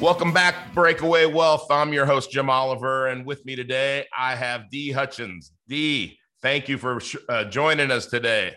Welcome 0.00 0.32
back, 0.32 0.74
Breakaway 0.74 1.24
Wealth. 1.26 1.70
I'm 1.70 1.92
your 1.92 2.04
host, 2.04 2.32
Jim 2.32 2.50
Oliver, 2.50 3.06
and 3.06 3.24
with 3.24 3.46
me 3.46 3.54
today, 3.54 4.06
I 4.16 4.34
have 4.34 4.68
Dee 4.68 4.90
Hutchins. 4.90 5.52
Dee, 5.68 6.18
thank 6.42 6.68
you 6.68 6.78
for 6.78 7.00
uh, 7.28 7.44
joining 7.44 7.92
us 7.92 8.06
today. 8.06 8.56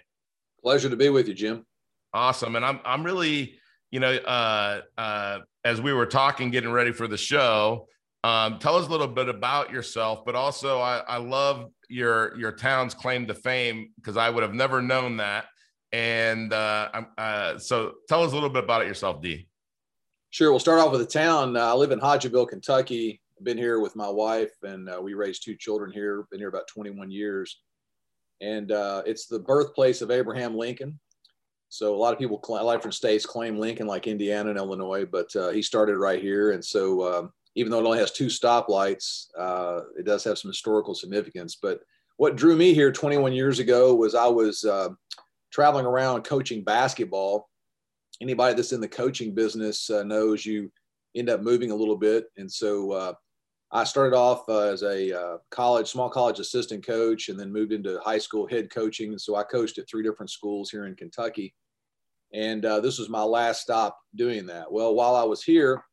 Pleasure 0.64 0.90
to 0.90 0.96
be 0.96 1.10
with 1.10 1.28
you, 1.28 1.36
Jim. 1.36 1.64
Awesome, 2.12 2.56
and 2.56 2.66
I'm 2.66 2.80
I'm 2.84 3.04
really, 3.04 3.56
you 3.92 4.00
know, 4.00 4.16
uh, 4.16 4.82
uh, 4.98 5.40
as 5.64 5.80
we 5.80 5.94
were 5.94 6.08
talking, 6.08 6.50
getting 6.50 6.72
ready 6.72 6.92
for 6.92 7.08
the 7.08 7.18
show. 7.18 7.88
Um, 8.24 8.58
tell 8.58 8.76
us 8.76 8.88
a 8.88 8.90
little 8.90 9.08
bit 9.08 9.30
about 9.30 9.72
yourself, 9.72 10.26
but 10.26 10.34
also 10.34 10.80
I, 10.80 11.04
I 11.08 11.18
love 11.18 11.70
your 11.88 12.36
your 12.36 12.52
town's 12.52 12.96
claim 12.96 13.28
to 13.28 13.36
fame 13.36 13.92
because 13.98 14.18
I 14.18 14.32
would 14.32 14.42
have 14.42 14.56
never 14.56 14.82
known 14.82 15.18
that. 15.18 15.46
And 15.92 16.52
uh, 16.52 17.04
uh, 17.16 17.60
so, 17.60 17.94
tell 18.10 18.24
us 18.24 18.32
a 18.32 18.34
little 18.34 18.50
bit 18.50 18.64
about 18.64 18.82
it 18.82 18.88
yourself, 18.88 19.22
Dee. 19.22 19.48
Sure. 20.30 20.52
We'll 20.52 20.60
start 20.60 20.80
off 20.80 20.92
with 20.92 21.00
the 21.00 21.08
town. 21.08 21.56
Uh, 21.56 21.62
I 21.62 21.74
live 21.74 21.92
in 21.92 22.00
Hodgenville, 22.00 22.50
Kentucky. 22.50 23.22
I've 23.38 23.46
been 23.46 23.58
here 23.58 23.80
with 23.80 23.96
my 23.96 24.10
wife, 24.10 24.52
and 24.62 24.90
uh, 24.90 25.00
we 25.02 25.14
raised 25.14 25.44
two 25.44 25.56
children 25.56 25.92
here. 25.92 26.28
Been 26.32 26.40
here 26.40 26.50
about 26.50 26.68
21 26.68 27.10
years, 27.10 27.62
and 28.42 28.72
uh, 28.72 29.04
it's 29.06 29.28
the 29.28 29.40
birthplace 29.40 30.02
of 30.02 30.12
Abraham 30.12 30.58
Lincoln. 30.58 31.00
So 31.70 31.96
a 31.96 31.98
lot 31.98 32.14
of 32.14 32.20
people, 32.20 32.42
a 32.50 32.52
lot 32.52 32.76
of 32.76 32.80
different 32.80 32.96
states 32.96 33.26
claim 33.26 33.58
Lincoln, 33.58 33.88
like 33.88 34.06
Indiana 34.06 34.50
and 34.50 34.58
Illinois, 34.58 35.06
but 35.06 35.34
uh, 35.36 35.50
he 35.50 35.62
started 35.62 35.98
right 35.98 36.22
here. 36.22 36.52
And 36.52 36.64
so, 36.64 37.20
um, 37.20 37.34
even 37.56 37.72
though 37.72 37.80
it 37.80 37.86
only 37.86 38.00
has 38.00 38.12
two 38.12 38.28
stoplights, 38.28 39.28
uh, 39.38 39.82
it 39.98 40.06
does 40.06 40.24
have 40.26 40.38
some 40.38 40.50
historical 40.50 40.94
significance. 40.94 41.58
But 41.62 41.80
what 42.18 42.36
drew 42.36 42.56
me 42.56 42.74
here 42.74 42.92
21 42.92 43.32
years 43.34 43.60
ago 43.60 43.96
was 43.96 44.14
I 44.14 44.28
was 44.28 44.66
uh, 44.66 44.90
traveling 45.52 45.86
around 45.86 46.24
coaching 46.24 46.64
basketball 46.64 47.50
anybody 48.22 48.56
that's 48.56 48.74
in 48.74 48.82
the 48.82 48.88
coaching 48.88 49.34
business 49.34 49.90
uh, 49.90 50.04
knows 50.04 50.46
you 50.46 50.72
end 51.16 51.30
up 51.30 51.42
moving 51.42 51.72
a 51.72 51.76
little 51.76 51.98
bit. 51.98 52.26
And 52.38 52.52
so 52.52 52.92
uh, 52.92 53.14
I 53.72 53.84
started 53.84 54.16
off 54.16 54.48
uh, 54.48 54.62
as 54.62 54.84
a 54.84 55.20
uh, 55.20 55.38
college, 55.52 55.88
small 55.88 56.10
college 56.10 56.40
assistant 56.40 56.86
coach, 56.86 57.30
and 57.30 57.40
then 57.40 57.52
moved 57.52 57.74
into 57.74 58.00
high 58.00 58.18
school 58.18 58.48
head 58.48 58.70
coaching. 58.70 59.10
And 59.10 59.22
so 59.22 59.36
I 59.36 59.44
coached 59.44 59.78
at 59.78 59.90
three 59.90 60.04
different 60.04 60.30
schools 60.30 60.70
here 60.70 60.86
in 60.86 60.96
Kentucky. 60.96 61.54
And 62.34 62.66
uh, 62.66 62.80
this 62.80 63.00
was 63.00 63.10
my 63.10 63.24
last 63.24 63.62
stop 63.62 63.98
doing 64.16 64.46
that. 64.48 64.72
Well, 64.72 64.96
while 64.96 65.16
I 65.16 65.24
was 65.24 65.44
here, 65.44 65.84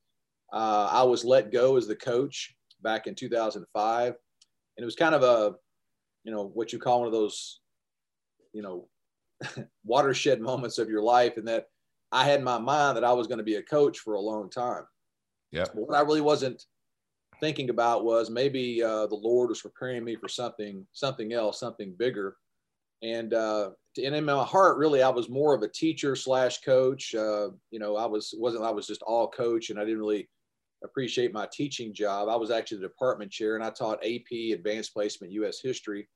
uh, 0.53 0.89
I 0.91 1.03
was 1.03 1.25
let 1.25 1.53
go 1.53 1.77
as 1.77 1.87
the 1.87 1.97
coach 1.97 2.55
back 2.83 3.07
in 3.07 3.15
2005. 3.15 4.07
And 4.07 4.83
it 4.83 4.85
was 4.85 4.97
kind 4.97 5.15
of 5.15 5.23
a, 5.23 5.55
you 6.25 6.33
know, 6.33 6.51
what 6.55 6.73
you 6.73 6.79
call 6.79 7.01
one 7.01 7.07
of 7.07 7.13
those, 7.13 7.61
you 8.53 8.63
know, 8.63 8.89
watershed 9.85 10.41
moments 10.41 10.79
of 10.79 10.89
your 10.89 11.03
life. 11.03 11.37
And 11.37 11.47
that 11.49 11.67
I 12.15 12.25
had 12.25 12.39
in 12.39 12.45
my 12.45 12.59
mind 12.59 12.97
that 12.97 13.05
I 13.05 13.13
was 13.13 13.27
going 13.27 13.39
to 13.39 13.45
be 13.45 13.57
a 13.57 13.63
coach 13.63 13.99
for 13.99 14.15
a 14.15 14.21
long 14.21 14.49
time. 14.49 14.85
Yeah. 15.51 15.65
But 15.65 15.89
what 15.89 15.97
I 15.99 16.03
really 16.03 16.21
wasn't 16.21 16.65
thinking 17.41 17.71
about 17.71 18.05
was 18.05 18.31
maybe 18.31 18.83
uh, 18.83 19.09
the 19.09 19.17
Lord 19.17 19.49
was 19.49 19.61
preparing 19.61 20.05
me 20.05 20.15
for 20.15 20.29
something, 20.29 20.87
something 20.93 21.33
else, 21.33 21.59
something 21.59 21.93
bigger. 21.99 22.37
And 23.03 23.35
uh, 23.35 23.71
and 24.03 24.15
in 24.15 24.25
my 24.25 24.45
heart, 24.45 24.79
really, 24.79 25.03
I 25.03 25.09
was 25.09 25.29
more 25.29 25.55
of 25.55 25.63
a 25.63 25.69
teacher 25.69 26.15
slash 26.15 26.61
coach. 26.61 27.15
Uh, 27.17 27.49
you 27.71 27.81
know, 27.81 27.97
I 27.97 28.07
was 28.07 28.33
wasn't 28.39 28.65
I 28.65 28.71
was 28.71 28.87
just 28.87 29.03
all 29.03 29.29
coach, 29.29 29.71
and 29.71 29.79
I 29.79 29.85
didn't 29.85 29.99
really 29.99 30.29
appreciate 30.85 31.33
my 31.33 31.49
teaching 31.53 31.93
job. 31.93 32.29
I 32.29 32.37
was 32.37 32.53
actually 32.53 32.79
the 32.79 32.89
department 32.89 33.33
chair, 33.33 33.57
and 33.57 33.65
I 33.65 33.71
taught 33.71 34.05
AP, 34.05 34.55
Advanced 34.55 34.95
Placement, 34.95 35.33
U.S. 35.33 35.61
History. 35.61 36.09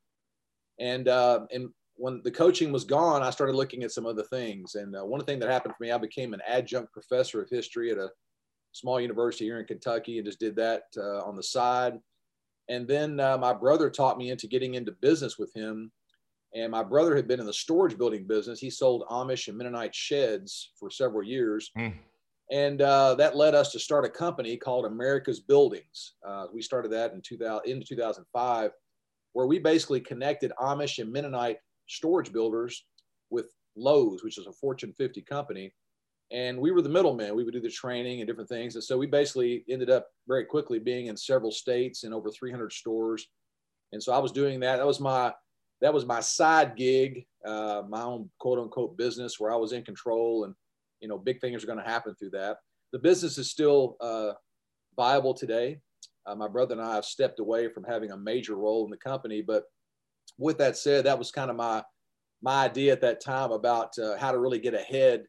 And 0.78 1.08
uh, 1.08 1.46
and 1.50 1.70
when 1.98 2.20
the 2.22 2.30
coaching 2.30 2.70
was 2.70 2.84
gone, 2.84 3.22
I 3.22 3.30
started 3.30 3.56
looking 3.56 3.82
at 3.82 3.90
some 3.90 4.06
other 4.06 4.22
things. 4.22 4.76
And 4.76 4.96
uh, 4.96 5.04
one 5.04 5.24
thing 5.24 5.40
that 5.40 5.50
happened 5.50 5.74
for 5.76 5.82
me, 5.82 5.90
I 5.90 5.98
became 5.98 6.32
an 6.32 6.40
adjunct 6.46 6.92
professor 6.92 7.42
of 7.42 7.50
history 7.50 7.90
at 7.90 7.98
a 7.98 8.10
small 8.72 9.00
university 9.00 9.46
here 9.46 9.58
in 9.58 9.66
Kentucky 9.66 10.18
and 10.18 10.26
just 10.26 10.38
did 10.38 10.54
that 10.56 10.84
uh, 10.96 11.24
on 11.24 11.34
the 11.34 11.42
side. 11.42 11.98
And 12.68 12.86
then 12.86 13.18
uh, 13.18 13.36
my 13.36 13.52
brother 13.52 13.90
taught 13.90 14.16
me 14.16 14.30
into 14.30 14.46
getting 14.46 14.74
into 14.74 14.92
business 14.92 15.38
with 15.38 15.52
him. 15.54 15.90
And 16.54 16.70
my 16.70 16.84
brother 16.84 17.16
had 17.16 17.26
been 17.26 17.40
in 17.40 17.46
the 17.46 17.52
storage 17.52 17.98
building 17.98 18.26
business. 18.26 18.60
He 18.60 18.70
sold 18.70 19.04
Amish 19.10 19.48
and 19.48 19.58
Mennonite 19.58 19.94
sheds 19.94 20.70
for 20.78 20.90
several 20.90 21.24
years. 21.24 21.70
Mm. 21.76 21.94
And 22.50 22.80
uh, 22.80 23.16
that 23.16 23.36
led 23.36 23.54
us 23.54 23.72
to 23.72 23.80
start 23.80 24.04
a 24.04 24.08
company 24.08 24.56
called 24.56 24.86
America's 24.86 25.40
Buildings. 25.40 26.14
Uh, 26.26 26.46
we 26.52 26.62
started 26.62 26.92
that 26.92 27.12
in 27.12 27.20
2000, 27.22 27.62
in 27.66 27.82
2005, 27.86 28.70
where 29.32 29.46
we 29.46 29.58
basically 29.58 30.00
connected 30.00 30.52
Amish 30.60 30.98
and 31.02 31.12
Mennonite 31.12 31.58
storage 31.88 32.32
builders 32.32 32.84
with 33.30 33.52
Lowe's, 33.76 34.22
which 34.22 34.38
is 34.38 34.46
a 34.46 34.52
Fortune 34.52 34.92
50 34.92 35.22
company. 35.22 35.72
And 36.30 36.60
we 36.60 36.70
were 36.70 36.82
the 36.82 36.88
middleman. 36.88 37.34
We 37.34 37.44
would 37.44 37.54
do 37.54 37.60
the 37.60 37.70
training 37.70 38.20
and 38.20 38.28
different 38.28 38.50
things. 38.50 38.74
And 38.74 38.84
so 38.84 38.98
we 38.98 39.06
basically 39.06 39.64
ended 39.68 39.88
up 39.88 40.08
very 40.26 40.44
quickly 40.44 40.78
being 40.78 41.06
in 41.06 41.16
several 41.16 41.50
states 41.50 42.04
and 42.04 42.12
over 42.12 42.30
300 42.30 42.72
stores. 42.72 43.26
And 43.92 44.02
so 44.02 44.12
I 44.12 44.18
was 44.18 44.32
doing 44.32 44.60
that. 44.60 44.76
That 44.76 44.86
was 44.86 45.00
my 45.00 45.32
that 45.80 45.94
was 45.94 46.04
my 46.04 46.20
side 46.20 46.76
gig, 46.76 47.24
uh, 47.46 47.82
my 47.88 48.02
own 48.02 48.28
quote 48.38 48.58
unquote 48.58 48.96
business 48.96 49.38
where 49.38 49.52
I 49.52 49.56
was 49.56 49.72
in 49.72 49.84
control 49.84 50.44
and 50.44 50.54
you 51.00 51.08
know 51.08 51.16
big 51.16 51.40
things 51.40 51.62
are 51.62 51.68
going 51.68 51.78
to 51.78 51.84
happen 51.84 52.14
through 52.14 52.30
that. 52.30 52.58
The 52.92 52.98
business 52.98 53.38
is 53.38 53.50
still 53.50 53.96
uh, 54.00 54.32
viable 54.96 55.34
today. 55.34 55.80
Uh, 56.26 56.34
my 56.34 56.48
brother 56.48 56.74
and 56.74 56.82
I 56.82 56.96
have 56.96 57.04
stepped 57.04 57.40
away 57.40 57.68
from 57.68 57.84
having 57.84 58.10
a 58.10 58.16
major 58.16 58.56
role 58.56 58.84
in 58.84 58.90
the 58.90 58.96
company, 58.98 59.40
but 59.40 59.64
with 60.38 60.58
that 60.58 60.76
said, 60.76 61.04
that 61.04 61.18
was 61.18 61.30
kind 61.30 61.50
of 61.50 61.56
my 61.56 61.82
my 62.40 62.64
idea 62.64 62.92
at 62.92 63.00
that 63.00 63.20
time 63.20 63.50
about 63.50 63.98
uh, 63.98 64.16
how 64.16 64.30
to 64.30 64.38
really 64.38 64.60
get 64.60 64.72
ahead 64.72 65.24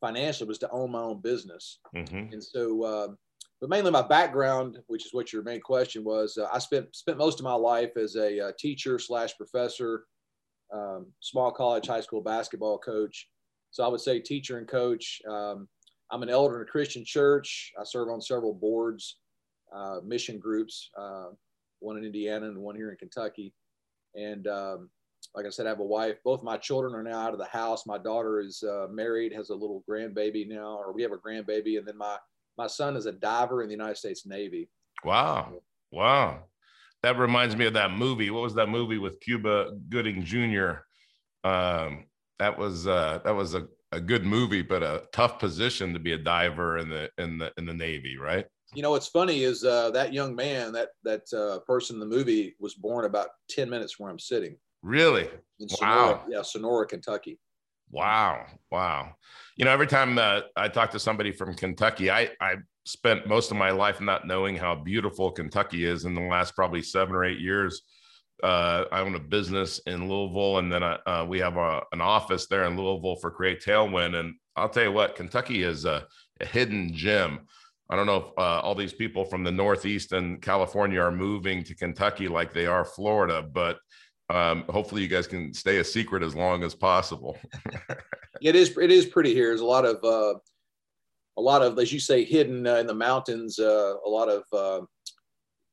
financially 0.00 0.46
was 0.46 0.58
to 0.58 0.70
own 0.70 0.92
my 0.92 1.00
own 1.00 1.20
business. 1.20 1.80
Mm-hmm. 1.96 2.32
And 2.32 2.42
so, 2.42 2.82
uh, 2.84 3.08
but 3.60 3.70
mainly 3.70 3.90
my 3.90 4.06
background, 4.06 4.78
which 4.86 5.06
is 5.06 5.12
what 5.12 5.32
your 5.32 5.42
main 5.42 5.60
question 5.60 6.04
was, 6.04 6.38
uh, 6.38 6.46
I 6.52 6.58
spent 6.58 6.94
spent 6.94 7.18
most 7.18 7.40
of 7.40 7.44
my 7.44 7.54
life 7.54 7.96
as 7.96 8.14
a 8.14 8.48
uh, 8.48 8.52
teacher 8.58 8.98
slash 8.98 9.36
professor, 9.36 10.04
um, 10.72 11.06
small 11.20 11.50
college, 11.50 11.86
high 11.86 12.02
school 12.02 12.20
basketball 12.20 12.78
coach. 12.78 13.28
So 13.70 13.82
I 13.84 13.88
would 13.88 14.00
say 14.00 14.20
teacher 14.20 14.58
and 14.58 14.68
coach. 14.68 15.20
Um, 15.28 15.68
I'm 16.10 16.22
an 16.22 16.30
elder 16.30 16.56
in 16.56 16.68
a 16.68 16.70
Christian 16.70 17.04
church. 17.04 17.72
I 17.80 17.84
serve 17.84 18.08
on 18.08 18.20
several 18.20 18.54
boards, 18.54 19.16
uh, 19.74 20.00
mission 20.04 20.38
groups, 20.38 20.90
uh, 20.96 21.30
one 21.80 21.96
in 21.96 22.04
Indiana 22.04 22.46
and 22.46 22.58
one 22.58 22.76
here 22.76 22.90
in 22.90 22.96
Kentucky. 22.96 23.52
And 24.14 24.46
um, 24.46 24.90
like 25.34 25.46
I 25.46 25.50
said, 25.50 25.66
I 25.66 25.70
have 25.70 25.80
a 25.80 25.84
wife. 25.84 26.16
Both 26.24 26.42
my 26.42 26.56
children 26.56 26.94
are 26.94 27.02
now 27.02 27.20
out 27.20 27.32
of 27.32 27.38
the 27.38 27.46
house. 27.46 27.86
My 27.86 27.98
daughter 27.98 28.40
is 28.40 28.62
uh, 28.62 28.86
married, 28.90 29.32
has 29.32 29.50
a 29.50 29.54
little 29.54 29.84
grandbaby 29.88 30.48
now, 30.48 30.76
or 30.76 30.92
we 30.92 31.02
have 31.02 31.12
a 31.12 31.16
grandbaby. 31.16 31.78
And 31.78 31.86
then 31.86 31.96
my 31.96 32.16
my 32.56 32.66
son 32.66 32.96
is 32.96 33.06
a 33.06 33.12
diver 33.12 33.62
in 33.62 33.68
the 33.68 33.74
United 33.74 33.96
States 33.96 34.26
Navy. 34.26 34.68
Wow, 35.04 35.54
wow, 35.90 36.44
that 37.02 37.18
reminds 37.18 37.56
me 37.56 37.66
of 37.66 37.74
that 37.74 37.90
movie. 37.90 38.30
What 38.30 38.42
was 38.42 38.54
that 38.54 38.68
movie 38.68 38.98
with 38.98 39.20
Cuba 39.20 39.72
Gooding 39.88 40.24
Jr.? 40.24 40.84
Um, 41.42 42.04
that 42.38 42.56
was 42.56 42.86
uh, 42.86 43.20
that 43.24 43.34
was 43.34 43.54
a, 43.54 43.66
a 43.92 44.00
good 44.00 44.24
movie, 44.24 44.62
but 44.62 44.82
a 44.82 45.02
tough 45.12 45.38
position 45.38 45.92
to 45.92 45.98
be 45.98 46.12
a 46.12 46.18
diver 46.18 46.78
in 46.78 46.88
the 46.88 47.10
in 47.18 47.38
the 47.38 47.52
in 47.58 47.66
the 47.66 47.74
Navy, 47.74 48.16
right? 48.16 48.46
You 48.74 48.82
know 48.82 48.90
what's 48.90 49.08
funny 49.08 49.42
is 49.42 49.64
uh, 49.64 49.90
that 49.90 50.12
young 50.12 50.34
man 50.34 50.72
that 50.72 50.90
that 51.02 51.32
uh, 51.32 51.60
person 51.60 51.96
in 51.96 52.00
the 52.00 52.06
movie 52.06 52.54
was 52.58 52.74
born 52.74 53.04
about 53.04 53.28
10 53.50 53.68
minutes 53.70 53.98
where 53.98 54.10
i'm 54.10 54.18
sitting. 54.18 54.56
Really? 54.82 55.28
In 55.60 55.68
sonora, 55.68 55.96
wow. 55.96 56.24
Yeah 56.28 56.42
sonora 56.42 56.86
kentucky. 56.86 57.38
Wow. 57.90 58.46
Wow. 58.70 59.14
You 59.56 59.64
know 59.64 59.70
every 59.70 59.86
time 59.86 60.18
uh, 60.18 60.40
i 60.56 60.68
talk 60.68 60.90
to 60.92 60.98
somebody 60.98 61.32
from 61.32 61.54
kentucky 61.54 62.10
i 62.10 62.30
i 62.40 62.56
spent 62.86 63.26
most 63.26 63.50
of 63.50 63.56
my 63.56 63.70
life 63.70 64.00
not 64.00 64.26
knowing 64.26 64.56
how 64.56 64.74
beautiful 64.74 65.30
kentucky 65.30 65.84
is 65.84 66.04
in 66.04 66.14
the 66.14 66.20
last 66.20 66.54
probably 66.54 66.82
seven 66.82 67.14
or 67.14 67.24
eight 67.24 67.40
years. 67.40 67.82
Uh, 68.42 68.84
I 68.90 69.00
own 69.00 69.14
a 69.14 69.20
business 69.20 69.80
in 69.86 70.08
Louisville, 70.08 70.58
and 70.58 70.70
then 70.70 70.82
I, 70.82 70.94
uh, 71.06 71.24
we 71.26 71.38
have 71.38 71.56
a, 71.56 71.82
an 71.92 72.00
office 72.00 72.46
there 72.46 72.64
in 72.64 72.76
Louisville 72.76 73.16
for 73.16 73.30
Create 73.30 73.62
Tailwind. 73.62 74.16
And 74.16 74.34
I'll 74.56 74.68
tell 74.68 74.82
you 74.82 74.92
what, 74.92 75.14
Kentucky 75.14 75.62
is 75.62 75.84
a, 75.84 76.06
a 76.40 76.44
hidden 76.44 76.92
gem. 76.92 77.46
I 77.90 77.96
don't 77.96 78.06
know 78.06 78.16
if 78.16 78.38
uh, 78.38 78.60
all 78.60 78.74
these 78.74 78.94
people 78.94 79.24
from 79.24 79.44
the 79.44 79.52
Northeast 79.52 80.12
and 80.12 80.40
California 80.40 81.00
are 81.00 81.12
moving 81.12 81.62
to 81.64 81.74
Kentucky 81.74 82.28
like 82.28 82.54
they 82.54 82.66
are 82.66 82.84
Florida, 82.84 83.42
but 83.42 83.78
um, 84.30 84.64
hopefully 84.70 85.02
you 85.02 85.08
guys 85.08 85.26
can 85.26 85.52
stay 85.52 85.78
a 85.78 85.84
secret 85.84 86.22
as 86.22 86.34
long 86.34 86.62
as 86.62 86.74
possible. 86.74 87.38
it 88.40 88.56
is 88.56 88.76
it 88.78 88.90
is 88.90 89.06
pretty 89.06 89.34
here. 89.34 89.48
There's 89.48 89.60
a 89.60 89.66
lot 89.66 89.84
of 89.84 90.02
uh, 90.02 90.38
a 91.36 91.42
lot 91.42 91.62
of 91.62 91.78
as 91.78 91.92
you 91.92 92.00
say 92.00 92.24
hidden 92.24 92.66
uh, 92.66 92.76
in 92.76 92.86
the 92.86 92.94
mountains. 92.94 93.58
Uh, 93.58 93.94
a 94.04 94.08
lot 94.08 94.30
of 94.30 94.44
uh, 94.52 94.84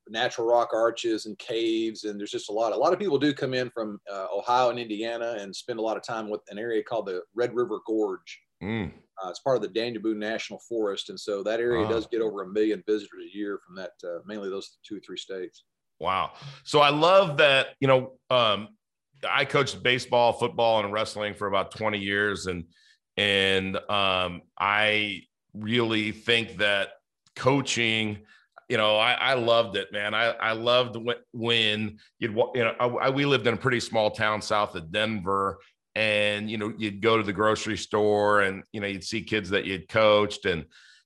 natural 0.10 0.48
rock 0.48 0.72
arches 0.74 1.28
and 1.28 1.38
caves, 1.40 2.04
and 2.04 2.20
there's 2.20 2.32
just 2.32 2.50
a 2.50 2.54
lot. 2.54 2.74
A 2.74 2.78
lot 2.78 2.92
of 2.92 3.00
people 3.00 3.18
do 3.18 3.34
come 3.34 3.54
in 3.54 3.70
from 3.70 4.00
uh, 4.12 4.28
Ohio 4.36 4.70
and 4.70 4.80
Indiana 4.80 5.38
and 5.40 5.56
spend 5.56 5.80
a 5.80 5.82
lot 5.82 5.96
of 5.96 6.04
time 6.04 6.30
with 6.30 6.42
an 6.50 6.60
area 6.60 6.84
called 6.84 7.06
the 7.06 7.22
Red 7.34 7.56
River 7.56 7.80
Gorge. 7.88 8.40
Mm. 8.62 8.92
Uh, 9.24 9.30
it's 9.30 9.40
part 9.40 9.58
of 9.58 9.62
the 9.62 10.00
Boone 10.00 10.20
National 10.20 10.60
Forest, 10.68 11.10
and 11.10 11.20
so 11.20 11.44
that 11.44 11.60
area 11.60 11.84
wow. 11.84 11.90
does 11.90 12.08
get 12.08 12.22
over 12.22 12.42
a 12.42 12.48
million 12.48 12.84
visitors 12.88 13.24
a 13.32 13.38
year 13.38 13.60
from 13.66 13.76
that, 13.76 13.92
uh, 14.04 14.20
mainly 14.26 14.50
those 14.50 14.78
two 14.84 14.98
or 14.98 15.00
three 15.00 15.18
states. 15.18 15.64
Wow! 16.00 16.32
So 16.64 16.80
I 16.80 16.90
love 16.90 17.38
that. 17.38 17.68
You 17.80 17.88
know, 17.88 18.14
um, 18.30 18.70
I 19.30 19.46
coached 19.46 19.84
baseball, 19.84 20.34
football, 20.34 20.84
and 20.84 20.92
wrestling 20.92 21.36
for 21.36 21.48
about 21.48 21.72
20 21.72 22.00
years, 22.00 22.48
and 22.48 22.66
and 23.18 23.78
um, 23.90 24.42
I 24.60 25.22
really 25.54 26.12
think 26.12 26.58
that 26.58 26.90
coaching 27.36 28.20
you 28.72 28.78
know, 28.78 28.96
I, 28.96 29.12
I, 29.12 29.34
loved 29.34 29.76
it, 29.76 29.92
man. 29.92 30.14
I, 30.14 30.28
I 30.28 30.54
loved 30.54 30.96
when, 30.96 31.18
when 31.34 31.98
you'd, 32.20 32.32
you 32.32 32.64
know, 32.64 32.74
I, 32.80 33.10
we 33.10 33.26
lived 33.26 33.46
in 33.46 33.54
a 33.54 33.58
pretty 33.58 33.82
small 33.82 34.12
town 34.12 34.42
south 34.42 34.76
of 34.76 34.94
Denver 34.94 35.58
and, 35.96 36.50
you 36.50 36.58
know, 36.58 36.74
you'd 36.78 37.02
go 37.02 37.18
to 37.18 37.24
the 37.24 37.34
grocery 37.34 37.78
store 37.78 38.42
and, 38.42 38.64
you 38.72 38.80
know, 38.80 38.88
you'd 38.88 39.04
see 39.04 39.22
kids 39.22 39.50
that 39.50 39.66
you'd 39.66 39.90
coached 39.90 40.46
and, 40.46 40.66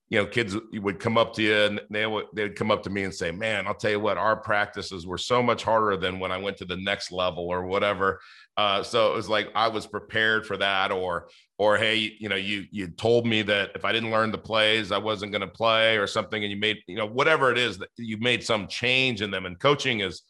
you 0.10 0.20
know, 0.20 0.28
kids 0.28 0.56
would 0.74 1.00
come 1.00 1.18
up 1.18 1.34
to 1.34 1.42
you 1.42 1.56
and 1.56 1.82
they 1.90 2.06
would, 2.06 2.26
they'd 2.36 2.56
come 2.56 2.70
up 2.70 2.84
to 2.84 2.92
me 2.92 3.04
and 3.04 3.14
say, 3.14 3.32
man, 3.32 3.66
I'll 3.66 3.74
tell 3.74 3.90
you 3.90 4.00
what, 4.00 4.18
our 4.18 4.36
practices 4.36 5.08
were 5.08 5.18
so 5.18 5.42
much 5.42 5.64
harder 5.64 5.98
than 5.98 6.20
when 6.20 6.32
I 6.32 6.38
went 6.38 6.58
to 6.58 6.66
the 6.66 6.78
next 6.78 7.12
level 7.12 7.46
or 7.48 7.66
whatever. 7.66 8.22
Uh, 8.56 8.84
so 8.84 9.12
it 9.12 9.16
was 9.16 9.28
like, 9.28 9.50
I 9.56 9.68
was 9.68 9.88
prepared 9.88 10.46
for 10.46 10.58
that 10.58 10.92
or, 10.92 11.30
or, 11.58 11.78
Hey, 11.78 12.16
you 12.20 12.30
know, 12.30 12.36
you, 12.36 12.66
you 12.70 12.88
told 12.90 13.26
me 13.26 13.42
that 13.42 13.72
if 13.74 13.84
I 13.84 13.92
didn't 13.92 14.12
learn 14.12 14.32
the 14.32 14.38
plays, 14.38 14.92
I 14.92 15.00
wasn't 15.00 15.32
going 15.32 15.42
to 15.42 15.48
play 15.48 15.98
or 15.98 16.06
something. 16.06 16.44
And 16.44 16.52
you 16.52 16.58
made, 16.58 16.78
you 16.88 16.98
know, 16.98 17.08
whatever 17.08 17.52
it 17.52 17.58
is 17.58 17.80
that 17.80 17.90
you 17.98 18.18
made 18.20 18.44
some 18.44 18.68
change 18.68 19.24
in 19.24 19.32
them 19.32 19.48
and 19.48 19.60
coaching 19.60 20.02
is, 20.02 20.22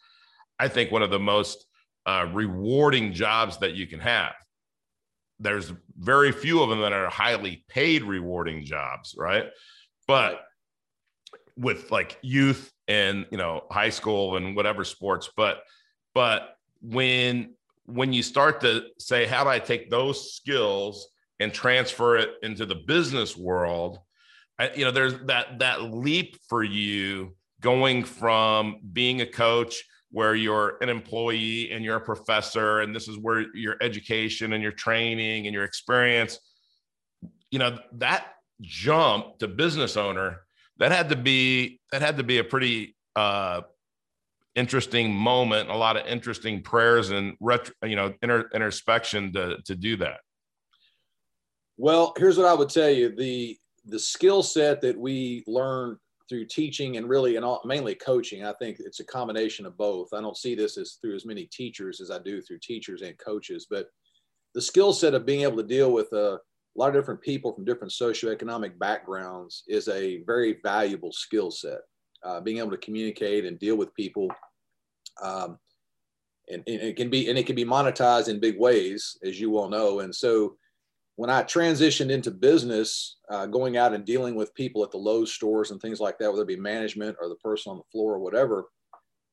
I 0.57 0.69
think 0.69 0.89
one 0.89 1.03
of 1.03 1.11
the 1.11 1.19
most 1.19 1.65
uh, 2.05 2.27
rewarding 2.31 3.11
jobs 3.11 3.57
that 3.57 3.73
you 3.73 3.87
can 3.87 3.99
have 3.99 4.31
there's 5.39 5.71
very 5.97 6.31
few 6.31 6.61
of 6.61 6.69
them 6.69 6.81
that 6.81 6.93
are 6.93 7.09
highly 7.09 7.63
paid 7.67 8.03
rewarding 8.03 8.63
jobs 8.63 9.15
right? 9.17 9.45
But 10.07 10.41
with 11.57 11.91
like 11.91 12.17
youth 12.21 12.71
and 12.87 13.25
you 13.31 13.37
know 13.37 13.63
high 13.71 13.89
school 13.89 14.35
and 14.35 14.55
whatever 14.55 14.83
sports 14.83 15.29
but 15.37 15.63
but 16.13 16.57
when 16.81 17.53
when 17.85 18.11
you 18.11 18.21
start 18.21 18.59
to 18.59 18.83
say 18.99 19.25
how 19.25 19.43
do 19.43 19.49
i 19.49 19.57
take 19.57 19.89
those 19.89 20.35
skills 20.35 21.07
and 21.39 21.53
transfer 21.53 22.17
it 22.17 22.31
into 22.43 22.65
the 22.65 22.75
business 22.75 23.35
world? 23.35 23.99
I, 24.57 24.71
you 24.73 24.85
know 24.85 24.91
there's 24.91 25.15
that 25.25 25.59
that 25.59 25.81
leap 25.81 26.37
for 26.47 26.63
you 26.63 27.35
going 27.61 28.03
from 28.03 28.79
being 28.93 29.21
a 29.21 29.25
coach 29.25 29.83
where 30.11 30.35
you're 30.35 30.77
an 30.81 30.89
employee 30.89 31.71
and 31.71 31.83
you're 31.83 31.97
a 31.97 32.01
professor 32.01 32.81
and 32.81 32.95
this 32.95 33.07
is 33.07 33.17
where 33.17 33.45
your 33.55 33.75
education 33.81 34.53
and 34.53 34.61
your 34.61 34.71
training 34.71 35.47
and 35.47 35.53
your 35.53 35.63
experience 35.63 36.39
you 37.51 37.59
know 37.59 37.77
that 37.93 38.27
jump 38.61 39.37
to 39.39 39.47
business 39.47 39.97
owner 39.97 40.41
that 40.77 40.91
had 40.91 41.09
to 41.09 41.15
be 41.15 41.79
that 41.91 42.01
had 42.01 42.17
to 42.17 42.23
be 42.23 42.37
a 42.37 42.43
pretty 42.43 42.95
uh 43.15 43.61
interesting 44.55 45.13
moment 45.13 45.69
a 45.69 45.75
lot 45.75 45.97
of 45.97 46.05
interesting 46.07 46.61
prayers 46.61 47.09
and 47.09 47.35
retro, 47.39 47.73
you 47.83 47.95
know 47.95 48.13
inter, 48.21 48.49
introspection 48.53 49.31
to 49.33 49.57
to 49.65 49.75
do 49.75 49.97
that. 49.97 50.21
Well 51.77 52.13
here's 52.17 52.37
what 52.37 52.47
i 52.47 52.53
would 52.53 52.69
tell 52.69 52.89
you. 52.89 53.13
The 53.15 53.57
the 53.85 53.99
skill 53.99 54.41
set 54.41 54.81
that 54.81 54.97
we 54.97 55.43
learned 55.45 55.97
through 56.27 56.45
teaching 56.45 56.97
and 56.97 57.07
really 57.07 57.35
and 57.35 57.45
all, 57.45 57.61
mainly 57.65 57.95
coaching. 57.95 58.43
I 58.43 58.53
think 58.53 58.77
it's 58.79 58.99
a 58.99 59.05
combination 59.05 59.65
of 59.65 59.77
both. 59.77 60.09
I 60.13 60.21
don't 60.21 60.37
see 60.37 60.55
this 60.55 60.77
as 60.77 60.97
through 61.01 61.15
as 61.15 61.25
many 61.25 61.45
teachers 61.45 62.01
as 62.01 62.11
I 62.11 62.19
do 62.19 62.41
through 62.41 62.59
teachers 62.59 63.01
and 63.01 63.17
coaches, 63.17 63.67
but 63.69 63.87
the 64.53 64.61
skill 64.61 64.93
set 64.93 65.13
of 65.13 65.25
being 65.25 65.41
able 65.41 65.57
to 65.57 65.63
deal 65.63 65.91
with 65.91 66.11
a 66.13 66.39
lot 66.75 66.89
of 66.89 66.95
different 66.95 67.21
people 67.21 67.53
from 67.53 67.65
different 67.65 67.93
socioeconomic 67.93 68.77
backgrounds 68.79 69.63
is 69.67 69.87
a 69.87 70.23
very 70.23 70.57
valuable 70.63 71.11
skill 71.11 71.51
set. 71.51 71.79
Uh, 72.23 72.41
being 72.41 72.57
able 72.57 72.71
to 72.71 72.77
communicate 72.77 73.45
and 73.45 73.59
deal 73.59 73.75
with 73.75 73.93
people, 73.93 74.27
um, 75.21 75.59
and, 76.49 76.63
and, 76.65 76.81
it 76.81 76.95
can 76.95 77.07
be 77.07 77.29
and 77.29 77.37
it 77.37 77.45
can 77.45 77.55
be 77.55 77.65
monetized 77.65 78.29
in 78.29 78.39
big 78.39 78.57
ways, 78.57 79.15
as 79.23 79.39
you 79.39 79.55
all 79.57 79.69
know. 79.69 79.99
And 79.99 80.15
so, 80.15 80.57
when 81.17 81.29
I 81.29 81.43
transitioned 81.43 82.09
into 82.09 82.31
business, 82.31 83.17
uh, 83.29 83.45
going 83.45 83.77
out 83.77 83.93
and 83.93 84.05
dealing 84.05 84.35
with 84.35 84.53
people 84.53 84.83
at 84.83 84.91
the 84.91 84.97
Lowe's 84.97 85.31
stores 85.31 85.71
and 85.71 85.81
things 85.81 85.99
like 85.99 86.17
that, 86.19 86.29
whether 86.29 86.43
it 86.43 86.47
be 86.47 86.57
management 86.57 87.15
or 87.21 87.29
the 87.29 87.35
person 87.35 87.71
on 87.71 87.77
the 87.77 87.83
floor 87.91 88.15
or 88.15 88.19
whatever, 88.19 88.65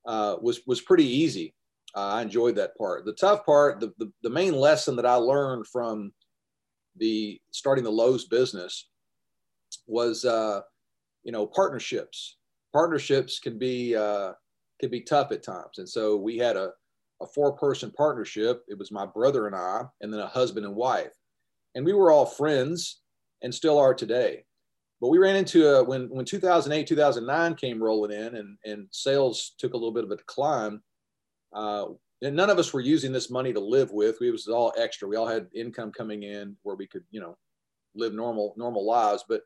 uh, 0.07 0.37
was 0.41 0.61
was 0.67 0.81
pretty 0.81 1.07
easy. 1.07 1.55
Uh, 1.95 2.09
I 2.15 2.23
enjoyed 2.23 2.57
that 2.57 2.77
part. 2.79 3.05
The 3.05 3.13
tough 3.13 3.45
part, 3.45 3.81
the, 3.81 3.93
the, 3.99 4.11
the 4.23 4.31
main 4.31 4.55
lesson 4.55 4.97
that 4.97 5.05
I 5.05 5.15
learned 5.15 5.67
from 5.67 6.13
the 6.97 7.39
starting 7.51 7.85
the 7.85 7.91
Lowe's 7.91 8.27
business 8.27 8.89
was, 9.87 10.25
uh, 10.25 10.61
you 11.23 11.33
know, 11.33 11.47
partnerships. 11.47 12.39
Partnerships 12.73 13.41
can 13.41 13.59
be 13.59 13.97
uh, 13.97 14.33
can 14.81 14.91
be 14.91 15.01
tough 15.01 15.33
at 15.33 15.43
times, 15.43 15.79
and 15.79 15.89
so 15.89 16.17
we 16.17 16.39
had 16.39 16.57
a 16.57 16.71
a 17.21 17.27
four 17.35 17.53
person 17.53 17.91
partnership. 17.91 18.63
It 18.69 18.79
was 18.79 18.93
my 18.93 19.05
brother 19.05 19.49
and 19.49 19.57
I, 19.57 19.83
and 20.01 20.13
then 20.13 20.21
a 20.21 20.27
husband 20.29 20.65
and 20.65 20.77
wife 20.77 21.13
and 21.75 21.85
we 21.85 21.93
were 21.93 22.11
all 22.11 22.27
friends 22.27 23.01
and 23.43 23.55
still 23.55 23.79
are 23.79 23.95
today. 23.95 24.45
But 25.01 25.09
we 25.09 25.19
ran 25.19 25.37
into 25.37 25.67
a, 25.67 25.83
when 25.83 26.09
when 26.11 26.25
2008 26.25 26.87
2009 26.87 27.55
came 27.57 27.83
rolling 27.83 28.13
in 28.13 28.37
and 28.37 28.57
and 28.65 28.87
sales 28.91 29.55
took 29.59 29.75
a 29.75 29.77
little 29.77 29.93
bit 29.93 30.05
of 30.05 30.11
a 30.11 30.17
decline. 30.17 30.81
Uh, 31.53 31.87
and 32.23 32.37
none 32.37 32.51
of 32.51 32.59
us 32.59 32.73
were 32.73 32.81
using 32.81 33.11
this 33.13 33.31
money 33.31 33.53
to 33.53 33.59
live 33.59 33.91
with. 33.91 34.21
We 34.21 34.31
was 34.31 34.47
all 34.47 34.73
extra. 34.79 35.09
We 35.09 35.17
all 35.17 35.27
had 35.27 35.49
income 35.55 35.91
coming 35.91 36.23
in 36.23 36.57
where 36.63 36.77
we 36.77 36.87
could 36.87 37.03
you 37.11 37.21
know 37.21 37.37
live 37.95 38.15
normal 38.15 38.55
normal 38.57 38.87
lives, 38.87 39.25
but 39.29 39.43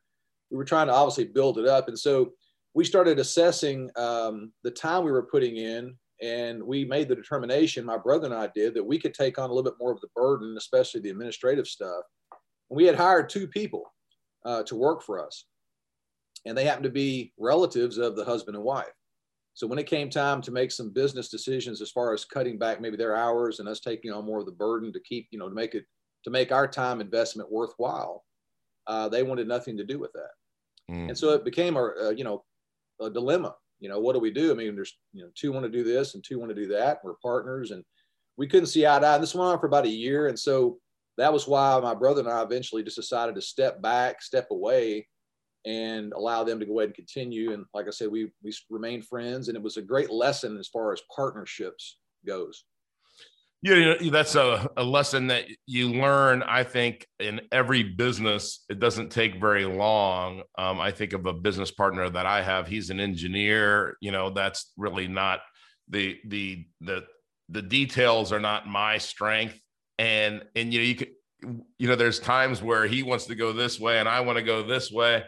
we 0.51 0.57
were 0.57 0.65
trying 0.65 0.89
to 0.89 0.93
obviously 0.93 1.25
build 1.25 1.59
it 1.59 1.67
up. 1.67 1.89
And 1.89 1.99
so 1.99 2.33
we 2.75 2.85
started 2.85 3.19
assessing 3.19 3.91
um, 3.97 4.53
the 4.63 4.71
time 4.71 5.05
we 5.05 5.11
were 5.11 5.23
putting 5.23 5.57
in 5.57 5.97
and 6.23 6.63
we 6.63 6.85
made 6.85 7.09
the 7.09 7.15
determination 7.15 7.85
my 7.85 7.99
brother 7.99 8.27
and 8.27 8.35
i 8.35 8.49
did 8.55 8.75
that 8.75 8.83
we 8.85 8.99
could 8.99 9.13
take 9.13 9.39
on 9.39 9.51
a 9.51 9.53
little 9.53 9.71
bit 9.71 9.79
more 9.79 9.93
of 9.93 10.01
the 10.01 10.09
burden 10.15 10.55
especially 10.57 11.01
the 11.01 11.11
administrative 11.11 11.67
stuff 11.67 12.03
we 12.69 12.85
had 12.85 12.97
hired 12.97 13.29
two 13.29 13.47
people 13.47 13.85
uh, 14.45 14.63
to 14.65 14.75
work 14.75 15.03
for 15.03 15.25
us, 15.25 15.45
and 16.45 16.57
they 16.57 16.65
happened 16.65 16.85
to 16.85 16.91
be 16.91 17.33
relatives 17.39 17.99
of 17.99 18.17
the 18.17 18.25
husband 18.25 18.57
and 18.57 18.65
wife. 18.65 18.93
So 19.55 19.67
when 19.67 19.79
it 19.79 19.87
came 19.87 20.11
time 20.11 20.43
to 20.43 20.51
make 20.51 20.71
some 20.71 20.91
business 20.91 21.31
decisions 21.31 21.81
as 21.81 21.91
far 21.91 22.13
as 22.13 22.27
cutting 22.27 22.59
back 22.59 22.79
maybe 22.79 22.99
their 22.99 23.17
hours 23.17 23.59
and 23.59 23.69
us 23.69 23.81
taking 23.81 24.13
on 24.13 24.27
more 24.27 24.39
of 24.39 24.45
the 24.45 24.53
burden 24.53 24.93
to 24.93 25.01
keep, 25.01 25.29
you 25.31 25.39
know, 25.39 25.49
to 25.49 25.55
make 25.55 25.75
it 25.75 25.87
to 26.25 26.31
make 26.31 26.53
our 26.53 26.69
time 26.69 27.01
investment 27.01 27.51
worthwhile, 27.51 28.25
uh, 28.87 29.09
they 29.09 29.23
wanted 29.23 29.49
nothing 29.49 29.77
to 29.79 29.85
do 29.85 29.99
with 29.99 30.13
that. 30.13 30.31
Mm. 30.91 31.09
And 31.09 31.19
so 31.19 31.31
it 31.31 31.45
became 31.45 31.77
a, 31.77 31.85
a, 31.85 32.15
you 32.15 32.23
know 32.23 32.45
a 33.01 33.09
dilemma. 33.09 33.55
You 33.81 33.89
know, 33.89 33.99
what 33.99 34.13
do 34.13 34.21
we 34.21 34.31
do? 34.31 34.51
I 34.51 34.55
mean, 34.55 34.75
there's 34.75 34.97
you 35.15 35.23
know 35.23 35.31
two 35.35 35.53
want 35.53 35.65
to 35.65 35.71
do 35.71 35.85
this 35.85 36.15
and 36.15 36.23
two 36.23 36.39
want 36.39 36.51
to 36.51 36.55
do 36.55 36.69
that. 36.69 37.01
We're 37.03 37.15
partners, 37.23 37.71
and 37.71 37.83
we 38.37 38.47
couldn't 38.47 38.67
see 38.67 38.87
eye 38.87 38.99
to 38.99 39.07
eye. 39.07 39.15
And 39.15 39.23
this 39.23 39.35
went 39.35 39.51
on 39.51 39.59
for 39.59 39.67
about 39.67 39.87
a 39.87 39.91
year, 39.91 40.29
and 40.29 40.39
so 40.39 40.79
that 41.19 41.33
was 41.33 41.49
why 41.49 41.79
my 41.81 41.95
brother 41.95 42.21
and 42.21 42.31
I 42.31 42.43
eventually 42.43 42.83
just 42.83 42.97
decided 42.97 43.35
to 43.35 43.43
step 43.43 43.81
back, 43.81 44.23
step 44.23 44.49
away, 44.51 45.09
and 45.65 46.13
allow 46.13 46.45
them 46.45 46.61
to 46.61 46.67
go 46.67 46.79
ahead 46.79 46.91
and 46.91 46.95
continue. 46.95 47.53
And 47.53 47.65
like 47.75 47.87
I 47.87 47.91
said, 47.91 48.11
we 48.11 48.31
we 48.43 48.53
remained 48.71 49.07
friends, 49.07 49.49
and 49.49 49.57
it 49.57 49.63
was 49.63 49.77
a 49.77 49.83
great 49.83 50.11
lesson 50.11 50.57
as 50.59 50.69
far 50.69 50.93
as 50.93 51.01
partnerships 51.15 51.99
goes. 52.27 52.65
Yeah, 53.63 53.95
that's 54.13 54.37
a, 54.37 54.69
a 54.77 54.85
lesson 54.85 55.29
that 55.29 55.47
you 55.67 55.91
learn. 55.91 56.43
I 56.43 56.63
think 56.63 57.07
in 57.19 57.41
every 57.51 57.83
business, 57.83 58.65
it 58.69 58.79
doesn't 58.79 59.11
take 59.11 59.41
very 59.41 59.65
long. 59.65 60.43
Um, 60.59 60.79
I 60.79 60.93
think 60.93 61.15
of 61.15 61.27
a 61.27 61.33
business 61.33 61.71
partner 61.71 62.09
that 62.11 62.27
I 62.27 62.43
have. 62.43 62.69
He's 62.69 62.91
an 62.91 63.01
engineer. 63.01 63.97
You 64.01 64.13
know, 64.13 64.31
that's 64.31 64.73
really 64.77 65.09
not 65.09 65.41
the 65.89 66.19
the 66.27 66.67
the 66.81 67.07
the 67.49 67.63
details 67.63 68.31
are 68.31 68.41
not 68.41 68.69
my 68.69 68.99
strength 68.99 69.59
and 69.99 70.45
and 70.55 70.73
you 70.73 70.81
know 70.81 70.85
you 70.85 70.95
could 70.95 71.11
you 71.79 71.89
know 71.89 71.97
there's 71.97 72.19
times 72.19 72.63
where 72.63 72.87
he 72.87 73.03
wants 73.03 73.27
to 73.27 73.35
go 73.35 73.53
this 73.53 73.79
way 73.79 73.99
and 73.99 74.09
I 74.09 74.21
want 74.21 74.39
to 74.39 74.43
go 74.43 74.63
this 74.63 74.91
way. 74.91 75.25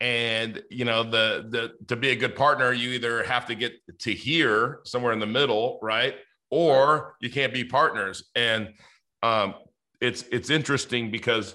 And 0.00 0.62
you 0.70 0.84
know 0.84 1.02
the 1.02 1.46
the 1.48 1.72
to 1.88 1.96
be 1.96 2.10
a 2.10 2.16
good 2.16 2.36
partner 2.36 2.72
you 2.72 2.90
either 2.90 3.22
have 3.24 3.46
to 3.46 3.54
get 3.54 3.72
to 4.00 4.12
here 4.12 4.80
somewhere 4.84 5.12
in 5.12 5.18
the 5.18 5.26
middle 5.26 5.78
right? 5.82 6.14
Or 6.50 7.16
you 7.20 7.30
can't 7.30 7.52
be 7.52 7.64
partners. 7.64 8.24
And 8.34 8.74
um 9.22 9.54
it's 10.00 10.24
it's 10.30 10.50
interesting 10.50 11.10
because 11.10 11.54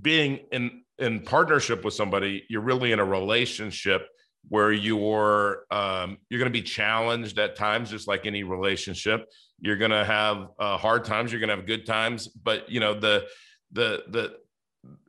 being 0.00 0.40
in 0.52 0.82
in 0.98 1.20
partnership 1.20 1.84
with 1.84 1.94
somebody 1.94 2.44
you're 2.50 2.60
really 2.60 2.92
in 2.92 2.98
a 2.98 3.04
relationship 3.04 4.06
where 4.48 4.72
you're 4.72 5.64
um, 5.70 6.18
you're 6.28 6.38
going 6.38 6.52
to 6.52 6.58
be 6.58 6.62
challenged 6.62 7.38
at 7.38 7.56
times 7.56 7.90
just 7.90 8.08
like 8.08 8.26
any 8.26 8.42
relationship. 8.42 9.26
You're 9.60 9.76
going 9.76 9.92
to 9.92 10.04
have 10.04 10.48
uh, 10.58 10.76
hard 10.76 11.04
times 11.04 11.32
you're 11.32 11.40
going 11.40 11.50
to 11.50 11.56
have 11.56 11.66
good 11.66 11.86
times 11.86 12.28
but 12.28 12.70
you 12.70 12.80
know 12.80 12.94
the 12.94 13.26
the 13.72 14.02
the 14.08 14.36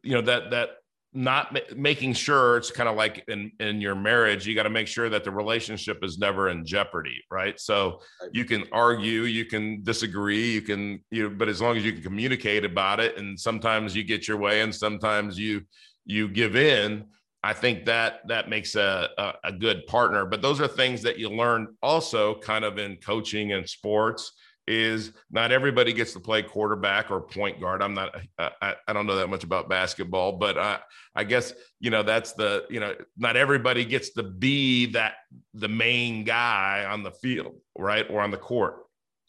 you 0.04 0.14
know 0.14 0.22
that 0.22 0.52
that 0.52 0.70
not 1.16 1.54
ma- 1.54 1.60
making 1.76 2.14
sure 2.14 2.58
it's 2.58 2.72
kind 2.72 2.90
of 2.90 2.96
like 2.96 3.24
in 3.28 3.52
in 3.60 3.80
your 3.80 3.96
marriage 3.96 4.48
you 4.48 4.56
got 4.56 4.64
to 4.64 4.70
make 4.70 4.88
sure 4.88 5.10
that 5.10 5.24
the 5.24 5.32
relationship 5.32 6.04
is 6.04 6.18
never 6.18 6.50
in 6.50 6.66
jeopardy 6.66 7.22
right? 7.30 7.60
So 7.60 8.02
you 8.32 8.46
can 8.46 8.64
argue 8.72 9.24
you 9.24 9.46
can 9.46 9.84
disagree 9.84 10.52
you 10.52 10.62
can 10.62 11.04
you 11.12 11.24
know, 11.24 11.30
but 11.30 11.50
as 11.50 11.62
long 11.62 11.78
as 11.78 11.86
you 11.86 11.94
can 11.94 12.02
communicate 12.02 12.66
about 12.66 13.00
it 13.00 13.18
and 13.18 13.40
sometimes 13.40 13.96
you 13.96 14.04
get 14.04 14.28
your 14.28 14.38
way 14.38 14.62
and 14.62 14.74
sometimes 14.74 15.38
you 15.38 15.62
you 16.06 16.28
give 16.28 16.56
in 16.56 17.06
i 17.44 17.54
think 17.54 17.86
that 17.86 18.28
that 18.28 18.50
makes 18.50 18.76
a, 18.76 19.10
a, 19.18 19.34
a 19.46 19.52
good 19.52 19.86
partner 19.88 20.26
but 20.26 20.42
those 20.42 20.60
are 20.60 20.68
things 20.68 21.02
that 21.02 21.18
you 21.18 21.30
learn 21.30 21.68
also 21.82 22.36
kind 22.40 22.66
of 22.66 22.78
in 22.78 22.96
coaching 22.98 23.54
and 23.54 23.68
sports 23.68 24.34
is 24.68 25.12
not 25.30 25.52
everybody 25.52 25.92
gets 25.92 26.14
to 26.14 26.20
play 26.20 26.42
quarterback 26.42 27.12
or 27.12 27.20
point 27.20 27.60
guard. 27.60 27.82
I'm 27.82 27.94
not, 27.94 28.16
I, 28.38 28.76
I 28.88 28.94
don't 28.94 29.06
know 29.06 29.16
that 29.16 29.30
much 29.30 29.44
about 29.44 29.70
basketball, 29.70 30.34
but 30.34 30.58
I, 30.58 30.80
I 31.16 31.26
guess, 31.26 31.54
you 31.80 31.90
know, 31.90 32.02
that's 32.02 32.32
the, 32.34 32.66
you 32.70 32.80
know, 32.80 32.96
not 33.18 33.36
everybody 33.36 33.84
gets 33.84 34.12
to 34.12 34.24
be 34.24 34.86
that 34.88 35.16
the 35.54 35.68
main 35.68 36.24
guy 36.24 36.86
on 36.90 37.04
the 37.04 37.12
field, 37.12 37.56
right. 37.78 38.06
Or 38.10 38.22
on 38.22 38.32
the 38.32 38.38
court. 38.38 38.78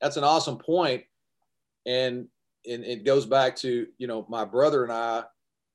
That's 0.00 0.16
an 0.16 0.24
awesome 0.24 0.58
point. 0.58 1.02
And, 1.84 2.28
and 2.68 2.84
it 2.84 3.04
goes 3.04 3.26
back 3.26 3.56
to, 3.56 3.86
you 3.98 4.06
know, 4.06 4.24
my 4.28 4.44
brother 4.44 4.84
and 4.84 4.92
I, 4.92 5.24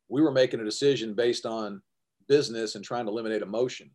we 0.08 0.22
were 0.22 0.32
making 0.32 0.62
a 0.62 0.66
decision 0.66 1.14
based 1.14 1.46
on 1.46 1.82
business 2.30 2.76
and 2.76 2.86
trying 2.86 3.06
to 3.06 3.12
eliminate 3.12 3.42
emotion. 3.42 3.92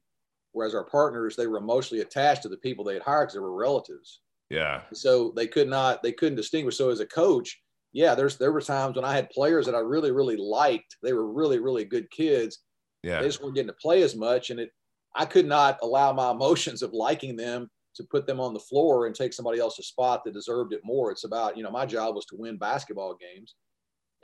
Whereas 0.53 0.75
our 0.75 0.85
partners, 0.85 1.35
they 1.35 1.47
were 1.47 1.59
emotionally 1.59 2.03
attached 2.03 2.43
to 2.43 2.49
the 2.49 2.59
people 2.59 2.85
they 2.85 2.95
had 2.95 3.03
hired 3.03 3.29
because 3.29 3.35
they 3.35 3.41
were 3.41 3.55
relatives 3.55 4.21
yeah. 4.51 4.83
So 4.93 5.33
they 5.35 5.47
could 5.47 5.69
not, 5.69 6.03
they 6.03 6.13
couldn't 6.13 6.37
distinguish. 6.37 6.77
So 6.77 6.91
as 6.91 7.01
a 7.01 7.07
coach, 7.07 7.61
yeah, 7.93 8.15
there's 8.15 8.37
there 8.37 8.53
were 8.53 8.61
times 8.61 8.97
when 8.97 9.05
I 9.05 9.15
had 9.15 9.31
players 9.31 9.67
that 9.67 9.75
I 9.75 9.81
really, 9.81 10.11
really 10.11 10.37
liked. 10.37 10.97
They 11.03 11.13
were 11.13 11.33
really, 11.33 11.59
really 11.59 11.85
good 11.85 12.11
kids. 12.11 12.61
Yeah. 13.03 13.21
They 13.21 13.27
just 13.27 13.43
weren't 13.43 13.55
getting 13.55 13.69
to 13.69 13.75
play 13.75 14.03
as 14.03 14.17
much. 14.17 14.51
And 14.51 14.61
it 14.61 14.71
I 15.17 15.25
could 15.25 15.47
not 15.47 15.79
allow 15.83 16.13
my 16.13 16.31
emotions 16.33 16.83
of 16.83 16.93
liking 16.93 17.37
them 17.37 17.71
to 17.97 18.05
put 18.05 18.27
them 18.27 18.41
on 18.41 18.53
the 18.53 18.61
floor 18.61 19.07
and 19.07 19.15
take 19.15 19.33
somebody 19.33 19.61
else's 19.61 19.87
spot 19.87 20.25
that 20.25 20.35
deserved 20.35 20.73
it 20.73 20.81
more. 20.85 21.13
It's 21.13 21.25
about, 21.25 21.57
you 21.57 21.63
know, 21.63 21.71
my 21.71 21.87
job 21.87 22.17
was 22.17 22.27
to 22.27 22.37
win 22.37 22.59
basketball 22.59 23.17
games. 23.17 23.55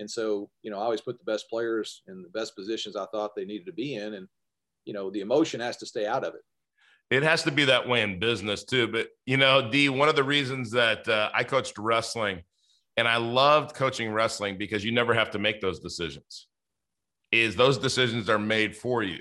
And 0.00 0.11
so, 0.11 0.50
you 0.62 0.71
know, 0.71 0.78
I 0.78 0.83
always 0.83 1.00
put 1.00 1.19
the 1.19 1.30
best 1.30 1.49
players 1.49 2.02
in 2.09 2.23
the 2.23 2.28
best 2.30 2.57
positions 2.57 2.97
I 2.97 3.07
thought 3.12 3.37
they 3.37 3.45
needed 3.45 3.66
to 3.66 3.73
be 3.73 3.95
in. 3.95 4.14
And, 4.14 4.26
you 4.85 4.92
know, 4.92 5.11
the 5.11 5.21
emotion 5.21 5.61
has 5.61 5.76
to 5.78 5.87
stay 5.87 6.07
out 6.07 6.25
of 6.25 6.35
it 6.35 6.42
it 7.11 7.25
has 7.25 7.42
to 7.42 7.50
be 7.50 7.64
that 7.64 7.88
way 7.88 8.02
in 8.02 8.21
business 8.21 8.64
too. 8.64 8.87
But 8.87 9.09
you 9.26 9.37
know, 9.37 9.69
Dee, 9.71 9.88
one 9.88 10.09
of 10.09 10.16
the 10.16 10.25
reasons 10.25 10.71
that 10.71 11.09
uh, 11.09 11.30
I 11.35 11.45
coached 11.45 11.76
wrestling 11.76 12.42
and 12.97 13.09
I 13.09 13.16
loved 13.16 13.75
coaching 13.75 14.12
wrestling 14.12 14.57
because 14.57 14.85
you 14.85 14.92
never 14.92 15.12
have 15.12 15.30
to 15.33 15.38
make 15.38 15.61
those 15.61 15.80
decisions. 15.80 16.47
Is 17.33 17.54
those 17.57 17.78
decisions 17.78 18.28
are 18.28 18.38
made 18.38 18.76
for 18.76 19.02
you, 19.02 19.21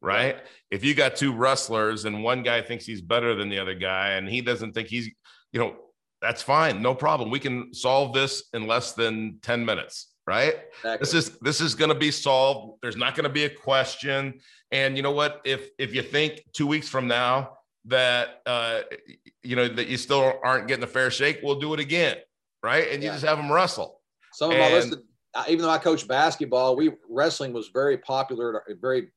right? 0.00 0.38
If 0.70 0.84
you 0.84 0.94
got 0.94 1.16
two 1.16 1.32
wrestlers 1.34 2.04
and 2.04 2.22
one 2.22 2.42
guy 2.42 2.62
thinks 2.62 2.86
he's 2.86 3.02
better 3.02 3.34
than 3.34 3.48
the 3.48 3.58
other 3.58 3.74
guy 3.74 4.12
and 4.12 4.28
he 4.28 4.40
doesn't 4.40 4.72
think 4.72 4.88
he's, 4.88 5.10
you 5.52 5.60
know, 5.60 5.76
that's 6.24 6.42
fine, 6.42 6.82
no 6.82 6.94
problem. 6.94 7.30
We 7.30 7.38
can 7.38 7.72
solve 7.74 8.14
this 8.14 8.44
in 8.54 8.66
less 8.66 8.92
than 8.92 9.38
10 9.42 9.64
minutes 9.64 10.08
right? 10.26 10.54
Exactly. 10.78 10.96
this 11.00 11.12
is 11.12 11.38
this 11.40 11.60
is 11.60 11.74
going 11.74 11.90
to 11.90 11.94
be 11.94 12.10
solved. 12.10 12.78
There's 12.80 12.96
not 12.96 13.14
going 13.14 13.24
to 13.24 13.30
be 13.30 13.44
a 13.44 13.50
question. 13.50 14.40
And 14.70 14.96
you 14.96 15.02
know 15.02 15.12
what? 15.12 15.42
If 15.44 15.68
if 15.78 15.94
you 15.94 16.02
think 16.02 16.42
two 16.54 16.66
weeks 16.66 16.88
from 16.88 17.06
now 17.06 17.58
that 17.86 18.40
uh 18.46 18.80
you 19.42 19.54
know 19.54 19.68
that 19.68 19.88
you 19.88 19.98
still 19.98 20.32
aren't 20.42 20.66
getting 20.66 20.84
a 20.84 20.86
fair 20.86 21.10
shake 21.10 21.40
we'll 21.42 21.60
do 21.60 21.74
it 21.74 21.80
again 21.80 22.16
right? 22.62 22.90
And 22.90 23.02
you 23.02 23.10
just 23.10 23.24
have 23.24 23.36
them 23.36 23.52
wrestle. 23.52 24.00
Some 24.32 24.50
of 24.50 24.56
and, 24.56 24.72
my 24.72 24.78
list 24.78 24.96
even 25.48 25.62
though 25.62 25.70
i 25.70 25.78
coach 25.78 26.06
basketball 26.06 26.76
we 26.76 26.92
wrestling 27.10 27.52
was 27.52 27.68
very 27.74 27.98
popular 27.98 28.62
very 28.80 29.08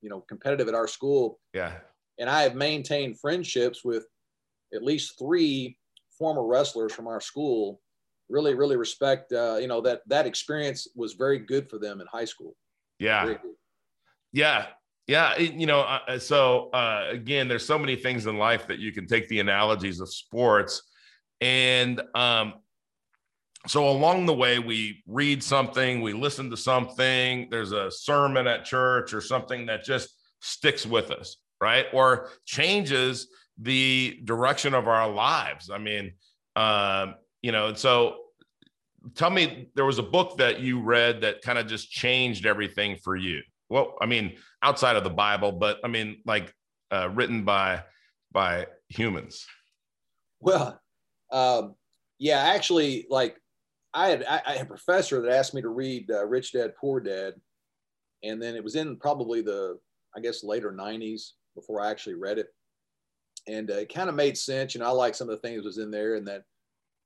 you 0.00 0.08
know 0.08 0.20
competitive 0.22 0.68
at 0.68 0.74
our 0.74 0.88
school. 0.88 1.38
Yeah. 1.54 1.72
And 2.18 2.28
i 2.28 2.42
have 2.42 2.54
maintained 2.54 3.20
friendships 3.20 3.84
with 3.84 4.06
at 4.74 4.82
least 4.82 5.18
three 5.18 5.78
former 6.18 6.44
wrestlers 6.44 6.92
from 6.92 7.06
our 7.06 7.20
school 7.20 7.80
really 8.28 8.54
really 8.54 8.76
respect 8.76 9.32
uh, 9.32 9.56
you 9.60 9.68
know 9.68 9.80
that 9.80 10.02
that 10.06 10.26
experience 10.26 10.88
was 10.94 11.14
very 11.14 11.38
good 11.38 11.68
for 11.70 11.78
them 11.78 12.00
in 12.00 12.06
high 12.06 12.24
school. 12.24 12.56
Yeah. 12.98 13.34
Yeah. 14.32 14.66
Yeah. 15.06 15.38
You 15.38 15.66
know 15.66 15.80
uh, 15.80 16.00
uh, 16.08 16.18
so 16.18 16.70
uh, 16.70 17.06
again 17.10 17.48
there's 17.48 17.64
so 17.64 17.78
many 17.78 17.96
things 17.96 18.26
in 18.26 18.38
life 18.38 18.66
that 18.66 18.78
you 18.78 18.92
can 18.92 19.06
take 19.06 19.28
the 19.28 19.40
analogies 19.40 20.00
of 20.00 20.12
sports. 20.12 20.82
And 21.40 22.02
um 22.14 22.54
so 23.68 23.88
along 23.88 24.26
the 24.26 24.34
way 24.34 24.58
we 24.58 25.02
read 25.06 25.42
something 25.42 26.00
we 26.00 26.12
listen 26.12 26.50
to 26.50 26.56
something 26.56 27.48
there's 27.50 27.72
a 27.72 27.90
sermon 27.90 28.46
at 28.46 28.64
church 28.64 29.12
or 29.12 29.20
something 29.20 29.66
that 29.66 29.84
just 29.84 30.08
sticks 30.40 30.86
with 30.86 31.10
us 31.10 31.36
right? 31.60 31.86
Or 31.92 32.30
changes 32.44 33.28
the 33.58 34.20
direction 34.24 34.74
of 34.74 34.86
our 34.88 35.10
lives 35.10 35.70
i 35.70 35.78
mean 35.78 36.12
um 36.56 37.14
you 37.46 37.52
know, 37.52 37.68
and 37.68 37.78
so 37.78 38.16
tell 39.14 39.30
me 39.30 39.68
there 39.76 39.84
was 39.84 40.00
a 40.00 40.02
book 40.02 40.36
that 40.38 40.58
you 40.58 40.80
read 40.80 41.20
that 41.20 41.42
kind 41.42 41.58
of 41.58 41.68
just 41.68 41.92
changed 41.92 42.44
everything 42.44 42.96
for 42.96 43.14
you. 43.14 43.40
Well, 43.68 43.94
I 44.00 44.06
mean, 44.06 44.36
outside 44.62 44.96
of 44.96 45.04
the 45.04 45.10
Bible, 45.10 45.52
but 45.52 45.78
I 45.84 45.86
mean, 45.88 46.22
like 46.26 46.52
uh, 46.90 47.08
written 47.14 47.44
by 47.44 47.84
by 48.32 48.66
humans. 48.88 49.46
Well, 50.40 50.80
um, 51.30 51.76
yeah, 52.18 52.40
actually, 52.40 53.06
like 53.08 53.36
I 53.94 54.08
had 54.08 54.24
I, 54.24 54.42
I, 54.44 54.52
had 54.54 54.66
a 54.66 54.70
professor 54.70 55.22
that 55.22 55.32
asked 55.32 55.54
me 55.54 55.62
to 55.62 55.68
read 55.68 56.10
uh, 56.10 56.26
Rich 56.26 56.52
Dad 56.52 56.72
Poor 56.80 56.98
Dad, 56.98 57.34
and 58.24 58.42
then 58.42 58.56
it 58.56 58.64
was 58.64 58.74
in 58.74 58.96
probably 58.96 59.40
the 59.40 59.78
I 60.16 60.20
guess 60.20 60.42
later 60.42 60.72
'90s 60.72 61.30
before 61.54 61.80
I 61.80 61.90
actually 61.90 62.14
read 62.14 62.38
it, 62.38 62.48
and 63.48 63.70
uh, 63.70 63.74
it 63.74 63.92
kind 63.92 64.08
of 64.08 64.14
made 64.14 64.36
sense. 64.36 64.74
You 64.74 64.80
know, 64.80 64.86
I 64.86 64.90
like 64.90 65.14
some 65.14 65.28
of 65.28 65.40
the 65.40 65.48
things 65.48 65.64
was 65.64 65.78
in 65.78 65.90
there, 65.90 66.16
and 66.16 66.26
that 66.26 66.42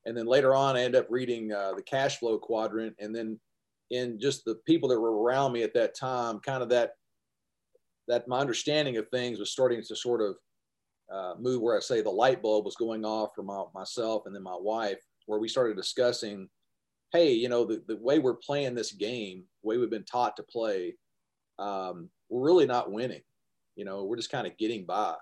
and 0.06 0.16
then 0.16 0.26
later 0.26 0.54
on 0.54 0.76
i 0.76 0.82
end 0.82 0.96
up 0.96 1.06
reading 1.10 1.52
uh, 1.52 1.72
the 1.74 1.82
cash 1.82 2.18
flow 2.18 2.38
quadrant 2.38 2.94
and 2.98 3.14
then 3.14 3.38
in 3.90 4.20
just 4.20 4.44
the 4.44 4.54
people 4.66 4.88
that 4.88 5.00
were 5.00 5.22
around 5.22 5.52
me 5.52 5.62
at 5.62 5.74
that 5.74 5.94
time 5.94 6.38
kind 6.40 6.62
of 6.62 6.68
that 6.68 6.92
that 8.08 8.26
my 8.28 8.38
understanding 8.38 8.96
of 8.96 9.08
things 9.08 9.38
was 9.38 9.50
starting 9.50 9.82
to 9.82 9.96
sort 9.96 10.20
of 10.20 10.36
uh, 11.12 11.34
move 11.40 11.60
where 11.60 11.76
i 11.76 11.80
say 11.80 12.00
the 12.00 12.10
light 12.10 12.42
bulb 12.42 12.64
was 12.64 12.76
going 12.76 13.04
off 13.04 13.30
for 13.34 13.42
my, 13.42 13.62
myself 13.74 14.22
and 14.26 14.34
then 14.34 14.42
my 14.42 14.56
wife 14.58 15.00
where 15.26 15.40
we 15.40 15.48
started 15.48 15.76
discussing 15.76 16.48
hey 17.12 17.32
you 17.32 17.48
know 17.48 17.64
the, 17.64 17.82
the 17.88 17.96
way 17.96 18.18
we're 18.18 18.34
playing 18.34 18.74
this 18.74 18.92
game 18.92 19.44
the 19.62 19.68
way 19.68 19.76
we've 19.76 19.90
been 19.90 20.04
taught 20.04 20.36
to 20.36 20.42
play 20.44 20.94
um, 21.58 22.08
we're 22.28 22.44
really 22.44 22.66
not 22.66 22.92
winning 22.92 23.22
you 23.74 23.84
know 23.84 24.04
we're 24.04 24.16
just 24.16 24.30
kind 24.30 24.46
of 24.46 24.56
getting 24.56 24.86
by 24.86 25.14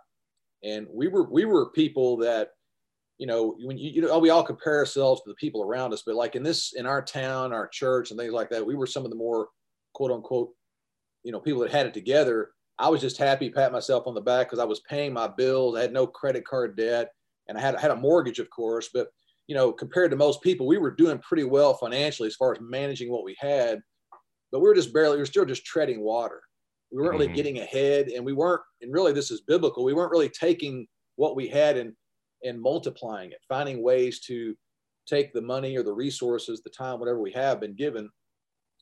and 0.62 0.86
we 0.92 1.08
were 1.08 1.30
we 1.30 1.44
were 1.44 1.70
people 1.70 2.16
that 2.18 2.50
you 3.18 3.26
know, 3.26 3.56
when 3.60 3.76
you, 3.76 3.90
you 3.90 4.00
know, 4.00 4.18
we 4.18 4.30
all 4.30 4.44
compare 4.44 4.78
ourselves 4.78 5.20
to 5.22 5.28
the 5.28 5.34
people 5.34 5.62
around 5.62 5.92
us, 5.92 6.04
but 6.06 6.14
like 6.14 6.36
in 6.36 6.44
this, 6.44 6.72
in 6.74 6.86
our 6.86 7.02
town, 7.02 7.52
our 7.52 7.66
church 7.66 8.10
and 8.10 8.18
things 8.18 8.32
like 8.32 8.48
that, 8.50 8.64
we 8.64 8.76
were 8.76 8.86
some 8.86 9.04
of 9.04 9.10
the 9.10 9.16
more 9.16 9.48
quote 9.92 10.12
unquote, 10.12 10.50
you 11.24 11.32
know, 11.32 11.40
people 11.40 11.60
that 11.62 11.72
had 11.72 11.86
it 11.86 11.94
together. 11.94 12.50
I 12.78 12.88
was 12.88 13.00
just 13.00 13.18
happy, 13.18 13.50
pat 13.50 13.72
myself 13.72 14.06
on 14.06 14.14
the 14.14 14.20
back 14.20 14.46
because 14.46 14.60
I 14.60 14.64
was 14.64 14.80
paying 14.88 15.12
my 15.12 15.26
bills. 15.26 15.76
I 15.76 15.80
had 15.80 15.92
no 15.92 16.06
credit 16.06 16.46
card 16.46 16.76
debt 16.76 17.10
and 17.48 17.58
I 17.58 17.60
had, 17.60 17.74
I 17.74 17.80
had 17.80 17.90
a 17.90 17.96
mortgage, 17.96 18.38
of 18.38 18.48
course, 18.50 18.88
but 18.94 19.08
you 19.48 19.56
know, 19.56 19.72
compared 19.72 20.12
to 20.12 20.16
most 20.16 20.40
people, 20.42 20.66
we 20.66 20.78
were 20.78 20.90
doing 20.90 21.18
pretty 21.18 21.44
well 21.44 21.74
financially 21.74 22.28
as 22.28 22.36
far 22.36 22.52
as 22.52 22.60
managing 22.60 23.10
what 23.10 23.24
we 23.24 23.34
had, 23.40 23.80
but 24.52 24.60
we 24.60 24.68
were 24.68 24.74
just 24.74 24.92
barely, 24.92 25.16
we 25.16 25.22
were 25.22 25.26
still 25.26 25.46
just 25.46 25.64
treading 25.64 26.02
water. 26.02 26.42
We 26.90 26.98
weren't 26.98 27.10
mm-hmm. 27.10 27.20
really 27.20 27.32
getting 27.34 27.58
ahead 27.58 28.08
and 28.08 28.24
we 28.24 28.32
weren't, 28.32 28.62
and 28.80 28.92
really 28.92 29.12
this 29.12 29.30
is 29.30 29.42
biblical. 29.42 29.84
We 29.84 29.94
weren't 29.94 30.10
really 30.10 30.30
taking 30.30 30.86
what 31.16 31.36
we 31.36 31.48
had 31.48 31.76
and 31.76 31.92
and 32.44 32.60
multiplying 32.60 33.32
it, 33.32 33.38
finding 33.48 33.82
ways 33.82 34.20
to 34.20 34.54
take 35.08 35.32
the 35.32 35.42
money 35.42 35.76
or 35.76 35.82
the 35.82 35.92
resources, 35.92 36.62
the 36.62 36.70
time, 36.70 37.00
whatever 37.00 37.20
we 37.20 37.32
have 37.32 37.60
been 37.60 37.74
given, 37.74 38.08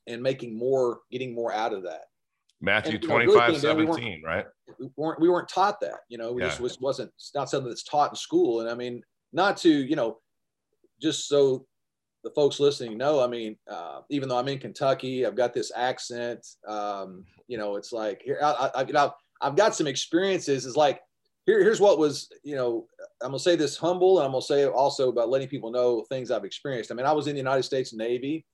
and 0.07 0.21
making 0.21 0.57
more, 0.57 0.99
getting 1.11 1.33
more 1.33 1.53
out 1.53 1.73
of 1.73 1.83
that. 1.83 2.01
Matthew 2.59 2.95
and, 2.95 3.03
25, 3.03 3.35
know, 3.35 3.45
really 3.45 3.59
17, 3.59 4.03
we 4.03 4.27
right? 4.27 4.45
We 4.79 4.89
weren't, 4.95 5.19
we 5.19 5.29
weren't 5.29 5.49
taught 5.49 5.79
that, 5.81 5.99
you 6.09 6.17
know, 6.17 6.31
we 6.33 6.41
yeah. 6.41 6.49
just 6.49 6.59
was, 6.59 6.79
wasn't, 6.79 7.11
it's 7.15 7.31
not 7.35 7.49
something 7.49 7.69
that's 7.69 7.83
taught 7.83 8.11
in 8.11 8.15
school. 8.15 8.61
And 8.61 8.69
I 8.69 8.73
mean, 8.73 9.01
not 9.31 9.57
to, 9.57 9.69
you 9.69 9.95
know, 9.95 10.17
just 11.01 11.27
so 11.27 11.65
the 12.27 12.33
folks 12.33 12.59
listening 12.59 12.97
know, 12.97 13.23
I 13.23 13.27
mean, 13.27 13.55
uh, 13.71 14.01
even 14.09 14.27
though 14.27 14.37
I'm 14.37 14.49
in 14.49 14.59
Kentucky, 14.59 15.25
I've 15.25 15.37
got 15.37 15.53
this 15.53 15.71
accent, 15.73 16.45
um, 16.67 17.23
you 17.47 17.57
know, 17.57 17.77
it's 17.77 17.93
like 17.93 18.21
here, 18.21 18.37
I, 18.43 18.69
I, 18.75 18.83
know, 18.83 19.13
I've 19.41 19.55
got 19.55 19.75
some 19.75 19.87
experiences. 19.87 20.65
It's 20.65 20.75
like, 20.75 20.99
here, 21.45 21.63
here's 21.63 21.79
what 21.79 21.97
was, 21.97 22.27
you 22.43 22.57
know, 22.57 22.85
I'm 23.21 23.29
gonna 23.29 23.39
say 23.39 23.55
this 23.55 23.77
humble, 23.77 24.19
and 24.19 24.25
I'm 24.25 24.33
gonna 24.33 24.41
say 24.41 24.65
also 24.65 25.07
about 25.07 25.29
letting 25.29 25.47
people 25.47 25.71
know 25.71 26.03
things 26.09 26.31
I've 26.31 26.43
experienced. 26.43 26.91
I 26.91 26.95
mean, 26.95 27.05
I 27.05 27.13
was 27.13 27.27
in 27.27 27.33
the 27.33 27.39
United 27.39 27.63
States 27.63 27.93
Navy. 27.93 28.45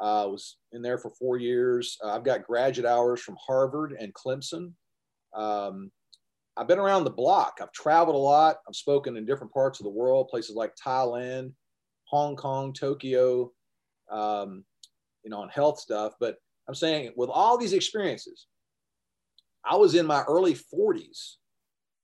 I 0.00 0.20
uh, 0.20 0.28
was 0.28 0.58
in 0.70 0.80
there 0.80 0.98
for 0.98 1.10
four 1.10 1.38
years. 1.38 1.98
Uh, 2.04 2.14
I've 2.14 2.22
got 2.22 2.46
graduate 2.46 2.86
hours 2.86 3.20
from 3.20 3.36
Harvard 3.44 3.96
and 3.98 4.14
Clemson. 4.14 4.72
Um, 5.34 5.90
I've 6.56 6.68
been 6.68 6.78
around 6.78 7.02
the 7.02 7.10
block. 7.10 7.58
I've 7.60 7.72
traveled 7.72 8.14
a 8.14 8.18
lot. 8.18 8.58
I've 8.68 8.76
spoken 8.76 9.16
in 9.16 9.26
different 9.26 9.52
parts 9.52 9.80
of 9.80 9.84
the 9.84 9.90
world, 9.90 10.28
places 10.28 10.54
like 10.54 10.72
Thailand, 10.76 11.52
Hong 12.10 12.36
Kong, 12.36 12.72
Tokyo, 12.72 13.52
um, 14.10 14.64
you 15.22 15.30
know, 15.30 15.40
on 15.40 15.48
health 15.48 15.78
stuff. 15.78 16.14
But 16.20 16.36
I'm 16.68 16.74
saying 16.74 17.12
with 17.16 17.30
all 17.30 17.58
these 17.58 17.72
experiences, 17.72 18.46
I 19.64 19.76
was 19.76 19.94
in 19.94 20.06
my 20.06 20.22
early 20.22 20.54
40s 20.54 21.36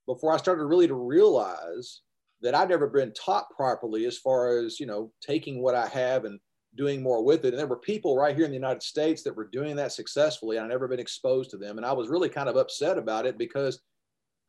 before 0.05 0.33
I 0.33 0.37
started 0.37 0.65
really 0.65 0.87
to 0.87 0.95
realize 0.95 2.01
that 2.41 2.53
I'd 2.53 2.69
never 2.69 2.87
been 2.87 3.13
taught 3.13 3.49
properly 3.55 4.05
as 4.05 4.17
far 4.17 4.59
as, 4.59 4.79
you 4.79 4.85
know, 4.85 5.11
taking 5.21 5.61
what 5.61 5.73
I 5.73 5.87
have 5.87 6.25
and 6.25 6.39
doing 6.75 7.01
more 7.01 7.23
with 7.23 7.45
it. 7.45 7.49
And 7.49 7.57
there 7.57 7.65
were 7.65 7.77
people 7.77 8.17
right 8.17 8.35
here 8.35 8.45
in 8.45 8.51
the 8.51 8.57
United 8.57 8.83
States 8.83 9.23
that 9.23 9.35
were 9.35 9.49
doing 9.51 9.75
that 9.77 9.93
successfully. 9.93 10.59
I'd 10.59 10.69
never 10.69 10.87
been 10.87 10.99
exposed 10.99 11.49
to 11.51 11.57
them. 11.57 11.77
And 11.77 11.85
I 11.85 11.93
was 11.93 12.09
really 12.09 12.29
kind 12.29 12.49
of 12.49 12.57
upset 12.57 12.97
about 12.97 13.25
it 13.25 13.37
because 13.37 13.81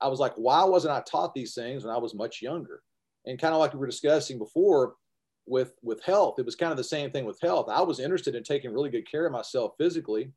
I 0.01 0.09
was 0.09 0.21
like, 0.21 0.35
why 0.35 0.65
wasn't 0.65 0.93
I 0.93 1.03
taught 1.09 1.35
these 1.35 1.55
things 1.55 1.85
when 1.85 1.95
I 1.95 1.99
was 1.99 2.15
much 2.15 2.43
younger? 2.43 2.83
And 3.25 3.39
kind 3.39 3.55
of 3.55 3.61
like 3.61 3.73
we 3.73 3.79
were 3.79 3.87
discussing 3.87 4.39
before 4.39 4.95
with 5.47 5.75
with 5.83 6.03
health, 6.03 6.39
it 6.39 6.45
was 6.45 6.57
kind 6.57 6.73
of 6.73 6.77
the 6.77 6.85
same 6.85 7.11
thing 7.11 7.25
with 7.25 7.41
health. 7.41 7.69
I 7.69 7.83
was 7.83 8.01
interested 8.01 8.35
in 8.35 8.43
taking 8.43 8.73
really 8.73 8.91
good 8.91 9.11
care 9.11 9.27
of 9.27 9.33
myself 9.33 9.73
physically, 9.79 10.33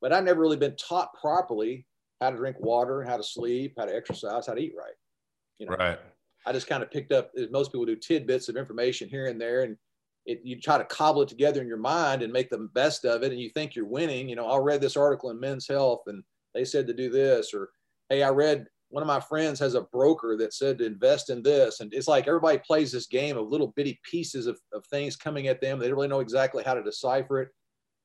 but 0.00 0.12
I'd 0.12 0.24
never 0.24 0.40
really 0.40 0.56
been 0.56 0.76
taught 0.76 1.14
properly 1.20 1.86
how 2.20 2.30
to 2.30 2.36
drink 2.36 2.56
water, 2.60 3.02
how 3.02 3.16
to 3.16 3.22
sleep, 3.22 3.74
how 3.78 3.86
to 3.86 3.94
exercise, 3.94 4.46
how 4.46 4.54
to 4.54 4.60
eat 4.60 4.74
right. 4.76 4.94
You 5.58 5.66
know, 5.66 5.76
right. 5.76 5.98
I 6.46 6.52
just 6.52 6.66
kind 6.66 6.82
of 6.82 6.90
picked 6.90 7.12
up, 7.12 7.30
as 7.38 7.50
most 7.50 7.70
people 7.70 7.84
do, 7.86 7.96
tidbits 7.96 8.48
of 8.48 8.56
information 8.56 9.08
here 9.08 9.26
and 9.26 9.40
there, 9.40 9.62
and 9.62 9.76
it, 10.26 10.40
you 10.42 10.60
try 10.60 10.78
to 10.78 10.84
cobble 10.84 11.22
it 11.22 11.28
together 11.28 11.60
in 11.60 11.68
your 11.68 11.76
mind 11.76 12.22
and 12.22 12.32
make 12.32 12.50
the 12.50 12.68
best 12.74 13.04
of 13.04 13.22
it, 13.22 13.32
and 13.32 13.40
you 13.40 13.50
think 13.50 13.74
you're 13.74 13.84
winning. 13.84 14.28
You 14.28 14.36
know, 14.36 14.46
I 14.46 14.58
read 14.58 14.80
this 14.80 14.96
article 14.96 15.30
in 15.30 15.40
Men's 15.40 15.68
Health, 15.68 16.02
and 16.06 16.22
they 16.54 16.64
said 16.64 16.86
to 16.86 16.94
do 16.94 17.10
this, 17.10 17.52
or 17.52 17.70
hey, 18.08 18.22
I 18.22 18.30
read 18.30 18.66
one 18.90 19.02
of 19.02 19.06
my 19.06 19.20
friends 19.20 19.58
has 19.60 19.74
a 19.74 19.82
broker 19.82 20.36
that 20.36 20.52
said 20.52 20.78
to 20.78 20.84
invest 20.84 21.30
in 21.30 21.42
this, 21.42 21.80
and 21.80 21.94
it's 21.94 22.08
like 22.08 22.26
everybody 22.26 22.58
plays 22.58 22.92
this 22.92 23.06
game 23.06 23.36
of 23.36 23.48
little 23.48 23.72
bitty 23.76 23.98
pieces 24.08 24.46
of, 24.46 24.58
of 24.72 24.84
things 24.86 25.16
coming 25.16 25.46
at 25.46 25.60
them. 25.60 25.78
They 25.78 25.86
don't 25.86 25.96
really 25.96 26.08
know 26.08 26.20
exactly 26.20 26.64
how 26.64 26.74
to 26.74 26.82
decipher 26.82 27.42
it, 27.42 27.48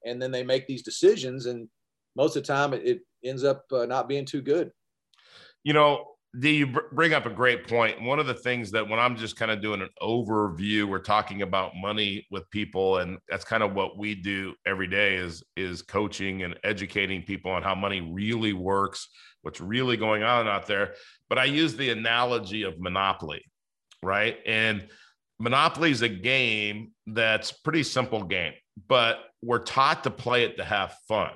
and 0.05 0.21
then 0.21 0.31
they 0.31 0.43
make 0.43 0.67
these 0.67 0.83
decisions, 0.83 1.47
and 1.47 1.67
most 2.15 2.35
of 2.35 2.43
the 2.43 2.47
time 2.47 2.73
it, 2.73 2.85
it 2.85 2.99
ends 3.23 3.43
up 3.43 3.63
uh, 3.71 3.85
not 3.85 4.07
being 4.07 4.25
too 4.25 4.41
good. 4.41 4.71
You 5.63 5.73
know, 5.73 6.05
do 6.39 6.49
you 6.49 6.67
bring 6.91 7.13
up 7.13 7.25
a 7.25 7.29
great 7.29 7.67
point? 7.67 8.01
One 8.01 8.19
of 8.19 8.27
the 8.27 8.33
things 8.33 8.69
that 8.71 8.87
when 8.87 8.99
I'm 8.99 9.15
just 9.15 9.37
kind 9.37 9.51
of 9.51 9.61
doing 9.61 9.81
an 9.81 9.89
overview, 10.01 10.85
we're 10.85 10.99
talking 10.99 11.41
about 11.41 11.71
money 11.75 12.27
with 12.29 12.49
people, 12.49 12.97
and 12.97 13.17
that's 13.29 13.45
kind 13.45 13.63
of 13.63 13.73
what 13.73 13.97
we 13.97 14.15
do 14.15 14.53
every 14.67 14.87
day 14.87 15.15
is 15.15 15.43
is 15.55 15.81
coaching 15.81 16.43
and 16.43 16.59
educating 16.63 17.23
people 17.23 17.51
on 17.51 17.63
how 17.63 17.73
money 17.73 18.01
really 18.01 18.53
works, 18.53 19.07
what's 19.45 19.61
really 19.61 19.95
going 19.95 20.23
on 20.23 20.47
out 20.47 20.65
there. 20.65 20.95
But 21.29 21.37
I 21.37 21.45
use 21.45 21.75
the 21.75 21.91
analogy 21.91 22.63
of 22.63 22.79
Monopoly, 22.79 23.45
right? 24.01 24.37
And 24.43 24.87
Monopoly 25.37 25.91
is 25.91 26.01
a 26.01 26.09
game 26.09 26.93
that's 27.05 27.51
pretty 27.51 27.83
simple 27.83 28.23
game, 28.23 28.53
but 28.87 29.19
we're 29.43 29.59
taught 29.59 30.03
to 30.05 30.09
play 30.09 30.45
it 30.45 30.57
to 30.57 30.63
have 30.63 30.95
fun. 31.07 31.29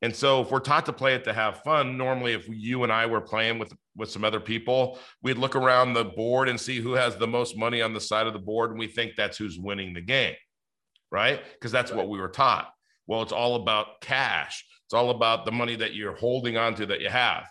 And 0.00 0.16
so 0.16 0.40
if 0.40 0.50
we're 0.50 0.60
taught 0.60 0.86
to 0.86 0.94
play 0.94 1.14
it 1.14 1.24
to 1.24 1.34
have 1.34 1.62
fun, 1.62 1.98
normally 1.98 2.32
if 2.32 2.48
you 2.48 2.84
and 2.84 2.92
I 2.92 3.04
were 3.04 3.20
playing 3.20 3.58
with 3.58 3.72
with 3.96 4.10
some 4.10 4.24
other 4.24 4.40
people, 4.40 4.98
we'd 5.22 5.38
look 5.38 5.54
around 5.54 5.92
the 5.92 6.04
board 6.04 6.48
and 6.48 6.58
see 6.58 6.80
who 6.80 6.94
has 6.94 7.16
the 7.16 7.26
most 7.26 7.56
money 7.56 7.82
on 7.82 7.92
the 7.92 8.00
side 8.00 8.26
of 8.26 8.32
the 8.32 8.38
board 8.38 8.70
and 8.70 8.78
we 8.78 8.88
think 8.88 9.12
that's 9.14 9.36
who's 9.36 9.58
winning 9.58 9.92
the 9.92 10.00
game. 10.00 10.34
Right? 11.12 11.40
Because 11.52 11.70
that's 11.70 11.92
what 11.92 12.08
we 12.08 12.18
were 12.18 12.30
taught. 12.30 12.70
Well, 13.06 13.20
it's 13.22 13.30
all 13.30 13.56
about 13.56 14.00
cash. 14.00 14.64
It's 14.86 14.94
all 14.94 15.10
about 15.10 15.44
the 15.44 15.52
money 15.52 15.76
that 15.76 15.94
you're 15.94 16.14
holding 16.14 16.56
on 16.56 16.74
to 16.76 16.86
that 16.86 17.00
you 17.00 17.08
have. 17.08 17.44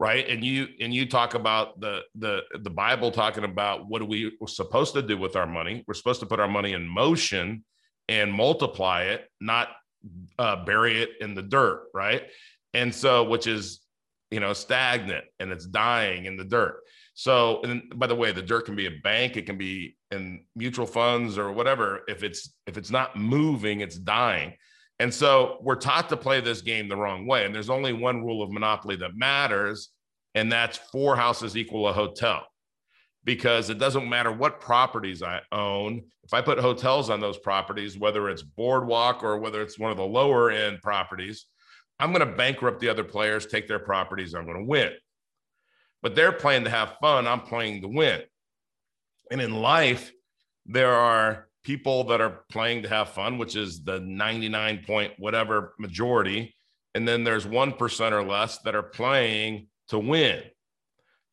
Right? 0.00 0.28
And 0.28 0.44
you 0.44 0.68
and 0.80 0.94
you 0.94 1.08
talk 1.08 1.34
about 1.34 1.80
the 1.80 2.02
the 2.14 2.42
the 2.60 2.70
Bible 2.70 3.10
talking 3.10 3.42
about 3.42 3.88
what 3.88 4.00
are 4.00 4.04
we 4.04 4.32
supposed 4.46 4.94
to 4.94 5.02
do 5.02 5.18
with 5.18 5.34
our 5.34 5.46
money? 5.46 5.82
We're 5.88 5.94
supposed 5.94 6.20
to 6.20 6.26
put 6.26 6.38
our 6.38 6.46
money 6.46 6.72
in 6.72 6.86
motion 6.86 7.64
and 8.08 8.32
multiply 8.32 9.02
it, 9.02 9.28
not 9.40 9.68
uh, 10.38 10.64
bury 10.64 11.02
it 11.02 11.10
in 11.20 11.34
the 11.34 11.42
dirt, 11.42 11.88
right? 11.92 12.22
And 12.74 12.94
so, 12.94 13.24
which 13.24 13.46
is, 13.46 13.80
you 14.30 14.40
know, 14.40 14.52
stagnant 14.52 15.24
and 15.40 15.50
it's 15.50 15.66
dying 15.66 16.26
in 16.26 16.36
the 16.36 16.44
dirt. 16.44 16.80
So, 17.14 17.60
and 17.62 17.92
by 17.96 18.06
the 18.06 18.14
way, 18.14 18.30
the 18.30 18.42
dirt 18.42 18.66
can 18.66 18.76
be 18.76 18.86
a 18.86 19.00
bank, 19.02 19.36
it 19.36 19.46
can 19.46 19.58
be 19.58 19.96
in 20.10 20.44
mutual 20.54 20.86
funds 20.86 21.36
or 21.36 21.52
whatever. 21.52 22.02
If 22.06 22.22
it's 22.22 22.54
if 22.66 22.78
it's 22.78 22.90
not 22.90 23.16
moving, 23.16 23.80
it's 23.80 23.98
dying. 23.98 24.54
And 25.00 25.12
so 25.14 25.58
we're 25.62 25.76
taught 25.76 26.08
to 26.08 26.16
play 26.16 26.40
this 26.40 26.60
game 26.60 26.88
the 26.88 26.96
wrong 26.96 27.26
way. 27.26 27.44
And 27.44 27.54
there's 27.54 27.70
only 27.70 27.92
one 27.92 28.24
rule 28.24 28.42
of 28.42 28.50
monopoly 28.50 28.96
that 28.96 29.16
matters, 29.16 29.90
and 30.34 30.50
that's 30.50 30.76
four 30.76 31.16
houses 31.16 31.56
equal 31.56 31.88
a 31.88 31.92
hotel 31.92 32.46
because 33.24 33.70
it 33.70 33.78
doesn't 33.78 34.08
matter 34.08 34.32
what 34.32 34.60
properties 34.60 35.22
I 35.22 35.40
own. 35.52 36.02
If 36.24 36.34
I 36.34 36.40
put 36.40 36.58
hotels 36.58 37.10
on 37.10 37.20
those 37.20 37.38
properties, 37.38 37.98
whether 37.98 38.28
it's 38.28 38.42
boardwalk 38.42 39.22
or 39.22 39.38
whether 39.38 39.62
it's 39.62 39.78
one 39.78 39.90
of 39.90 39.96
the 39.96 40.04
lower 40.04 40.50
end 40.50 40.80
properties, 40.80 41.46
I'm 42.00 42.12
going 42.12 42.26
to 42.26 42.36
bankrupt 42.36 42.80
the 42.80 42.88
other 42.88 43.04
players, 43.04 43.46
take 43.46 43.66
their 43.66 43.80
properties, 43.80 44.34
I'm 44.34 44.44
going 44.44 44.58
to 44.58 44.64
win. 44.64 44.92
But 46.00 46.14
they're 46.14 46.32
playing 46.32 46.64
to 46.64 46.70
have 46.70 46.96
fun, 47.00 47.26
I'm 47.26 47.40
playing 47.42 47.82
to 47.82 47.88
win. 47.88 48.22
And 49.30 49.40
in 49.40 49.52
life, 49.52 50.12
there 50.64 50.92
are 50.92 51.47
people 51.68 52.02
that 52.02 52.18
are 52.18 52.44
playing 52.48 52.82
to 52.82 52.88
have 52.88 53.10
fun, 53.10 53.36
which 53.36 53.54
is 53.54 53.84
the 53.84 54.00
99 54.00 54.84
point 54.86 55.12
whatever 55.18 55.74
majority. 55.78 56.56
And 56.94 57.06
then 57.06 57.24
there's 57.24 57.44
1% 57.44 58.12
or 58.12 58.22
less 58.22 58.56
that 58.60 58.74
are 58.74 58.82
playing 58.82 59.68
to 59.88 59.98
win. 59.98 60.44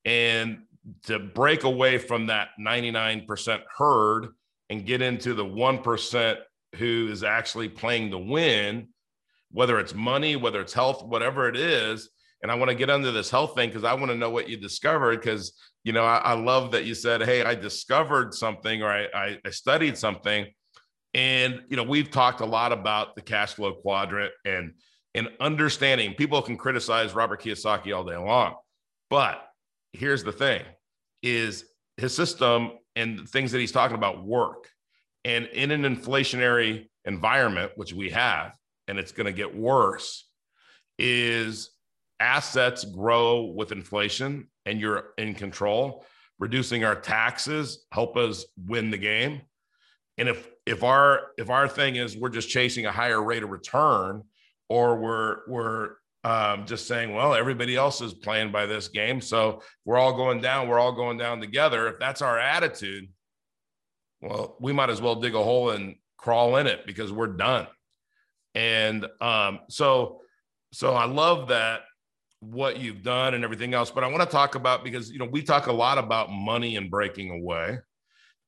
And 0.03 0.63
to 1.03 1.19
break 1.19 1.63
away 1.63 1.97
from 1.97 2.25
that 2.25 2.49
99% 2.59 3.61
herd 3.77 4.27
and 4.69 4.85
get 4.85 5.01
into 5.01 5.33
the 5.33 5.45
1% 5.45 6.37
who 6.75 7.07
is 7.09 7.23
actually 7.23 7.69
playing 7.69 8.11
to 8.11 8.17
win, 8.17 8.89
whether 9.51 9.79
it's 9.79 9.93
money, 9.93 10.35
whether 10.35 10.59
it's 10.59 10.73
health, 10.73 11.01
whatever 11.05 11.47
it 11.47 11.55
is. 11.55 12.09
And 12.45 12.51
I 12.51 12.55
want 12.55 12.69
to 12.69 12.75
get 12.75 12.91
under 12.91 13.11
this 13.11 13.31
health 13.31 13.55
thing 13.55 13.69
because 13.69 13.83
I 13.83 13.95
want 13.95 14.11
to 14.11 14.15
know 14.15 14.29
what 14.29 14.47
you 14.47 14.55
discovered. 14.55 15.19
Because, 15.19 15.53
you 15.83 15.93
know, 15.93 16.05
I, 16.05 16.17
I, 16.17 16.33
love 16.33 16.73
that 16.73 16.85
you 16.85 16.93
said, 16.93 17.23
Hey, 17.23 17.43
I 17.43 17.55
discovered 17.55 18.35
something 18.35 18.83
or 18.83 18.87
I, 18.87 19.07
I, 19.15 19.39
I 19.43 19.49
studied 19.49 19.97
something. 19.97 20.45
And, 21.15 21.63
you 21.69 21.75
know, 21.75 21.81
we've 21.81 22.11
talked 22.11 22.41
a 22.41 22.45
lot 22.45 22.71
about 22.71 23.15
the 23.15 23.23
cash 23.23 23.55
flow 23.55 23.73
quadrant 23.73 24.31
and, 24.45 24.73
and 25.15 25.29
understanding 25.39 26.13
people 26.13 26.39
can 26.43 26.55
criticize 26.55 27.15
Robert 27.15 27.41
Kiyosaki 27.41 27.97
all 27.97 28.03
day 28.03 28.15
long, 28.15 28.53
but 29.09 29.43
here's 29.93 30.23
the 30.23 30.31
thing 30.31 30.61
is 31.23 31.65
his 31.97 32.15
system 32.15 32.73
and 32.95 33.27
things 33.27 33.51
that 33.53 33.59
he's 33.59 33.71
talking 33.71 33.97
about 33.97 34.23
work. 34.23 34.69
And 35.23 35.47
in 35.47 35.71
an 35.71 35.81
inflationary 35.81 36.89
environment, 37.05 37.71
which 37.73 37.91
we 37.91 38.11
have, 38.11 38.55
and 38.87 38.99
it's 38.99 39.13
going 39.13 39.25
to 39.25 39.33
get 39.33 39.57
worse, 39.57 40.29
is 40.99 41.71
assets 42.19 42.85
grow 42.85 43.43
with 43.43 43.71
inflation 43.71 44.47
and 44.65 44.79
you're 44.79 45.09
in 45.17 45.33
control. 45.33 46.05
Reducing 46.39 46.83
our 46.83 46.95
taxes 46.95 47.85
help 47.91 48.17
us 48.17 48.45
win 48.57 48.91
the 48.91 48.97
game. 48.97 49.41
And 50.17 50.29
if 50.29 50.49
if 50.65 50.83
our 50.83 51.21
if 51.37 51.49
our 51.49 51.67
thing 51.67 51.95
is 51.95 52.17
we're 52.17 52.29
just 52.29 52.49
chasing 52.49 52.85
a 52.85 52.91
higher 52.91 53.21
rate 53.21 53.43
of 53.43 53.49
return, 53.49 54.23
or 54.69 54.97
we're 54.97 55.37
we're 55.47 55.89
um, 56.25 56.65
just 56.65 56.87
saying, 56.87 57.13
well, 57.13 57.35
everybody 57.35 57.75
else 57.75 58.01
is 58.01 58.13
playing 58.13 58.51
by 58.51 58.65
this 58.65 58.87
game. 58.87 59.21
So 59.21 59.61
we're 59.85 59.97
all 59.97 60.17
going 60.17 60.41
down. 60.41 60.67
We're 60.67 60.79
all 60.79 60.91
going 60.91 61.19
down 61.19 61.39
together. 61.39 61.87
If 61.87 61.99
that's 61.99 62.23
our 62.23 62.39
attitude, 62.39 63.09
well, 64.21 64.57
we 64.59 64.73
might 64.73 64.89
as 64.89 65.01
well 65.01 65.15
dig 65.15 65.35
a 65.35 65.43
hole 65.43 65.69
and 65.69 65.95
crawl 66.17 66.55
in 66.55 66.65
it 66.65 66.87
because 66.87 67.11
we're 67.11 67.27
done. 67.27 67.67
And 68.55 69.05
um, 69.21 69.59
so, 69.69 70.21
so 70.73 70.95
I 70.95 71.05
love 71.05 71.49
that 71.49 71.81
what 72.51 72.77
you've 72.77 73.03
done 73.03 73.33
and 73.33 73.43
everything 73.43 73.73
else. 73.73 73.91
But 73.91 74.03
I 74.03 74.07
want 74.07 74.23
to 74.23 74.29
talk 74.29 74.55
about 74.55 74.83
because 74.83 75.09
you 75.09 75.19
know 75.19 75.25
we 75.25 75.41
talk 75.41 75.67
a 75.67 75.73
lot 75.73 75.97
about 75.97 76.31
money 76.31 76.75
and 76.75 76.89
breaking 76.89 77.31
away, 77.31 77.79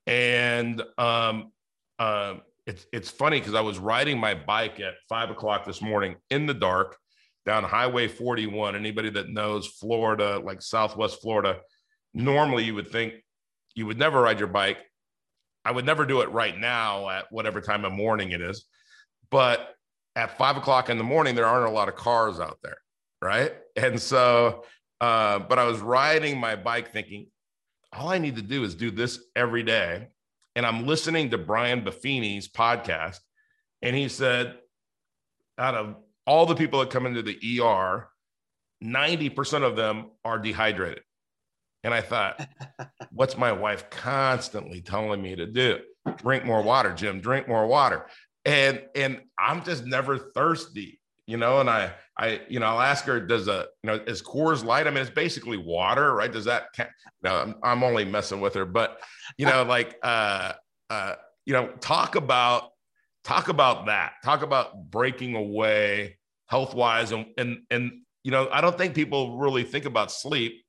and 0.06 0.82
um, 0.98 1.52
uh, 2.00 2.36
it's 2.66 2.86
it's 2.92 3.10
funny 3.10 3.40
because 3.40 3.56
I 3.56 3.62
was 3.62 3.80
riding 3.80 4.20
my 4.20 4.34
bike 4.34 4.80
at 4.80 4.96
five 5.08 5.30
o'clock 5.30 5.66
this 5.66 5.82
morning 5.82 6.16
in 6.30 6.46
the 6.46 6.54
dark 6.54 6.98
down 7.46 7.64
Highway 7.64 8.08
41. 8.08 8.76
Anybody 8.76 9.10
that 9.12 9.30
knows 9.30 9.68
Florida, 9.68 10.40
like 10.40 10.62
Southwest 10.62 11.22
Florida, 11.22 11.60
normally 12.14 12.66
you 12.66 12.76
would 12.76 12.92
think 12.92 13.14
you 13.74 13.86
would 13.86 13.98
never 13.98 14.22
ride 14.22 14.40
your 14.40 14.50
bike. 14.50 14.80
I 15.64 15.72
would 15.72 15.86
never 15.86 16.06
do 16.06 16.22
it 16.22 16.30
right 16.32 16.58
now 16.58 17.10
at 17.10 17.26
whatever 17.32 17.62
time 17.62 17.86
of 17.86 17.94
morning 17.94 18.32
it 18.32 18.42
is. 18.42 18.66
But 19.32 19.76
at 20.16 20.38
five 20.38 20.58
o'clock 20.58 20.90
in 20.90 20.98
the 20.98 21.04
morning, 21.04 21.36
there 21.36 21.46
aren't 21.46 21.68
a 21.68 21.74
lot 21.74 21.90
of 21.90 21.96
cars 21.96 22.40
out 22.40 22.60
there. 22.64 22.78
Right. 23.22 23.54
And 23.78 24.02
so, 24.02 24.66
uh, 25.00 25.40
but 25.40 25.60
I 25.60 25.66
was 25.66 25.80
riding 25.80 26.40
my 26.40 26.56
bike 26.56 26.92
thinking, 26.92 27.28
all 27.94 28.10
I 28.10 28.18
need 28.18 28.36
to 28.36 28.42
do 28.42 28.64
is 28.64 28.76
do 28.76 28.92
this 28.92 29.20
every 29.36 29.64
day. 29.64 30.08
And 30.56 30.66
I'm 30.66 30.88
listening 30.88 31.30
to 31.30 31.38
Brian 31.38 31.84
Buffini's 31.84 32.48
podcast. 32.48 33.20
And 33.84 33.96
he 33.96 34.10
said, 34.10 34.58
out 35.60 35.76
of 35.76 35.96
all 36.26 36.48
the 36.48 36.56
people 36.56 36.80
that 36.80 36.90
come 36.90 37.06
into 37.06 37.22
the 37.22 37.38
ER, 37.62 38.10
90% 38.84 39.64
of 39.64 39.76
them 39.76 40.12
are 40.26 40.40
dehydrated. 40.40 41.04
And 41.84 41.94
I 41.94 42.02
thought, 42.02 42.48
what's 43.12 43.38
my 43.38 43.52
wife 43.52 43.90
constantly 43.92 44.82
telling 44.82 45.22
me 45.22 45.36
to 45.36 45.46
do? 45.46 45.80
Drink 46.18 46.46
more 46.46 46.64
water, 46.64 46.94
Jim, 46.94 47.22
drink 47.22 47.48
more 47.48 47.68
water. 47.68 48.08
and 48.46 48.82
and 48.96 49.22
I'm 49.38 49.64
just 49.64 49.86
never 49.86 50.18
thirsty, 50.18 51.00
you 51.28 51.38
know. 51.38 51.60
And 51.60 51.70
I 51.70 51.94
I 52.18 52.42
you 52.50 52.60
know 52.60 52.66
I'll 52.66 52.82
ask 52.82 53.06
her, 53.06 53.20
does 53.20 53.48
a 53.48 53.68
you 53.84 53.88
know 53.88 53.96
is 54.08 54.22
Coors 54.22 54.64
Light? 54.64 54.88
I 54.88 54.90
mean, 54.90 55.00
it's 55.00 55.10
basically 55.10 55.58
water, 55.58 56.14
right? 56.14 56.32
Does 56.32 56.46
that 56.46 56.74
count? 56.74 56.90
No, 57.22 57.36
I'm, 57.36 57.56
I'm 57.64 57.84
only 57.84 58.06
messing 58.06 58.42
with 58.42 58.54
her, 58.56 58.66
but 58.66 59.00
you 59.38 59.46
know, 59.46 59.64
like 59.68 59.98
uh 60.04 60.54
uh 60.90 61.16
you 61.46 61.54
know, 61.54 61.68
talk 61.80 62.16
about 62.16 62.70
talk 63.24 63.50
about 63.50 63.86
that. 63.86 64.14
Talk 64.24 64.42
about 64.42 64.90
breaking 64.90 65.36
away 65.36 66.18
health 66.48 66.74
wise 66.74 67.12
and 67.12 67.28
and 67.38 67.60
and 67.70 67.92
you 68.24 68.32
know, 68.32 68.50
I 68.52 68.62
don't 68.62 68.78
think 68.78 68.96
people 68.96 69.38
really 69.38 69.64
think 69.64 69.86
about 69.86 70.12
sleep. 70.12 70.64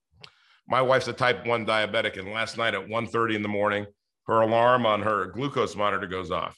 My 0.69 0.83
wife's 0.83 1.09
a 1.09 1.13
type 1.13 1.47
1 1.47 1.67
diabetic 1.67 2.19
and 2.19 2.31
last 2.31 2.59
night 2.59 2.75
at 2.75 2.87
1:30 2.87 3.35
in 3.35 3.43
the 3.43 3.49
morning, 3.49 3.87
her 4.27 4.43
alarm 4.43 4.85
on 4.85 5.03
her 5.03 5.27
glucose 5.27 5.75
monitor 5.75 6.07
goes 6.07 6.31
off. 6.31 6.57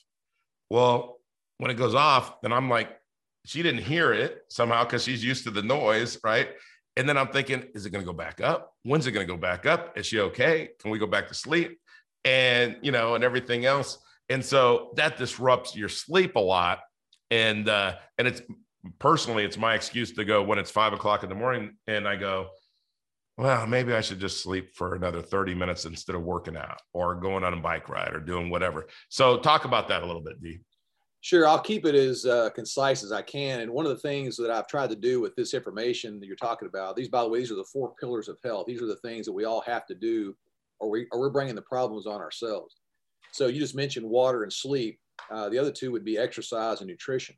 Well, 0.69 1.21
when 1.59 1.71
it 1.71 1.75
goes 1.75 1.95
off, 1.95 2.41
then 2.43 2.53
I'm 2.53 2.69
like 2.69 3.00
she 3.47 3.63
didn't 3.63 3.83
hear 3.83 4.13
it 4.13 4.45
somehow 4.49 4.85
cuz 4.85 5.05
she's 5.05 5.25
used 5.25 5.45
to 5.45 5.51
the 5.51 5.63
noise, 5.63 6.19
right? 6.25 6.51
And 6.97 7.09
then 7.09 7.17
I'm 7.17 7.29
thinking, 7.29 7.65
is 7.75 7.87
it 7.87 7.91
going 7.91 8.05
to 8.05 8.07
go 8.07 8.17
back 8.17 8.41
up? 8.41 8.75
When's 8.83 9.07
it 9.07 9.13
going 9.13 9.27
to 9.27 9.33
go 9.33 9.39
back 9.39 9.65
up? 9.65 9.97
Is 9.97 10.07
she 10.07 10.21
okay? 10.21 10.71
Can 10.79 10.91
we 10.91 10.99
go 10.99 11.07
back 11.07 11.29
to 11.29 11.35
sleep? 11.35 11.81
And, 12.25 12.77
you 12.83 12.93
know, 12.93 13.15
and 13.15 13.25
everything 13.25 13.65
else. 13.65 13.99
And 14.29 14.45
so 14.45 14.93
that 14.97 15.17
disrupts 15.17 15.75
your 15.75 15.89
sleep 15.89 16.37
a 16.37 16.41
lot. 16.41 16.81
And, 17.31 17.69
uh, 17.69 17.95
and 18.19 18.29
it's 18.29 18.43
personally, 18.99 19.45
it's 19.45 19.57
my 19.57 19.75
excuse 19.75 20.13
to 20.13 20.25
go 20.25 20.43
when 20.43 20.59
it's 20.59 20.71
five 20.71 20.93
o'clock 20.93 21.23
in 21.23 21.29
the 21.29 21.35
morning 21.35 21.77
and 21.87 22.07
I 22.07 22.17
go, 22.17 22.49
well, 23.39 23.67
maybe 23.67 23.95
I 23.95 24.03
should 24.03 24.21
just 24.21 24.43
sleep 24.43 24.75
for 24.75 24.95
another 24.95 25.23
30 25.23 25.55
minutes 25.55 25.87
instead 25.87 26.15
of 26.15 26.23
working 26.23 26.57
out 26.57 26.81
or 26.93 27.15
going 27.15 27.45
on 27.45 27.55
a 27.55 27.57
bike 27.57 27.89
ride 27.89 28.13
or 28.13 28.21
doing 28.21 28.51
whatever. 28.51 28.87
So 29.09 29.39
talk 29.39 29.65
about 29.65 29.89
that 29.89 30.03
a 30.03 30.07
little 30.07 30.21
bit, 30.21 30.43
Dee. 30.43 30.59
Sure, 31.23 31.47
I'll 31.47 31.61
keep 31.61 31.85
it 31.85 31.95
as 31.95 32.25
uh, 32.25 32.49
concise 32.51 33.05
as 33.05 33.13
I 33.13 33.21
can. 33.21 33.61
And 33.61 33.71
one 33.71 33.85
of 33.85 33.93
the 33.93 33.99
things 33.99 34.37
that 34.37 34.51
I've 34.51 34.67
tried 34.67 34.89
to 34.91 34.97
do 34.97 35.21
with 35.21 35.37
this 35.37 35.53
information 35.53 36.19
that 36.19 36.27
you're 36.27 36.37
talking 36.37 36.67
about, 36.67 36.97
these, 36.97 37.09
by 37.09 37.23
the 37.23 37.29
way, 37.29 37.41
these 37.41 37.53
are 37.53 37.57
the 37.57 37.65
four 37.65 37.93
pillars 38.01 38.29
of 38.29 38.39
health. 38.43 38.67
These 38.67 38.81
are 38.81 38.87
the 38.87 38.97
things 38.97 39.27
that 39.27 39.33
we 39.33 39.45
all 39.45 39.61
have 39.63 39.87
to 39.87 39.95
do, 39.95 40.35
or 40.79 40.89
we 40.89 41.07
or 41.13 41.21
we're 41.21 41.31
bringing 41.31 41.55
the 41.55 41.63
problems 41.63 42.07
on 42.07 42.23
ourselves. 42.23 42.77
So 43.33 43.49
you 43.49 43.61
just 43.61 43.75
mentioned 43.75 44.09
water 44.09 44.45
and 44.45 44.53
sleep. 44.53 44.99
Uh, 45.31 45.51
the 45.51 45.59
other 45.59 45.71
two 45.71 45.93
would 45.93 46.05
be 46.05 46.17
exercise 46.17 46.81
and 46.81 46.89
nutrition. 46.89 47.37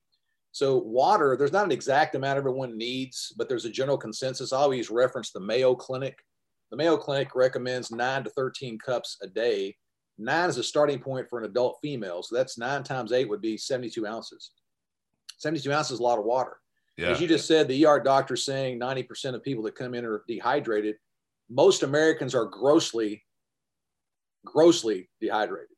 So 0.53 0.79
water, 0.79 1.35
there's 1.37 1.53
not 1.53 1.65
an 1.65 1.73
exact 1.73 2.15
amount 2.15 2.39
everyone 2.39 2.77
needs, 2.77 3.33
but 3.37 3.49
there's 3.49 3.65
a 3.65 3.71
general 3.71 3.99
consensus. 3.99 4.53
I 4.53 4.59
always 4.59 4.91
reference 4.91 5.33
the 5.33 5.41
Mayo 5.41 5.75
Clinic. 5.75 6.19
The 6.71 6.77
Mayo 6.77 6.97
Clinic 6.97 7.35
recommends 7.35 7.91
nine 7.91 8.23
to 8.25 8.31
13 8.31 8.79
cups 8.79 9.17
a 9.23 9.27
day. 9.27 9.75
Nine 10.23 10.49
is 10.49 10.59
a 10.59 10.63
starting 10.63 10.99
point 10.99 11.29
for 11.29 11.39
an 11.39 11.45
adult 11.45 11.79
female. 11.83 12.23
So 12.23 12.37
that's 12.37 12.59
nine 12.59 12.83
times 12.83 13.13
eight 13.13 13.29
would 13.29 13.41
be 13.41 13.57
72 13.57 14.07
ounces. 14.07 14.53
72 15.39 15.73
ounces 15.73 15.93
is 15.93 16.01
a 16.01 16.03
lot 16.03 16.19
of 16.19 16.25
water. 16.25 16.59
Yeah. 16.97 17.09
As 17.09 17.21
you 17.21 17.27
just 17.27 17.47
said, 17.47 17.69
the 17.69 17.87
ER 17.87 18.01
doctor 18.01 18.37
saying 18.37 18.79
90% 18.79 19.35
of 19.35 19.43
people 19.43 19.65
that 19.65 19.75
come 19.75 19.95
in 19.95 20.05
are 20.05 20.23
dehydrated. 20.29 20.97
Most 21.51 21.83
Americans 21.83 22.35
are 22.35 22.45
grossly, 22.45 23.25
grossly 24.45 25.09
dehydrated. 25.21 25.77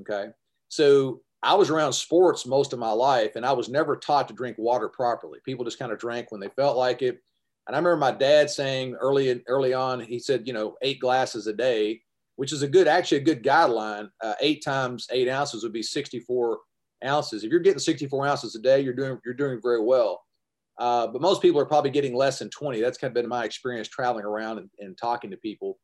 Okay. 0.00 0.30
So 0.68 1.20
I 1.42 1.54
was 1.54 1.70
around 1.70 1.92
sports 1.92 2.46
most 2.46 2.72
of 2.72 2.78
my 2.78 2.90
life 2.90 3.36
and 3.36 3.44
I 3.44 3.52
was 3.52 3.68
never 3.68 3.96
taught 3.96 4.28
to 4.28 4.34
drink 4.34 4.56
water 4.58 4.88
properly. 4.88 5.40
People 5.44 5.64
just 5.64 5.78
kind 5.78 5.92
of 5.92 5.98
drank 5.98 6.30
when 6.30 6.40
they 6.40 6.48
felt 6.48 6.76
like 6.76 7.02
it. 7.02 7.20
And 7.66 7.76
I 7.76 7.78
remember 7.78 7.98
my 7.98 8.12
dad 8.12 8.50
saying 8.50 8.94
early 8.94 9.42
early 9.46 9.72
on, 9.72 10.00
he 10.00 10.18
said, 10.18 10.46
you 10.46 10.52
know, 10.52 10.76
eight 10.82 10.98
glasses 10.98 11.46
a 11.46 11.52
day, 11.52 12.00
which 12.42 12.52
is 12.52 12.62
a 12.62 12.66
good, 12.66 12.88
actually 12.88 13.18
a 13.18 13.20
good 13.20 13.44
guideline. 13.44 14.08
Uh, 14.20 14.34
eight 14.40 14.64
times 14.64 15.06
eight 15.12 15.28
ounces 15.28 15.62
would 15.62 15.72
be 15.72 15.80
64 15.80 16.58
ounces. 17.06 17.44
If 17.44 17.52
you're 17.52 17.60
getting 17.60 17.78
64 17.78 18.26
ounces 18.26 18.56
a 18.56 18.58
day, 18.58 18.80
you're 18.80 18.94
doing 18.94 19.16
you're 19.24 19.32
doing 19.32 19.60
very 19.62 19.80
well. 19.80 20.24
Uh, 20.76 21.06
but 21.06 21.22
most 21.22 21.40
people 21.40 21.60
are 21.60 21.66
probably 21.66 21.92
getting 21.92 22.16
less 22.16 22.40
than 22.40 22.50
20. 22.50 22.80
That's 22.80 22.98
kind 22.98 23.10
of 23.10 23.14
been 23.14 23.28
my 23.28 23.44
experience 23.44 23.86
traveling 23.86 24.24
around 24.24 24.58
and, 24.58 24.68
and 24.80 24.98
talking 24.98 25.30
to 25.30 25.36
people. 25.36 25.78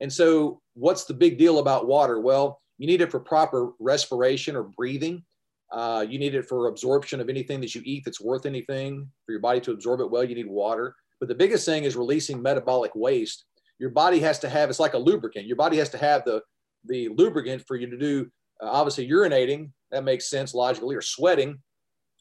And 0.00 0.12
so, 0.12 0.60
what's 0.74 1.04
the 1.04 1.14
big 1.14 1.38
deal 1.38 1.60
about 1.60 1.86
water? 1.86 2.20
Well, 2.20 2.60
you 2.78 2.88
need 2.88 3.02
it 3.02 3.12
for 3.12 3.20
proper 3.20 3.70
respiration 3.78 4.56
or 4.56 4.64
breathing. 4.64 5.22
Uh, 5.70 6.04
you 6.08 6.18
need 6.18 6.34
it 6.34 6.48
for 6.48 6.66
absorption 6.66 7.20
of 7.20 7.28
anything 7.28 7.60
that 7.60 7.76
you 7.76 7.82
eat 7.84 8.04
that's 8.04 8.20
worth 8.20 8.46
anything. 8.46 9.08
For 9.26 9.30
your 9.30 9.40
body 9.40 9.60
to 9.60 9.70
absorb 9.70 10.00
it 10.00 10.10
well, 10.10 10.24
you 10.24 10.34
need 10.34 10.50
water. 10.50 10.92
But 11.20 11.28
the 11.28 11.36
biggest 11.36 11.66
thing 11.66 11.84
is 11.84 11.94
releasing 11.94 12.42
metabolic 12.42 12.96
waste. 12.96 13.44
Your 13.80 13.90
body 13.90 14.20
has 14.20 14.38
to 14.40 14.48
have, 14.48 14.70
it's 14.70 14.78
like 14.78 14.94
a 14.94 14.98
lubricant. 14.98 15.46
Your 15.46 15.56
body 15.56 15.78
has 15.78 15.88
to 15.88 15.98
have 15.98 16.24
the, 16.24 16.42
the 16.84 17.08
lubricant 17.08 17.66
for 17.66 17.76
you 17.76 17.88
to 17.88 17.96
do, 17.96 18.30
uh, 18.62 18.68
obviously, 18.70 19.08
urinating. 19.08 19.70
That 19.90 20.04
makes 20.04 20.28
sense 20.28 20.54
logically, 20.54 20.94
or 20.94 21.02
sweating. 21.02 21.58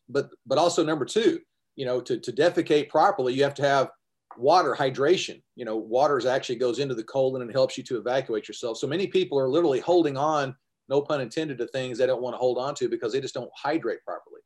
But, 0.08 0.30
but 0.48 0.58
also, 0.58 0.84
number 0.84 1.06
two, 1.06 1.42
you 1.76 1.86
know, 1.86 2.02
to, 2.02 2.18
to 2.18 2.32
defecate 2.32 2.90
properly, 2.90 3.34
you 3.34 3.44
have 3.44 3.54
to 3.56 3.62
have 3.62 3.90
water 4.38 4.76
hydration 4.78 5.42
you 5.56 5.66
know 5.66 5.76
water 5.76 6.26
actually 6.30 6.56
goes 6.56 6.80
into 6.80 6.96
the 6.96 7.04
colon 7.04 7.42
and 7.42 7.52
helps 7.52 7.78
you 7.78 7.84
to 7.84 7.98
evacuate 7.98 8.48
yourself 8.48 8.78
so 8.78 8.88
many 8.88 9.08
people 9.08 9.40
are 9.40 9.50
literally 9.50 9.80
holding 9.80 10.16
on 10.16 10.56
no 10.88 11.02
pun 11.02 11.20
intended 11.20 11.58
to 11.58 11.68
things 11.68 11.98
they 11.98 12.06
don't 12.06 12.22
want 12.22 12.34
to 12.34 12.38
hold 12.38 12.58
on 12.58 12.76
to 12.76 12.88
because 12.88 13.12
they 13.12 13.20
just 13.20 13.34
don't 13.34 13.50
hydrate 13.56 14.00
properly 14.06 14.39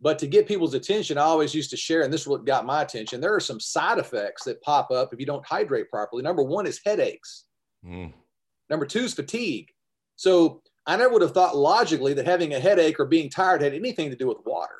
but 0.00 0.18
to 0.18 0.26
get 0.26 0.46
people's 0.46 0.74
attention 0.74 1.18
i 1.18 1.22
always 1.22 1.54
used 1.54 1.70
to 1.70 1.76
share 1.76 2.02
and 2.02 2.12
this 2.12 2.22
is 2.22 2.28
what 2.28 2.46
got 2.46 2.66
my 2.66 2.82
attention. 2.82 3.20
There 3.20 3.34
are 3.34 3.40
some 3.40 3.60
side 3.60 3.98
effects 3.98 4.44
that 4.44 4.62
pop 4.62 4.90
up 4.90 5.12
if 5.12 5.20
you 5.20 5.26
don't 5.26 5.46
hydrate 5.46 5.90
properly. 5.90 6.22
Number 6.22 6.42
one 6.42 6.66
is 6.66 6.80
headaches. 6.84 7.44
Mm. 7.84 8.12
number 8.68 8.86
two 8.86 9.04
is 9.04 9.14
fatigue. 9.14 9.70
So 10.16 10.62
i 10.86 10.96
never 10.96 11.12
would 11.12 11.22
have 11.22 11.32
thought 11.32 11.56
logically 11.56 12.14
that 12.14 12.26
having 12.26 12.54
a 12.54 12.60
headache 12.60 12.98
or 12.98 13.06
being 13.06 13.30
tired 13.30 13.62
had 13.62 13.74
anything 13.74 14.10
to 14.10 14.16
do 14.16 14.26
with 14.26 14.38
water 14.44 14.74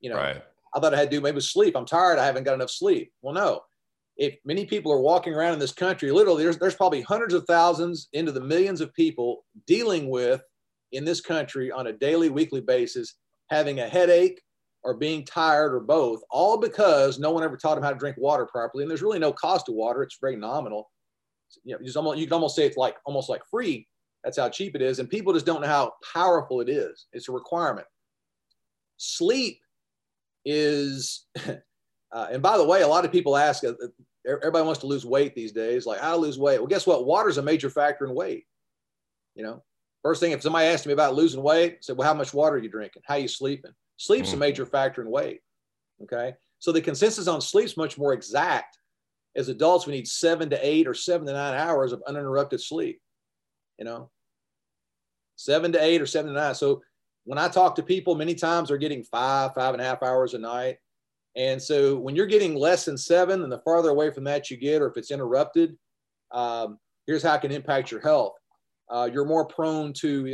you 0.00 0.10
know? 0.10 0.16
Right. 0.16 0.42
i 0.74 0.80
thought 0.80 0.94
i 0.94 0.96
had 0.96 1.10
to 1.10 1.16
do 1.16 1.20
maybe 1.20 1.40
sleep. 1.40 1.76
I'm 1.76 1.86
tired. 1.86 2.18
I 2.18 2.26
haven't 2.26 2.44
got 2.44 2.54
enough 2.54 2.70
sleep. 2.70 3.12
Well 3.22 3.34
no. 3.34 3.62
If 4.16 4.34
many 4.44 4.66
people 4.66 4.92
are 4.92 5.00
walking 5.00 5.32
around 5.32 5.52
in 5.52 5.58
this 5.60 5.72
country, 5.72 6.10
literally, 6.10 6.42
there's, 6.42 6.58
there's 6.58 6.74
probably 6.74 7.02
hundreds 7.02 7.34
of 7.34 7.44
thousands 7.44 8.08
into 8.12 8.32
the 8.32 8.40
millions 8.40 8.80
of 8.80 8.92
people 8.92 9.44
dealing 9.68 10.10
with 10.10 10.42
in 10.90 11.04
this 11.04 11.20
country 11.20 11.70
on 11.70 11.86
a 11.86 11.92
daily, 11.92 12.28
weekly 12.28 12.60
basis, 12.60 13.14
having 13.48 13.78
a 13.78 13.88
headache 13.88 14.42
or 14.84 14.94
being 14.94 15.24
tired 15.24 15.74
or 15.74 15.80
both, 15.80 16.22
all 16.30 16.56
because 16.56 17.18
no 17.18 17.30
one 17.30 17.42
ever 17.42 17.56
taught 17.56 17.74
them 17.74 17.84
how 17.84 17.90
to 17.90 17.98
drink 17.98 18.16
water 18.16 18.46
properly. 18.46 18.84
And 18.84 18.90
there's 18.90 19.02
really 19.02 19.18
no 19.18 19.32
cost 19.32 19.66
to 19.66 19.72
water; 19.72 20.02
it's 20.02 20.18
very 20.20 20.36
nominal. 20.36 20.90
You 21.64 21.74
know, 21.74 21.84
just 21.84 21.96
almost, 21.96 22.18
you 22.18 22.26
can 22.26 22.34
almost 22.34 22.56
say 22.56 22.66
it's 22.66 22.76
like 22.76 22.96
almost 23.04 23.28
like 23.28 23.42
free. 23.50 23.86
That's 24.24 24.38
how 24.38 24.48
cheap 24.48 24.74
it 24.74 24.82
is, 24.82 24.98
and 24.98 25.08
people 25.08 25.32
just 25.32 25.46
don't 25.46 25.60
know 25.60 25.68
how 25.68 25.92
powerful 26.14 26.60
it 26.60 26.68
is. 26.68 27.06
It's 27.12 27.28
a 27.28 27.32
requirement. 27.32 27.86
Sleep 28.96 29.60
is 30.44 31.26
Uh, 32.12 32.28
and 32.32 32.42
by 32.42 32.56
the 32.56 32.64
way, 32.64 32.82
a 32.82 32.88
lot 32.88 33.04
of 33.04 33.12
people 33.12 33.36
ask, 33.36 33.64
uh, 33.64 33.72
everybody 34.26 34.64
wants 34.64 34.80
to 34.80 34.86
lose 34.86 35.04
weight 35.04 35.34
these 35.34 35.52
days, 35.52 35.86
like 35.86 36.00
how 36.00 36.12
to 36.12 36.20
lose 36.20 36.38
weight. 36.38 36.58
Well, 36.58 36.66
guess 36.66 36.86
what? 36.86 37.06
Water 37.06 37.28
is 37.28 37.38
a 37.38 37.42
major 37.42 37.70
factor 37.70 38.06
in 38.06 38.14
weight. 38.14 38.44
You 39.34 39.44
know, 39.44 39.62
first 40.02 40.20
thing, 40.20 40.32
if 40.32 40.42
somebody 40.42 40.66
asked 40.66 40.86
me 40.86 40.92
about 40.92 41.14
losing 41.14 41.42
weight, 41.42 41.72
I 41.74 41.76
said, 41.80 41.96
well, 41.96 42.08
how 42.08 42.14
much 42.14 42.34
water 42.34 42.56
are 42.56 42.62
you 42.62 42.70
drinking? 42.70 43.02
How 43.06 43.14
are 43.14 43.20
you 43.20 43.28
sleeping? 43.28 43.72
Sleep's 43.98 44.30
mm. 44.30 44.34
a 44.34 44.36
major 44.38 44.64
factor 44.64 45.02
in 45.02 45.10
weight. 45.10 45.40
Okay. 46.02 46.34
So 46.60 46.72
the 46.72 46.80
consensus 46.80 47.28
on 47.28 47.40
sleep's 47.40 47.76
much 47.76 47.98
more 47.98 48.14
exact. 48.14 48.78
As 49.36 49.48
adults, 49.48 49.86
we 49.86 49.92
need 49.92 50.08
seven 50.08 50.48
to 50.50 50.66
eight 50.66 50.88
or 50.88 50.94
seven 50.94 51.26
to 51.26 51.32
nine 51.32 51.54
hours 51.54 51.92
of 51.92 52.02
uninterrupted 52.06 52.60
sleep. 52.60 53.00
You 53.78 53.84
know, 53.84 54.10
seven 55.36 55.70
to 55.72 55.82
eight 55.82 56.00
or 56.00 56.06
seven 56.06 56.32
to 56.32 56.40
nine. 56.40 56.54
So 56.54 56.82
when 57.24 57.38
I 57.38 57.48
talk 57.48 57.74
to 57.74 57.82
people, 57.82 58.14
many 58.14 58.34
times 58.34 58.68
they're 58.68 58.78
getting 58.78 59.04
five, 59.04 59.54
five 59.54 59.74
and 59.74 59.82
a 59.82 59.84
half 59.84 60.02
hours 60.02 60.34
a 60.34 60.38
night. 60.38 60.78
And 61.36 61.62
so 61.62 61.96
when 61.96 62.16
you're 62.16 62.26
getting 62.26 62.54
less 62.54 62.84
than 62.84 62.96
seven, 62.96 63.42
and 63.42 63.52
the 63.52 63.58
farther 63.58 63.90
away 63.90 64.10
from 64.10 64.24
that 64.24 64.50
you 64.50 64.56
get, 64.56 64.82
or 64.82 64.88
if 64.88 64.96
it's 64.96 65.10
interrupted, 65.10 65.76
um, 66.32 66.78
here's 67.06 67.22
how 67.22 67.34
it 67.34 67.42
can 67.42 67.52
impact 67.52 67.90
your 67.90 68.00
health. 68.00 68.34
Uh, 68.90 69.08
you're 69.12 69.24
more 69.24 69.44
prone 69.44 69.92
to, 69.92 70.26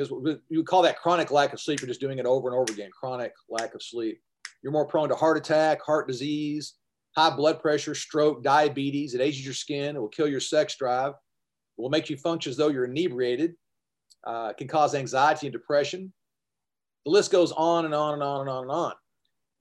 you 0.48 0.64
call 0.64 0.82
that 0.82 0.98
chronic 1.00 1.30
lack 1.30 1.52
of 1.52 1.60
sleep. 1.60 1.80
You're 1.80 1.88
just 1.88 2.00
doing 2.00 2.18
it 2.18 2.26
over 2.26 2.48
and 2.48 2.56
over 2.56 2.72
again, 2.72 2.90
chronic 2.92 3.32
lack 3.48 3.74
of 3.74 3.82
sleep. 3.82 4.20
You're 4.62 4.72
more 4.72 4.86
prone 4.86 5.08
to 5.08 5.16
heart 5.16 5.36
attack, 5.36 5.82
heart 5.82 6.06
disease, 6.06 6.74
high 7.16 7.34
blood 7.34 7.60
pressure, 7.60 7.94
stroke, 7.94 8.44
diabetes. 8.44 9.14
It 9.14 9.20
ages 9.20 9.44
your 9.44 9.54
skin. 9.54 9.96
It 9.96 9.98
will 9.98 10.08
kill 10.08 10.28
your 10.28 10.40
sex 10.40 10.76
drive. 10.76 11.12
It 11.12 11.82
will 11.82 11.90
make 11.90 12.08
you 12.08 12.16
function 12.16 12.50
as 12.50 12.56
though 12.56 12.68
you're 12.68 12.84
inebriated. 12.84 13.54
Uh, 14.24 14.48
it 14.52 14.56
can 14.56 14.68
cause 14.68 14.94
anxiety 14.94 15.46
and 15.48 15.52
depression. 15.52 16.12
The 17.04 17.10
list 17.10 17.32
goes 17.32 17.52
on 17.52 17.84
and 17.84 17.94
on 17.94 18.14
and 18.14 18.22
on 18.22 18.40
and 18.40 18.48
on 18.48 18.62
and 18.62 18.72
on 18.72 18.92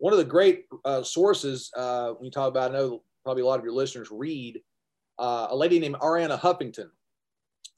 one 0.03 0.12
of 0.12 0.19
the 0.19 0.25
great 0.25 0.65
uh, 0.84 1.01
sources 1.01 1.71
uh, 1.77 2.10
when 2.10 2.25
you 2.25 2.32
talk 2.32 2.49
about, 2.49 2.71
I 2.71 2.73
know 2.73 3.03
probably 3.23 3.43
a 3.43 3.45
lot 3.45 3.58
of 3.58 3.63
your 3.63 3.73
listeners 3.73 4.10
read 4.12 4.60
uh, 5.17 5.47
a 5.49 5.56
lady 5.56 5.79
named 5.79 5.95
Arianna 5.95 6.38
Huffington. 6.38 6.89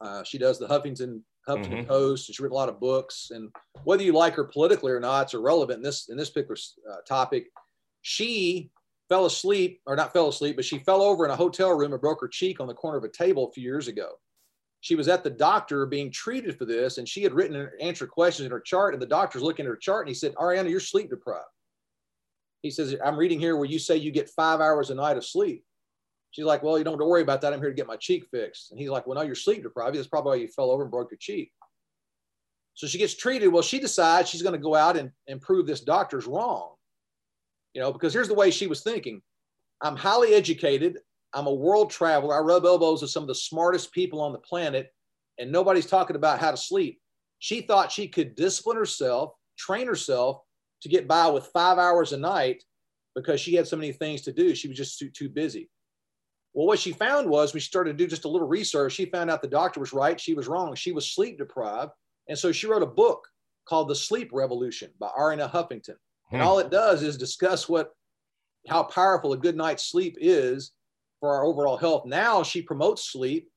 Uh, 0.02 0.24
she 0.24 0.38
does 0.38 0.60
the 0.60 0.68
Huffington 0.68 1.22
Huffington 1.48 1.70
mm-hmm. 1.70 1.88
Post. 1.88 2.28
She's 2.28 2.40
written 2.40 2.54
a 2.54 2.58
lot 2.58 2.70
of 2.70 2.80
books, 2.80 3.30
and 3.32 3.50
whether 3.84 4.04
you 4.04 4.14
like 4.14 4.34
her 4.34 4.44
politically 4.44 4.92
or 4.92 5.00
not, 5.00 5.24
it's 5.24 5.34
irrelevant 5.34 5.78
in 5.78 5.84
this 5.84 6.10
in 6.10 6.18
this 6.18 6.30
particular 6.30 6.58
uh, 6.92 6.98
topic. 7.08 7.48
She 8.02 8.72
fell 9.10 9.26
asleep, 9.26 9.82
or 9.86 9.96
not 9.96 10.14
fell 10.14 10.30
asleep, 10.30 10.56
but 10.56 10.66
she 10.66 10.80
fell 10.80 11.02
over 11.02 11.26
in 11.26 11.32
a 11.32 11.36
hotel 11.36 11.72
room 11.78 11.94
and 11.94 12.02
broke 12.02 12.22
her 12.22 12.28
cheek 12.28 12.60
on 12.60 12.68
the 12.68 12.74
corner 12.74 12.98
of 12.98 13.04
a 13.04 13.10
table 13.10 13.48
a 13.48 13.52
few 13.52 13.64
years 13.64 13.88
ago. 13.88 14.14
she 14.86 14.94
was 14.94 15.08
at 15.08 15.24
the 15.24 15.30
doctor 15.32 15.88
being 15.88 16.12
treated 16.12 16.56
for 16.56 16.66
this, 16.66 17.00
and 17.00 17.10
she 17.10 17.24
had 17.24 17.34
written 17.34 17.56
and 17.56 17.70
answered 17.82 18.12
questions 18.12 18.46
in 18.46 18.52
her 18.52 18.60
chart, 18.60 18.94
and 18.94 19.02
the 19.02 19.08
doctor's 19.08 19.42
looking 19.42 19.66
at 19.66 19.70
her 19.70 19.76
chart, 19.76 20.06
and 20.06 20.10
he 20.10 20.14
said, 20.14 20.36
Arianna, 20.36 20.70
you're 20.70 20.80
sleep 20.80 21.10
deprived. 21.10 21.46
He 22.62 22.70
says, 22.70 22.96
I'm 23.04 23.18
reading 23.18 23.40
here 23.40 23.56
where 23.56 23.66
you 23.66 23.80
say 23.80 23.98
you 23.98 24.12
get 24.12 24.30
five 24.30 24.60
hours 24.60 24.92
a 24.92 24.96
night 24.96 25.18
of 25.18 25.26
sleep. 25.26 25.64
She's 26.36 26.44
like, 26.44 26.64
Well, 26.64 26.78
you 26.78 26.84
don't 26.84 26.96
have 26.96 27.00
to 27.00 27.06
worry 27.06 27.22
about 27.22 27.40
that. 27.42 27.54
I'm 27.54 27.62
here 27.62 27.70
to 27.70 27.76
get 27.76 27.88
my 27.88 27.96
cheek 27.96 28.26
fixed. 28.30 28.72
And 28.72 28.80
he's 28.80 28.90
like, 28.90 29.08
Well, 29.08 29.16
no, 29.16 29.22
you're 29.22 29.36
sleep 29.36 29.64
deprived. 29.64 29.96
That's 29.96 30.08
probably 30.08 30.30
why 30.32 30.42
you 30.44 30.50
fell 30.50 30.70
over 30.70 30.82
and 30.82 30.92
broke 30.92 31.10
your 31.10 31.18
cheek. 31.18 31.50
So 32.74 32.88
she 32.88 32.98
gets 32.98 33.16
treated. 33.16 33.48
Well, 33.48 33.64
she 33.64 33.80
decides 33.80 34.28
she's 34.28 34.42
going 34.42 34.52
to 34.52 34.60
go 34.60 34.76
out 34.76 34.98
and, 34.98 35.12
and 35.30 35.40
prove 35.40 35.66
this 35.66 35.80
doctor's 35.80 36.28
wrong. 36.28 36.74
You 37.74 37.80
know, 37.80 37.94
because 37.94 38.12
here's 38.12 38.28
the 38.28 38.34
way 38.34 38.52
she 38.52 38.68
was 38.68 38.84
thinking 38.84 39.22
I'm 39.82 39.96
highly 39.96 40.34
educated. 40.34 41.00
I'm 41.34 41.48
a 41.48 41.54
world 41.54 41.90
traveler. 41.90 42.36
I 42.36 42.40
rub 42.40 42.66
elbows 42.66 43.02
with 43.02 43.12
some 43.12 43.24
of 43.24 43.28
the 43.28 43.36
smartest 43.36 43.94
people 43.94 44.20
on 44.20 44.34
the 44.34 44.40
planet, 44.40 44.94
and 45.40 45.54
nobody's 45.54 45.86
talking 45.86 46.18
about 46.18 46.40
how 46.40 46.52
to 46.52 46.58
sleep. 46.58 47.00
She 47.40 47.62
thought 47.62 47.94
she 47.94 48.10
could 48.10 48.36
discipline 48.36 48.76
herself, 48.76 49.32
train 49.58 49.88
herself 49.88 50.42
to 50.82 50.90
get 50.90 51.08
by 51.08 51.28
with 51.28 51.48
five 51.48 51.78
hours 51.78 52.12
a 52.12 52.18
night 52.18 52.62
because 53.16 53.40
she 53.40 53.56
had 53.56 53.68
so 53.68 53.78
many 53.78 53.94
things 53.94 54.22
to 54.24 54.34
do. 54.34 54.54
She 54.54 54.68
was 54.68 54.78
just 54.78 55.00
too, 55.00 55.10
too 55.10 55.30
busy. 55.30 55.70
Well, 56.56 56.68
what 56.68 56.80
she 56.80 56.94
found 56.94 57.30
was 57.30 57.54
we 57.54 57.60
started 57.60 57.98
to 57.98 58.04
do 58.04 58.08
just 58.08 58.24
a 58.24 58.30
little 58.30 58.48
research. 58.48 58.94
She 58.94 59.06
found 59.08 59.30
out 59.30 59.42
the 59.42 59.48
doctor 59.48 59.82
was 59.82 59.92
right. 59.92 60.20
She 60.20 60.34
was 60.34 60.48
wrong. 60.48 60.74
She 60.74 60.94
was 60.94 61.12
sleep 61.12 61.38
deprived. 61.38 61.92
And 62.30 62.38
so 62.38 62.54
she 62.54 62.66
wrote 62.66 62.82
a 62.82 62.88
book 62.88 63.28
called 63.68 63.90
The 63.90 63.96
Sleep 63.96 64.30
Revolution 64.32 64.90
by 64.98 65.10
Arianna 65.20 65.52
Huffington. 65.52 65.98
And 66.32 66.42
hmm. 66.42 66.48
all 66.48 66.60
it 66.60 66.72
does 66.72 67.04
is 67.04 67.18
discuss 67.18 67.68
what 67.68 67.92
how 68.70 68.84
powerful 68.84 69.34
a 69.34 69.38
good 69.38 69.58
night's 69.58 69.92
sleep 69.92 70.18
is 70.20 70.72
for 71.20 71.36
our 71.36 71.44
overall 71.44 71.76
health. 71.76 72.06
Now 72.06 72.42
she 72.42 72.62
promotes 72.62 73.12
sleep 73.12 73.50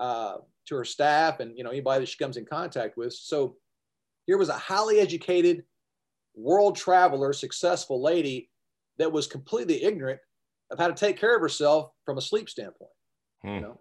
uh, 0.00 0.38
to 0.66 0.76
her 0.76 0.84
staff 0.84 1.38
and 1.38 1.56
you 1.56 1.62
know 1.62 1.70
anybody 1.70 2.00
that 2.00 2.08
she 2.08 2.18
comes 2.18 2.36
in 2.36 2.46
contact 2.46 2.96
with. 2.96 3.12
So 3.12 3.56
here 4.26 4.38
was 4.38 4.48
a 4.48 4.54
highly 4.54 4.98
educated 4.98 5.62
world 6.34 6.74
traveler, 6.74 7.32
successful 7.32 8.02
lady 8.02 8.50
that 8.98 9.12
was 9.12 9.28
completely 9.28 9.84
ignorant 9.84 10.20
of 10.70 10.78
how 10.78 10.88
to 10.88 10.94
take 10.94 11.18
care 11.18 11.34
of 11.34 11.42
herself 11.42 11.90
from 12.04 12.18
a 12.18 12.22
sleep 12.22 12.48
standpoint. 12.48 12.90
Hmm. 13.42 13.54
You 13.54 13.60
know, 13.60 13.80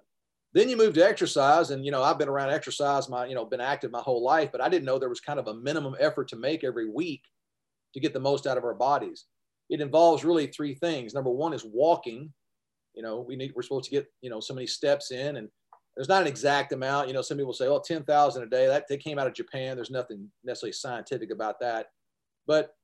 then 0.54 0.70
you 0.70 0.78
move 0.78 0.94
to 0.96 1.06
exercise, 1.06 1.72
and 1.72 1.86
you 1.86 1.92
know 1.92 2.04
I've 2.04 2.20
been 2.20 2.30
around 2.30 2.52
exercise, 2.52 3.10
my 3.10 3.26
you 3.26 3.36
know 3.36 3.46
been 3.46 3.62
active 3.62 3.92
my 3.92 4.02
whole 4.02 4.24
life, 4.24 4.50
but 4.52 4.62
I 4.62 4.70
didn't 4.70 4.86
know 4.86 5.00
there 5.00 5.10
was 5.10 5.20
kind 5.20 5.40
of 5.40 5.48
a 5.48 5.56
minimum 5.56 5.96
effort 6.00 6.28
to 6.30 6.36
make 6.36 6.64
every 6.64 6.90
week 6.90 7.24
to 7.94 8.00
get 8.00 8.14
the 8.14 8.20
most 8.20 8.46
out 8.48 8.58
of 8.58 8.64
our 8.64 8.76
bodies. 8.76 9.26
It 9.70 9.82
involves 9.82 10.24
really 10.24 10.48
three 10.48 10.76
things. 10.76 11.14
Number 11.14 11.32
one 11.32 11.54
is 11.54 11.66
walking. 11.66 12.32
You 12.94 13.02
know, 13.02 13.26
we 13.28 13.36
need 13.36 13.54
we're 13.56 13.64
supposed 13.64 13.86
to 13.86 13.92
get 13.92 14.06
you 14.22 14.30
know 14.30 14.40
so 14.40 14.54
many 14.54 14.68
steps 14.68 15.12
in, 15.12 15.38
and 15.38 15.50
there's 15.96 16.10
not 16.10 16.22
an 16.22 16.28
exact 16.28 16.72
amount. 16.72 17.08
You 17.08 17.16
know, 17.16 17.24
some 17.24 17.38
people 17.38 17.54
say, 17.54 17.68
"Oh, 17.68 17.82
ten 17.84 18.04
thousand 18.04 18.44
a 18.44 18.48
day." 18.48 18.68
That 18.68 18.86
they 18.88 18.98
came 18.98 19.18
out 19.18 19.28
of 19.28 19.34
Japan. 19.34 19.76
There's 19.76 19.90
nothing 19.90 20.30
necessarily 20.44 20.74
scientific 20.74 21.32
about 21.32 21.60
that, 21.62 21.88
but 22.46 22.76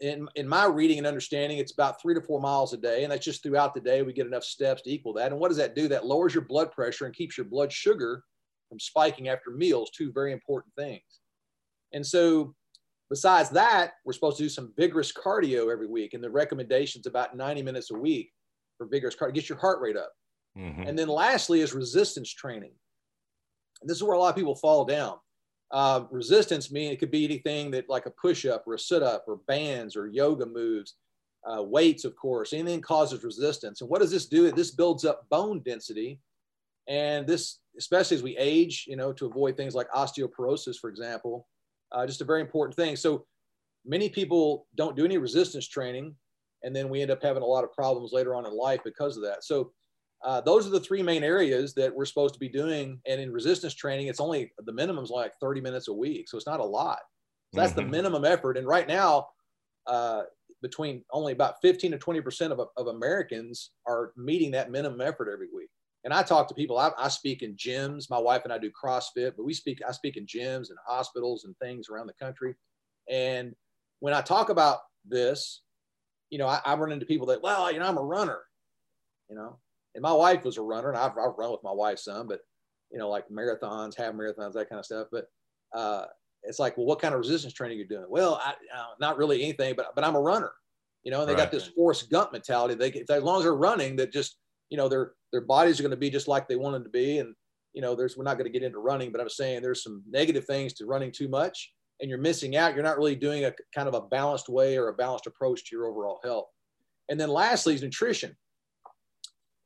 in, 0.00 0.28
in 0.34 0.48
my 0.48 0.66
reading 0.66 0.98
and 0.98 1.06
understanding, 1.06 1.58
it's 1.58 1.72
about 1.72 2.00
three 2.00 2.14
to 2.14 2.20
four 2.20 2.40
miles 2.40 2.72
a 2.72 2.76
day. 2.76 3.02
And 3.02 3.12
that's 3.12 3.24
just 3.24 3.42
throughout 3.42 3.74
the 3.74 3.80
day, 3.80 4.02
we 4.02 4.12
get 4.12 4.26
enough 4.26 4.44
steps 4.44 4.82
to 4.82 4.90
equal 4.90 5.12
that. 5.14 5.32
And 5.32 5.40
what 5.40 5.48
does 5.48 5.56
that 5.56 5.74
do? 5.74 5.88
That 5.88 6.06
lowers 6.06 6.34
your 6.34 6.44
blood 6.44 6.72
pressure 6.72 7.06
and 7.06 7.14
keeps 7.14 7.36
your 7.36 7.46
blood 7.46 7.72
sugar 7.72 8.22
from 8.68 8.78
spiking 8.80 9.28
after 9.28 9.50
meals, 9.50 9.90
two 9.90 10.12
very 10.12 10.32
important 10.32 10.74
things. 10.74 11.02
And 11.92 12.04
so, 12.04 12.54
besides 13.08 13.50
that, 13.50 13.92
we're 14.04 14.12
supposed 14.12 14.38
to 14.38 14.42
do 14.42 14.48
some 14.48 14.72
vigorous 14.76 15.12
cardio 15.12 15.72
every 15.72 15.86
week. 15.86 16.14
And 16.14 16.22
the 16.22 16.30
recommendation's 16.30 17.06
about 17.06 17.36
90 17.36 17.62
minutes 17.62 17.90
a 17.90 17.94
week 17.94 18.30
for 18.76 18.86
vigorous 18.86 19.14
cardio, 19.14 19.34
get 19.34 19.48
your 19.48 19.58
heart 19.58 19.80
rate 19.80 19.96
up. 19.96 20.12
Mm-hmm. 20.58 20.82
And 20.82 20.98
then 20.98 21.08
lastly 21.08 21.60
is 21.60 21.74
resistance 21.74 22.32
training. 22.32 22.72
And 23.80 23.90
this 23.90 23.98
is 23.98 24.02
where 24.02 24.16
a 24.16 24.18
lot 24.18 24.30
of 24.30 24.36
people 24.36 24.56
fall 24.56 24.84
down 24.84 25.16
uh, 25.72 26.04
resistance 26.10 26.70
mean 26.70 26.92
it 26.92 26.98
could 26.98 27.10
be 27.10 27.24
anything 27.24 27.70
that 27.72 27.88
like 27.88 28.06
a 28.06 28.10
push-up 28.10 28.64
or 28.66 28.74
a 28.74 28.78
sit-up 28.78 29.24
or 29.26 29.40
bands 29.48 29.96
or 29.96 30.06
yoga 30.06 30.46
moves, 30.46 30.94
uh, 31.46 31.62
weights, 31.62 32.04
of 32.04 32.14
course, 32.16 32.52
anything 32.52 32.80
causes 32.80 33.22
resistance. 33.24 33.80
And 33.80 33.90
what 33.90 34.00
does 34.00 34.10
this 34.10 34.26
do? 34.26 34.50
This 34.50 34.70
builds 34.70 35.04
up 35.04 35.28
bone 35.28 35.62
density. 35.64 36.20
And 36.88 37.26
this, 37.26 37.58
especially 37.78 38.16
as 38.16 38.22
we 38.22 38.36
age, 38.36 38.84
you 38.86 38.96
know, 38.96 39.12
to 39.12 39.26
avoid 39.26 39.56
things 39.56 39.74
like 39.74 39.90
osteoporosis, 39.90 40.76
for 40.78 40.88
example, 40.88 41.46
uh, 41.92 42.06
just 42.06 42.20
a 42.20 42.24
very 42.24 42.40
important 42.40 42.76
thing. 42.76 42.96
So 42.96 43.26
many 43.84 44.08
people 44.08 44.66
don't 44.76 44.96
do 44.96 45.04
any 45.04 45.18
resistance 45.18 45.68
training. 45.68 46.14
And 46.62 46.74
then 46.74 46.88
we 46.88 47.02
end 47.02 47.10
up 47.10 47.22
having 47.22 47.42
a 47.42 47.46
lot 47.46 47.64
of 47.64 47.72
problems 47.72 48.12
later 48.12 48.34
on 48.34 48.46
in 48.46 48.56
life 48.56 48.80
because 48.84 49.16
of 49.16 49.22
that. 49.24 49.44
So 49.44 49.72
uh, 50.26 50.40
those 50.40 50.66
are 50.66 50.70
the 50.70 50.80
three 50.80 51.04
main 51.04 51.22
areas 51.22 51.72
that 51.74 51.94
we're 51.94 52.04
supposed 52.04 52.34
to 52.34 52.40
be 52.40 52.48
doing. 52.48 53.00
And 53.06 53.20
in 53.20 53.32
resistance 53.32 53.74
training, 53.74 54.08
it's 54.08 54.18
only 54.18 54.52
the 54.58 54.72
minimum 54.72 55.04
is 55.04 55.10
like 55.10 55.32
30 55.40 55.60
minutes 55.60 55.86
a 55.86 55.92
week. 55.92 56.28
So 56.28 56.36
it's 56.36 56.48
not 56.48 56.58
a 56.58 56.64
lot. 56.64 56.98
So 57.54 57.60
that's 57.60 57.72
mm-hmm. 57.74 57.82
the 57.82 57.96
minimum 57.96 58.24
effort. 58.24 58.56
And 58.56 58.66
right 58.66 58.88
now, 58.88 59.28
uh, 59.86 60.22
between 60.62 61.04
only 61.12 61.32
about 61.32 61.62
15 61.62 61.92
to 61.92 61.98
20% 61.98 62.50
of, 62.50 62.60
of 62.76 62.86
Americans 62.88 63.70
are 63.86 64.12
meeting 64.16 64.50
that 64.50 64.68
minimum 64.68 65.00
effort 65.00 65.30
every 65.32 65.46
week. 65.54 65.70
And 66.02 66.12
I 66.12 66.24
talk 66.24 66.48
to 66.48 66.54
people, 66.54 66.76
I, 66.76 66.90
I 66.98 67.06
speak 67.06 67.42
in 67.42 67.54
gyms. 67.54 68.10
My 68.10 68.18
wife 68.18 68.42
and 68.42 68.52
I 68.52 68.58
do 68.58 68.70
CrossFit, 68.70 69.34
but 69.36 69.44
we 69.44 69.54
speak, 69.54 69.78
I 69.88 69.92
speak 69.92 70.16
in 70.16 70.26
gyms 70.26 70.70
and 70.70 70.78
hospitals 70.84 71.44
and 71.44 71.56
things 71.58 71.88
around 71.88 72.08
the 72.08 72.24
country. 72.24 72.56
And 73.08 73.54
when 74.00 74.12
I 74.12 74.22
talk 74.22 74.48
about 74.48 74.80
this, 75.04 75.62
you 76.30 76.38
know, 76.38 76.48
I, 76.48 76.60
I 76.64 76.74
run 76.74 76.90
into 76.90 77.06
people 77.06 77.28
that, 77.28 77.42
well, 77.42 77.70
you 77.70 77.78
know, 77.78 77.86
I'm 77.86 77.98
a 77.98 78.02
runner, 78.02 78.40
you 79.30 79.36
know, 79.36 79.60
and 79.96 80.02
my 80.02 80.12
wife 80.12 80.44
was 80.44 80.58
a 80.58 80.62
runner, 80.62 80.90
and 80.90 80.98
I've, 80.98 81.12
I've 81.12 81.38
run 81.38 81.50
with 81.50 81.64
my 81.64 81.72
wife 81.72 81.98
some, 81.98 82.28
but 82.28 82.40
you 82.92 82.98
know, 82.98 83.08
like 83.08 83.24
marathons, 83.28 83.96
half 83.96 84.12
marathons, 84.12 84.52
that 84.52 84.68
kind 84.68 84.78
of 84.78 84.84
stuff. 84.84 85.08
But 85.10 85.24
uh, 85.74 86.04
it's 86.42 86.58
like, 86.58 86.76
well, 86.76 86.86
what 86.86 87.00
kind 87.00 87.14
of 87.14 87.18
resistance 87.18 87.54
training 87.54 87.78
are 87.78 87.80
you 87.80 87.88
doing? 87.88 88.04
Well, 88.08 88.40
I, 88.44 88.50
uh, 88.50 88.84
not 89.00 89.16
really 89.16 89.42
anything, 89.42 89.74
but 89.74 89.94
but 89.94 90.04
I'm 90.04 90.14
a 90.14 90.20
runner, 90.20 90.52
you 91.02 91.10
know. 91.10 91.20
And 91.20 91.28
they 91.28 91.34
right. 91.34 91.44
got 91.44 91.50
this 91.50 91.68
Forrest 91.68 92.10
Gump 92.10 92.32
mentality. 92.32 92.74
They 92.74 92.90
if, 92.90 93.10
as 93.10 93.22
long 93.22 93.38
as 93.38 93.44
they're 93.44 93.56
running, 93.56 93.96
that 93.96 94.12
just 94.12 94.36
you 94.68 94.76
know 94.76 94.86
their 94.86 95.12
their 95.32 95.40
bodies 95.40 95.80
are 95.80 95.82
going 95.82 95.90
to 95.90 95.96
be 95.96 96.10
just 96.10 96.28
like 96.28 96.46
they 96.46 96.56
want 96.56 96.74
them 96.74 96.84
to 96.84 96.90
be. 96.90 97.18
And 97.18 97.34
you 97.72 97.80
know, 97.80 97.94
there's 97.94 98.18
we're 98.18 98.24
not 98.24 98.36
going 98.36 98.52
to 98.52 98.58
get 98.58 98.66
into 98.66 98.78
running, 98.78 99.12
but 99.12 99.20
I'm 99.22 99.30
saying 99.30 99.62
there's 99.62 99.82
some 99.82 100.02
negative 100.10 100.44
things 100.44 100.74
to 100.74 100.84
running 100.84 101.10
too 101.10 101.28
much, 101.28 101.72
and 102.00 102.10
you're 102.10 102.18
missing 102.18 102.54
out. 102.54 102.74
You're 102.74 102.84
not 102.84 102.98
really 102.98 103.16
doing 103.16 103.46
a 103.46 103.54
kind 103.74 103.88
of 103.88 103.94
a 103.94 104.02
balanced 104.02 104.50
way 104.50 104.76
or 104.76 104.88
a 104.88 104.94
balanced 104.94 105.26
approach 105.26 105.64
to 105.64 105.76
your 105.76 105.86
overall 105.86 106.20
health. 106.22 106.48
And 107.08 107.18
then 107.18 107.30
lastly 107.30 107.74
is 107.74 107.82
nutrition. 107.82 108.36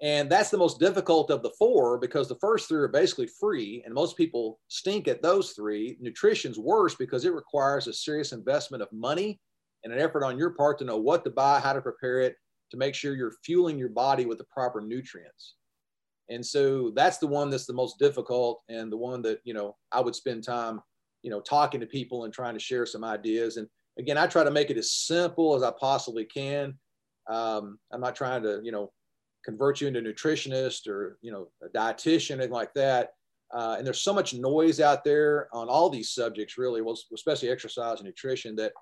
And 0.03 0.31
that's 0.31 0.49
the 0.49 0.57
most 0.57 0.81
difficult 0.81 1.31
of 1.31 1.43
the 1.43 1.53
four 1.59 1.99
because 1.99 2.27
the 2.27 2.39
first 2.41 2.69
three 2.69 2.79
are 2.79 2.89
basically 2.89 3.29
free, 3.39 3.83
and 3.85 3.93
most 3.93 4.17
people 4.17 4.59
stink 4.69 5.09
at 5.09 5.21
those 5.21 5.53
three. 5.53 5.99
Nutrition's 6.01 6.59
worse 6.59 6.95
because 6.95 7.27
it 7.27 7.35
requires 7.35 7.87
a 7.87 7.93
serious 7.93 8.33
investment 8.33 8.83
of 8.83 8.89
money 8.93 9.39
and 9.85 9.93
an 9.93 9.99
effort 9.99 10.25
on 10.25 10.39
your 10.39 10.51
part 10.51 10.79
to 10.79 10.85
know 10.85 10.97
what 10.97 11.23
to 11.25 11.31
buy, 11.31 11.61
how 11.61 11.75
to 11.75 11.83
prepare 11.83 12.21
it, 12.21 12.35
to 12.71 12.79
make 12.79 12.95
sure 12.95 13.15
you're 13.15 13.35
fueling 13.45 13.79
your 13.79 13.91
body 13.91 14.25
with 14.25 14.39
the 14.39 14.45
proper 14.45 14.81
nutrients. 14.81 15.55
And 16.31 16.45
so 16.45 16.93
that's 16.95 17.19
the 17.19 17.27
one 17.27 17.51
that's 17.51 17.67
the 17.67 17.73
most 17.73 17.99
difficult 17.99 18.63
and 18.69 18.91
the 18.91 18.97
one 18.97 19.21
that, 19.23 19.41
you 19.45 19.53
know, 19.53 19.77
I 19.91 20.01
would 20.01 20.15
spend 20.15 20.45
time, 20.45 20.81
you 21.23 21.31
know, 21.31 21.41
talking 21.41 21.81
to 21.81 21.87
people 21.87 22.25
and 22.25 22.33
trying 22.33 22.55
to 22.55 22.61
share 22.61 22.87
some 22.87 23.05
ideas. 23.05 23.57
And 23.57 23.67
again, 23.99 24.17
I 24.17 24.27
try 24.29 24.45
to 24.45 24.51
make 24.51 24.71
it 24.71 24.79
as 24.79 24.93
simple 24.93 25.57
as 25.57 25.63
I 25.63 25.73
possibly 25.79 26.25
can. 26.25 26.79
Um, 27.29 27.79
I'm 27.93 28.01
not 28.01 28.15
trying 28.15 28.43
to, 28.45 28.61
you 28.63 28.71
know, 28.71 28.93
convert 29.45 29.81
you 29.81 29.89
into 29.89 30.01
a 30.01 30.03
nutritionist 30.03 30.87
or 30.87 31.19
you 31.23 31.33
know 31.33 31.49
a 31.63 31.69
dietitian 31.69 32.33
anything 32.33 32.53
like 32.53 32.73
that. 32.75 33.11
Uh, 33.53 33.75
and 33.77 33.87
there's 33.87 34.03
so 34.03 34.13
much 34.13 34.33
noise 34.33 34.79
out 34.79 35.03
there 35.03 35.49
on 35.53 35.69
all 35.69 35.91
these 35.91 36.11
subjects 36.11 36.57
really 36.57 36.83
well 36.83 36.97
especially 37.13 37.51
exercise 37.51 37.99
and 37.99 38.07
nutrition 38.07 38.55
that 38.55 38.73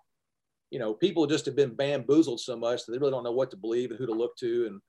you 0.70 0.78
know 0.78 0.92
people 0.92 1.26
just 1.26 1.46
have 1.46 1.56
been 1.56 1.74
bamboozled 1.74 2.40
so 2.40 2.56
much 2.56 2.84
that 2.84 2.92
they 2.92 2.98
really 2.98 3.10
don't 3.10 3.24
know 3.24 3.32
what 3.32 3.50
to 3.50 3.56
believe 3.56 3.90
and 3.90 3.98
who 3.98 4.06
to 4.06 4.12
look 4.12 4.36
to. 4.36 4.66
And 4.66 4.80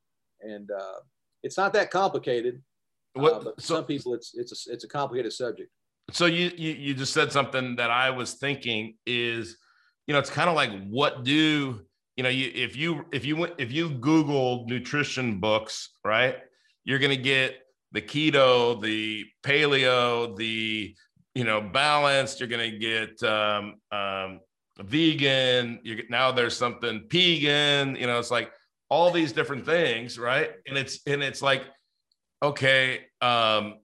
and 0.53 0.71
uh, 0.71 0.99
it's 1.43 1.57
not 1.57 1.73
that 1.73 1.91
complicated. 1.91 2.61
What, 3.13 3.33
uh, 3.33 3.39
but 3.39 3.61
so, 3.61 3.75
some 3.75 3.85
people 3.85 4.13
it's 4.13 4.31
it's 4.35 4.67
a, 4.67 4.73
it's 4.73 4.83
a 4.83 4.87
complicated 4.87 5.33
subject. 5.33 5.71
So 6.11 6.25
you, 6.25 6.51
you 6.57 6.71
you 6.73 6.93
just 6.93 7.13
said 7.13 7.31
something 7.31 7.75
that 7.75 7.91
i 7.91 8.09
was 8.09 8.33
thinking 8.33 8.95
is 9.05 9.57
you 10.07 10.13
know 10.13 10.19
it's 10.19 10.29
kind 10.29 10.49
of 10.49 10.55
like 10.55 10.71
what 10.87 11.23
do 11.23 11.81
you 12.19 12.23
know, 12.23 12.27
you, 12.27 12.51
if 12.53 12.75
you 12.75 13.05
if 13.13 13.23
you 13.23 13.37
went 13.37 13.53
if 13.59 13.71
you 13.71 13.91
Google 13.91 14.65
nutrition 14.67 15.39
books, 15.39 15.91
right, 16.03 16.35
you're 16.83 16.99
going 16.99 17.15
to 17.15 17.23
get 17.23 17.59
the 17.93 18.01
keto, 18.01 18.81
the 18.81 19.23
paleo, 19.41 20.35
the 20.35 20.93
you 21.33 21.43
know 21.45 21.61
balanced. 21.61 22.41
You're 22.41 22.49
going 22.49 22.71
to 22.71 22.77
get 22.77 23.23
um, 23.23 23.75
um, 23.93 24.41
vegan. 24.81 25.79
You 25.83 26.03
now 26.09 26.33
there's 26.33 26.57
something 26.57 27.05
vegan. 27.09 27.95
You 27.95 28.07
know, 28.07 28.19
it's 28.19 28.31
like 28.31 28.51
all 28.89 29.11
these 29.11 29.31
different 29.31 29.65
things, 29.65 30.19
right? 30.19 30.49
And 30.67 30.77
it's 30.77 30.99
and 31.07 31.23
it's 31.23 31.41
like, 31.41 31.63
okay, 32.43 33.05
um, 33.21 33.75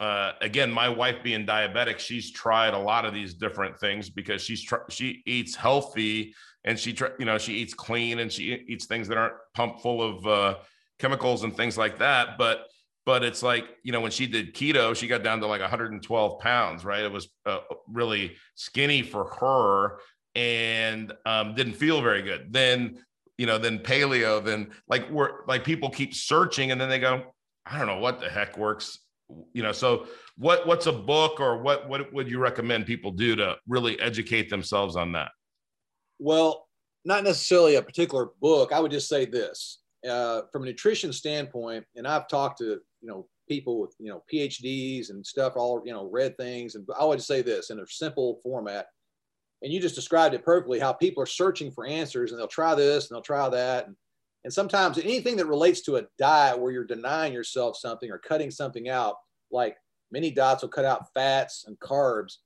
uh, 0.00 0.32
again, 0.40 0.72
my 0.72 0.88
wife 0.88 1.22
being 1.22 1.46
diabetic, 1.46 2.00
she's 2.00 2.32
tried 2.32 2.74
a 2.74 2.78
lot 2.78 3.04
of 3.04 3.14
these 3.14 3.34
different 3.34 3.78
things 3.78 4.10
because 4.10 4.42
she's 4.42 4.64
tr- 4.64 4.90
she 4.90 5.22
eats 5.26 5.54
healthy 5.54 6.34
and 6.64 6.78
she 6.78 6.96
you 7.18 7.24
know 7.24 7.38
she 7.38 7.54
eats 7.54 7.74
clean 7.74 8.18
and 8.18 8.32
she 8.32 8.64
eats 8.68 8.86
things 8.86 9.08
that 9.08 9.18
aren't 9.18 9.34
pumped 9.54 9.80
full 9.80 10.02
of 10.02 10.26
uh, 10.26 10.54
chemicals 10.98 11.44
and 11.44 11.56
things 11.56 11.78
like 11.78 11.98
that 11.98 12.38
but 12.38 12.66
but 13.06 13.24
it's 13.24 13.42
like 13.42 13.64
you 13.84 13.92
know 13.92 14.00
when 14.00 14.10
she 14.10 14.26
did 14.26 14.54
keto 14.54 14.94
she 14.94 15.06
got 15.06 15.22
down 15.22 15.40
to 15.40 15.46
like 15.46 15.60
112 15.60 16.40
pounds 16.40 16.84
right? 16.84 17.02
It 17.02 17.12
was 17.12 17.28
uh, 17.46 17.60
really 17.88 18.36
skinny 18.54 19.02
for 19.02 19.24
her 19.40 19.98
and 20.34 21.12
um, 21.24 21.54
didn't 21.54 21.74
feel 21.74 22.02
very 22.02 22.22
good. 22.22 22.52
Then 22.52 22.98
you 23.38 23.46
know 23.46 23.56
then 23.56 23.78
paleo 23.78 24.44
then 24.44 24.70
like 24.88 25.08
we're 25.10 25.46
like 25.46 25.64
people 25.64 25.90
keep 25.90 26.12
searching 26.12 26.72
and 26.72 26.80
then 26.80 26.88
they 26.88 26.98
go 26.98 27.22
i 27.64 27.78
don't 27.78 27.86
know 27.86 28.00
what 28.00 28.18
the 28.18 28.28
heck 28.28 28.58
works 28.58 28.98
you 29.52 29.62
know? 29.62 29.72
So 29.72 30.06
what 30.36 30.66
what's 30.66 30.86
a 30.86 30.92
book 30.92 31.40
or 31.40 31.58
what 31.58 31.88
what 31.88 32.12
would 32.12 32.30
you 32.30 32.38
recommend 32.38 32.86
people 32.86 33.10
do 33.10 33.36
to 33.36 33.56
really 33.66 33.98
educate 34.00 34.48
themselves 34.48 34.96
on 34.96 35.12
that 35.12 35.30
well 36.18 36.66
not 37.04 37.24
necessarily 37.24 37.76
a 37.76 37.82
particular 37.82 38.30
book. 38.40 38.72
I 38.72 38.80
would 38.80 38.90
just 38.90 39.08
say 39.08 39.24
this 39.24 39.78
uh, 40.06 40.42
from 40.52 40.62
a 40.62 40.66
nutrition 40.66 41.12
standpoint 41.12 41.84
and 41.96 42.06
i've 42.06 42.28
talked 42.28 42.58
to 42.58 42.78
you 43.00 43.08
know 43.08 43.26
people 43.48 43.80
with 43.80 43.94
you 43.98 44.08
know 44.08 44.22
phds 44.32 45.10
and 45.10 45.26
stuff 45.26 45.54
all 45.56 45.82
you 45.84 45.92
know 45.92 46.08
read 46.10 46.36
things 46.36 46.74
and 46.74 46.86
i 46.98 47.04
would 47.04 47.22
say 47.22 47.42
this 47.42 47.70
in 47.70 47.80
a 47.80 47.86
simple 47.86 48.38
format 48.42 48.86
and 49.62 49.72
you 49.72 49.80
just 49.80 49.94
described 49.94 50.34
it 50.34 50.44
perfectly 50.44 50.78
how 50.78 50.92
people 50.92 51.22
are 51.22 51.26
searching 51.26 51.70
for 51.70 51.86
answers 51.86 52.30
and 52.30 52.38
they'll 52.38 52.46
try 52.46 52.74
this 52.74 53.08
and 53.08 53.16
they'll 53.16 53.22
try 53.22 53.48
that 53.48 53.86
and, 53.86 53.96
and 54.44 54.52
sometimes 54.52 54.98
anything 54.98 55.36
that 55.36 55.46
relates 55.46 55.80
to 55.80 55.96
a 55.96 56.06
diet 56.18 56.58
where 56.58 56.70
you're 56.70 56.84
denying 56.84 57.32
yourself 57.32 57.76
something 57.76 58.10
or 58.10 58.18
cutting 58.18 58.50
something 58.50 58.88
out 58.88 59.16
like 59.50 59.76
many 60.12 60.30
diets 60.30 60.62
will 60.62 60.68
cut 60.68 60.84
out 60.84 61.12
fats 61.12 61.64
and 61.66 61.78
carbs 61.80 62.36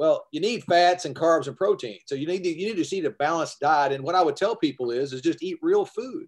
well 0.00 0.24
you 0.32 0.40
need 0.40 0.64
fats 0.64 1.04
and 1.04 1.14
carbs 1.14 1.46
and 1.46 1.56
protein 1.56 1.98
so 2.06 2.14
you 2.14 2.26
need 2.26 2.42
to 2.42 2.48
you 2.48 2.66
need 2.66 2.76
to 2.76 2.84
see 2.84 3.04
a 3.04 3.10
balanced 3.10 3.60
diet 3.60 3.92
and 3.92 4.02
what 4.02 4.14
i 4.14 4.22
would 4.22 4.36
tell 4.36 4.56
people 4.56 4.90
is 4.90 5.12
is 5.12 5.20
just 5.20 5.42
eat 5.42 5.58
real 5.62 5.84
food 5.84 6.26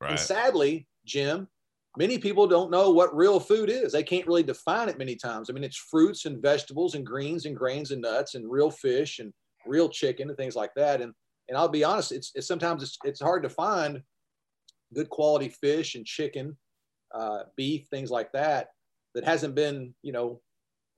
right. 0.00 0.12
and 0.12 0.20
sadly 0.20 0.86
jim 1.04 1.46
many 1.96 2.18
people 2.18 2.46
don't 2.46 2.70
know 2.70 2.90
what 2.90 3.14
real 3.14 3.40
food 3.40 3.68
is 3.68 3.92
they 3.92 4.02
can't 4.02 4.26
really 4.26 4.42
define 4.42 4.88
it 4.88 4.98
many 4.98 5.16
times 5.16 5.50
i 5.50 5.52
mean 5.52 5.64
it's 5.64 5.76
fruits 5.90 6.24
and 6.24 6.40
vegetables 6.40 6.94
and 6.94 7.04
greens 7.04 7.44
and 7.44 7.56
grains 7.56 7.90
and 7.90 8.00
nuts 8.00 8.34
and 8.34 8.50
real 8.50 8.70
fish 8.70 9.18
and 9.18 9.32
real 9.68 9.88
chicken 9.88 10.28
and 10.28 10.36
things 10.36 10.56
like 10.56 10.74
that. 10.74 11.00
And 11.00 11.12
and 11.48 11.56
I'll 11.56 11.68
be 11.68 11.84
honest, 11.84 12.12
it's, 12.12 12.30
it's 12.34 12.46
sometimes 12.46 12.82
it's, 12.82 12.98
it's 13.04 13.22
hard 13.22 13.42
to 13.42 13.48
find 13.48 14.02
good 14.94 15.08
quality 15.08 15.48
fish 15.48 15.94
and 15.94 16.04
chicken, 16.04 16.54
uh, 17.14 17.44
beef, 17.56 17.86
things 17.88 18.10
like 18.10 18.30
that, 18.32 18.68
that 19.14 19.24
hasn't 19.24 19.54
been 19.54 19.94
you 20.02 20.12
know 20.12 20.40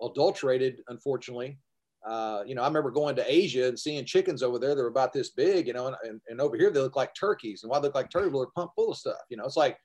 adulterated, 0.02 0.80
unfortunately. 0.88 1.59
Uh, 2.07 2.43
you 2.47 2.55
know, 2.55 2.63
I 2.63 2.67
remember 2.67 2.91
going 2.91 3.15
to 3.17 3.33
Asia 3.33 3.69
and 3.69 3.79
seeing 3.79 4.05
chickens 4.05 4.43
over 4.43 4.59
there 4.59 4.75
that 4.75 4.83
were 4.83 4.89
about 4.89 5.13
this 5.13 5.31
big, 5.31 5.67
you 5.67 5.73
know, 5.73 5.89
and, 5.89 5.97
and, 6.03 6.21
and 6.29 6.41
over 6.41 6.57
here 6.57 6.71
they 6.71 6.81
look 6.81 6.97
like 6.97 7.15
turkeys. 7.15 7.63
And 7.63 7.71
why 7.71 7.79
they 7.79 7.89
look 7.89 7.95
like 7.95 8.11
turkeys? 8.11 8.33
Well, 8.33 8.43
they're 8.43 8.53
pumped 8.63 8.75
full 8.75 8.93
of 8.93 8.99
stuff. 8.99 9.21
You 9.29 9.37
know, 9.37 9.45
it's 9.45 9.57
like, 9.57 9.77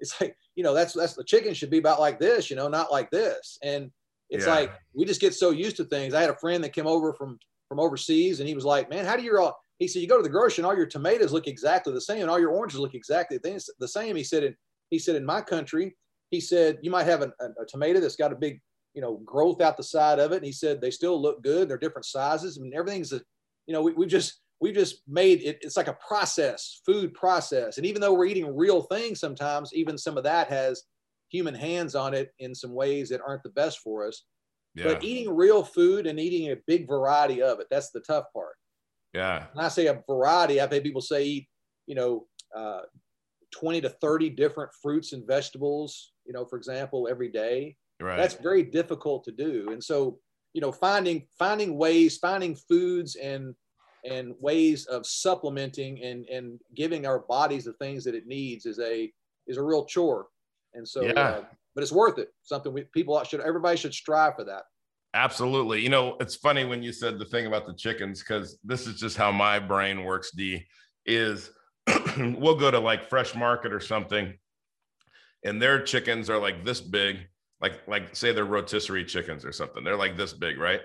it's 0.00 0.20
like, 0.20 0.34
you 0.56 0.64
know, 0.64 0.74
that's 0.74 0.94
that's 0.94 1.14
the 1.14 1.24
chicken 1.24 1.54
should 1.54 1.70
be 1.70 1.78
about 1.78 2.00
like 2.00 2.18
this, 2.18 2.50
you 2.50 2.56
know, 2.56 2.68
not 2.68 2.90
like 2.90 3.10
this. 3.10 3.58
And 3.62 3.90
it's 4.30 4.46
yeah. 4.46 4.54
like 4.54 4.72
we 4.94 5.04
just 5.04 5.20
get 5.20 5.34
so 5.34 5.50
used 5.50 5.76
to 5.76 5.84
things. 5.84 6.14
I 6.14 6.20
had 6.20 6.30
a 6.30 6.36
friend 6.36 6.62
that 6.64 6.72
came 6.72 6.86
over 6.86 7.12
from 7.12 7.38
from 7.68 7.80
overseas, 7.80 8.40
and 8.40 8.48
he 8.48 8.54
was 8.54 8.64
like, 8.64 8.88
"Man, 8.88 9.04
how 9.04 9.16
do 9.16 9.22
you 9.22 9.38
all?" 9.38 9.58
He 9.78 9.88
said, 9.88 10.00
"You 10.02 10.08
go 10.08 10.16
to 10.16 10.22
the 10.22 10.28
grocery, 10.28 10.62
and 10.62 10.66
all 10.66 10.76
your 10.76 10.86
tomatoes 10.86 11.32
look 11.32 11.46
exactly 11.46 11.92
the 11.92 12.00
same, 12.00 12.22
and 12.22 12.30
all 12.30 12.38
your 12.38 12.50
oranges 12.50 12.78
look 12.78 12.94
exactly 12.94 13.38
the 13.38 13.88
same." 13.88 14.16
He 14.16 14.24
said, 14.24 14.44
"In 14.44 14.56
he 14.90 14.98
said 14.98 15.16
in 15.16 15.24
my 15.24 15.40
country, 15.40 15.96
he 16.30 16.40
said 16.40 16.78
you 16.82 16.90
might 16.90 17.06
have 17.06 17.22
a, 17.22 17.32
a, 17.40 17.66
tomato 17.66 18.00
that's 18.00 18.16
got 18.16 18.32
a 18.32 18.36
big, 18.36 18.60
you 18.94 19.00
know, 19.00 19.18
growth 19.24 19.60
out 19.60 19.76
the 19.76 19.82
side 19.82 20.18
of 20.18 20.32
it." 20.32 20.36
And 20.36 20.46
he 20.46 20.52
said 20.52 20.80
they 20.80 20.90
still 20.90 21.20
look 21.20 21.42
good. 21.42 21.68
They're 21.68 21.78
different 21.78 22.06
sizes. 22.06 22.58
I 22.58 22.62
mean, 22.62 22.74
everything's 22.74 23.12
a, 23.12 23.20
you 23.66 23.74
know, 23.74 23.82
we, 23.82 23.92
we've 23.92 24.08
just 24.08 24.40
we've 24.60 24.74
just 24.74 25.02
made 25.08 25.42
it. 25.42 25.58
It's 25.62 25.76
like 25.76 25.88
a 25.88 25.98
process, 26.06 26.80
food 26.84 27.14
process, 27.14 27.76
and 27.76 27.86
even 27.86 28.00
though 28.00 28.14
we're 28.14 28.26
eating 28.26 28.56
real 28.56 28.82
things, 28.82 29.20
sometimes 29.20 29.72
even 29.74 29.98
some 29.98 30.16
of 30.16 30.24
that 30.24 30.48
has 30.48 30.84
human 31.30 31.54
hands 31.54 31.94
on 31.94 32.12
it 32.12 32.32
in 32.38 32.54
some 32.54 32.74
ways 32.74 33.08
that 33.08 33.20
aren't 33.26 33.42
the 33.42 33.50
best 33.50 33.78
for 33.80 34.06
us. 34.06 34.24
Yeah. 34.74 34.84
But 34.84 35.04
eating 35.04 35.34
real 35.34 35.64
food 35.64 36.06
and 36.06 36.20
eating 36.20 36.50
a 36.52 36.56
big 36.66 36.86
variety 36.86 37.42
of 37.42 37.60
it, 37.60 37.66
that's 37.70 37.90
the 37.90 38.00
tough 38.00 38.24
part. 38.32 38.54
Yeah. 39.14 39.46
When 39.52 39.64
I 39.64 39.68
say 39.68 39.86
a 39.86 40.02
variety, 40.08 40.60
I've 40.60 40.72
had 40.72 40.84
people 40.84 41.00
say 41.00 41.24
eat, 41.24 41.48
you 41.86 41.94
know, 41.94 42.26
uh, 42.54 42.82
20 43.52 43.80
to 43.80 43.88
30 43.88 44.30
different 44.30 44.70
fruits 44.80 45.12
and 45.12 45.26
vegetables, 45.26 46.12
you 46.24 46.32
know, 46.32 46.44
for 46.44 46.56
example, 46.56 47.08
every 47.10 47.28
day. 47.28 47.76
Right. 48.00 48.16
That's 48.16 48.34
very 48.34 48.62
difficult 48.62 49.24
to 49.24 49.32
do. 49.32 49.68
And 49.70 49.82
so, 49.82 50.18
you 50.52 50.60
know, 50.60 50.72
finding 50.72 51.26
finding 51.38 51.76
ways, 51.76 52.16
finding 52.18 52.54
foods 52.56 53.16
and 53.16 53.54
and 54.04 54.34
ways 54.40 54.86
of 54.86 55.06
supplementing 55.06 56.02
and 56.02 56.26
and 56.26 56.58
giving 56.74 57.06
our 57.06 57.20
bodies 57.20 57.64
the 57.64 57.74
things 57.74 58.04
that 58.04 58.14
it 58.14 58.26
needs 58.26 58.66
is 58.66 58.78
a 58.78 59.12
is 59.46 59.56
a 59.56 59.62
real 59.62 59.84
chore. 59.84 60.26
And 60.74 60.86
so 60.86 61.02
yeah. 61.02 61.12
uh, 61.12 61.44
but 61.74 61.82
it's 61.82 61.92
worth 61.92 62.18
it. 62.18 62.28
Something 62.42 62.72
we 62.72 62.82
people 62.84 63.22
should 63.24 63.40
everybody 63.40 63.76
should 63.76 63.94
strive 63.94 64.36
for 64.36 64.44
that. 64.44 64.62
Absolutely. 65.14 65.80
You 65.80 65.88
know, 65.88 66.16
it's 66.20 66.36
funny 66.36 66.64
when 66.64 66.82
you 66.82 66.92
said 66.92 67.18
the 67.18 67.24
thing 67.24 67.46
about 67.46 67.66
the 67.66 67.74
chickens 67.74 68.20
because 68.20 68.58
this 68.62 68.86
is 68.86 69.00
just 69.00 69.16
how 69.16 69.32
my 69.32 69.58
brain 69.58 70.04
works. 70.04 70.30
D 70.30 70.64
is 71.04 71.50
we'll 72.16 72.56
go 72.56 72.70
to 72.70 72.78
like 72.78 73.08
Fresh 73.08 73.34
Market 73.34 73.72
or 73.72 73.80
something, 73.80 74.32
and 75.44 75.60
their 75.60 75.82
chickens 75.82 76.30
are 76.30 76.38
like 76.38 76.64
this 76.64 76.80
big, 76.80 77.18
like 77.60 77.86
like 77.86 78.14
say 78.16 78.32
they're 78.32 78.44
rotisserie 78.44 79.04
chickens 79.04 79.44
or 79.44 79.52
something. 79.52 79.84
They're 79.84 79.96
like 79.96 80.16
this 80.16 80.32
big, 80.32 80.58
right? 80.58 80.80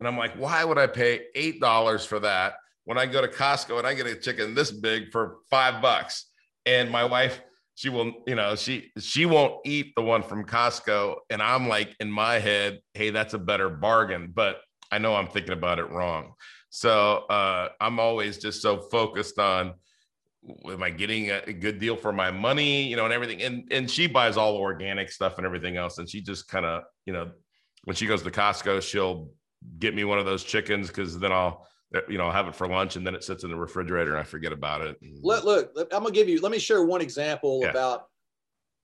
And 0.00 0.08
I'm 0.08 0.18
like, 0.18 0.34
why 0.34 0.64
would 0.64 0.78
I 0.78 0.86
pay 0.86 1.26
eight 1.34 1.60
dollars 1.60 2.04
for 2.04 2.20
that 2.20 2.54
when 2.84 2.98
I 2.98 3.06
go 3.06 3.20
to 3.20 3.28
Costco 3.28 3.78
and 3.78 3.86
I 3.86 3.94
get 3.94 4.06
a 4.06 4.16
chicken 4.16 4.54
this 4.54 4.70
big 4.70 5.10
for 5.12 5.38
five 5.50 5.80
bucks? 5.80 6.26
And 6.66 6.90
my 6.90 7.04
wife 7.04 7.40
she 7.76 7.90
will 7.90 8.10
you 8.26 8.34
know 8.34 8.56
she 8.56 8.90
she 8.98 9.26
won't 9.26 9.54
eat 9.64 9.94
the 9.94 10.02
one 10.02 10.22
from 10.22 10.44
costco 10.44 11.16
and 11.30 11.40
i'm 11.40 11.68
like 11.68 11.94
in 12.00 12.10
my 12.10 12.38
head 12.38 12.80
hey 12.94 13.10
that's 13.10 13.34
a 13.34 13.38
better 13.38 13.68
bargain 13.68 14.32
but 14.34 14.60
i 14.90 14.98
know 14.98 15.14
i'm 15.14 15.28
thinking 15.28 15.52
about 15.52 15.78
it 15.78 15.88
wrong 15.90 16.32
so 16.70 17.18
uh, 17.30 17.68
i'm 17.80 18.00
always 18.00 18.38
just 18.38 18.60
so 18.60 18.78
focused 18.90 19.38
on 19.38 19.74
am 20.66 20.82
i 20.82 20.90
getting 20.90 21.30
a, 21.30 21.52
good 21.52 21.78
deal 21.78 21.96
for 21.96 22.12
my 22.12 22.30
money 22.30 22.82
you 22.84 22.96
know 22.96 23.04
and 23.04 23.12
everything 23.12 23.42
and 23.42 23.66
and 23.70 23.90
she 23.90 24.06
buys 24.06 24.36
all 24.36 24.56
organic 24.56 25.10
stuff 25.10 25.38
and 25.38 25.46
everything 25.46 25.76
else 25.76 25.98
and 25.98 26.08
she 26.08 26.20
just 26.20 26.48
kind 26.48 26.64
of 26.64 26.82
you 27.04 27.12
know 27.12 27.30
when 27.84 27.96
she 27.96 28.06
goes 28.06 28.22
to 28.22 28.30
costco 28.30 28.80
she'll 28.80 29.30
get 29.78 29.94
me 29.94 30.04
one 30.04 30.18
of 30.18 30.24
those 30.24 30.44
chickens 30.44 30.88
because 30.88 31.18
then 31.18 31.32
i'll 31.32 31.66
uh, 31.94 32.00
you 32.08 32.18
know, 32.18 32.30
have 32.30 32.48
it 32.48 32.54
for 32.54 32.66
lunch 32.66 32.96
and 32.96 33.06
then 33.06 33.14
it 33.14 33.22
sits 33.22 33.44
in 33.44 33.50
the 33.50 33.56
refrigerator 33.56 34.10
and 34.10 34.20
I 34.20 34.24
forget 34.24 34.52
about 34.52 34.80
it. 34.80 34.96
Look, 35.22 35.44
look, 35.44 35.70
I'm 35.92 36.02
gonna 36.02 36.10
give 36.10 36.28
you. 36.28 36.40
Let 36.40 36.50
me 36.50 36.58
share 36.58 36.84
one 36.84 37.00
example 37.00 37.60
yeah. 37.62 37.70
about 37.70 38.06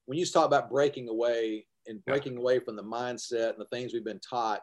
when 0.06 0.18
you 0.18 0.26
talk 0.26 0.46
about 0.46 0.70
breaking 0.70 1.08
away 1.08 1.66
and 1.86 2.04
breaking 2.04 2.34
yeah. 2.34 2.38
away 2.38 2.58
from 2.60 2.76
the 2.76 2.82
mindset 2.82 3.50
and 3.50 3.58
the 3.58 3.66
things 3.72 3.92
we've 3.92 4.04
been 4.04 4.20
taught. 4.20 4.60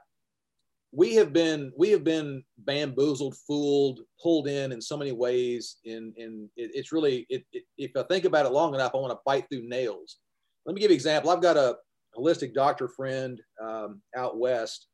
We 0.91 1.13
have 1.15 1.31
been 1.31 1.71
we 1.77 1.91
have 1.91 2.03
been 2.03 2.43
bamboozled, 2.59 3.35
fooled, 3.47 4.01
pulled 4.21 4.47
in 4.47 4.71
in 4.71 4.81
so 4.81 4.97
many 4.97 5.11
ways. 5.11 5.77
In 5.85 6.13
in 6.17 6.49
it, 6.55 6.71
it's 6.73 6.91
really 6.91 7.27
it, 7.29 7.43
it, 7.53 7.63
if 7.77 7.91
I 7.95 8.03
think 8.03 8.25
about 8.25 8.45
it 8.45 8.51
long 8.51 8.73
enough, 8.73 8.91
I 8.93 8.97
want 8.97 9.11
to 9.11 9.19
bite 9.25 9.45
through 9.51 9.67
nails. 9.67 10.17
Let 10.65 10.73
me 10.73 10.81
give 10.81 10.89
you 10.89 10.95
an 10.95 10.97
example. 10.97 11.29
I've 11.29 11.41
got 11.41 11.57
a 11.57 11.77
holistic 12.17 12.53
doctor 12.53 12.87
friend 12.87 13.39
um, 13.61 14.01
out 14.15 14.39
west, 14.39 14.87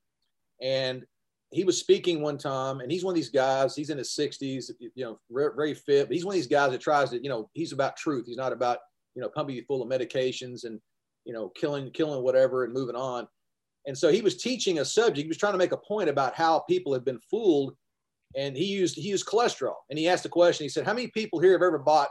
and 0.61 1.05
he 1.51 1.63
was 1.63 1.79
speaking 1.79 2.21
one 2.21 2.37
time, 2.37 2.81
and 2.81 2.91
he's 2.91 3.03
one 3.03 3.13
of 3.13 3.15
these 3.15 3.29
guys. 3.29 3.75
He's 3.75 3.89
in 3.89 3.97
his 3.97 4.09
60s, 4.09 4.71
you 4.79 4.91
know, 5.05 5.19
very 5.31 5.73
fit. 5.73 6.07
But 6.07 6.13
he's 6.15 6.25
one 6.25 6.33
of 6.33 6.37
these 6.37 6.47
guys 6.47 6.71
that 6.71 6.81
tries 6.81 7.11
to, 7.11 7.23
you 7.23 7.29
know, 7.29 7.49
he's 7.53 7.71
about 7.71 7.95
truth. 7.95 8.25
He's 8.27 8.37
not 8.37 8.51
about, 8.51 8.79
you 9.15 9.21
know, 9.21 9.29
pumping 9.29 9.55
you 9.55 9.63
full 9.65 9.81
of 9.81 9.89
medications 9.89 10.65
and, 10.65 10.79
you 11.23 11.33
know, 11.33 11.49
killing, 11.49 11.91
killing 11.91 12.23
whatever 12.23 12.65
and 12.65 12.73
moving 12.73 12.95
on. 12.95 13.27
And 13.87 13.97
so 13.97 14.11
he 14.11 14.21
was 14.21 14.37
teaching 14.37 14.79
a 14.79 14.85
subject. 14.85 15.23
He 15.23 15.27
was 15.27 15.37
trying 15.37 15.53
to 15.53 15.59
make 15.59 15.71
a 15.71 15.77
point 15.77 16.09
about 16.09 16.35
how 16.35 16.59
people 16.59 16.93
have 16.93 17.05
been 17.05 17.19
fooled, 17.29 17.75
and 18.35 18.57
he 18.57 18.65
used 18.65 18.95
he 18.95 19.09
used 19.09 19.27
cholesterol. 19.27 19.75
And 19.89 19.99
he 19.99 20.07
asked 20.07 20.25
a 20.25 20.29
question. 20.29 20.65
He 20.65 20.69
said, 20.69 20.85
"How 20.85 20.93
many 20.93 21.07
people 21.07 21.39
here 21.39 21.53
have 21.53 21.61
ever 21.61 21.77
bought 21.77 22.09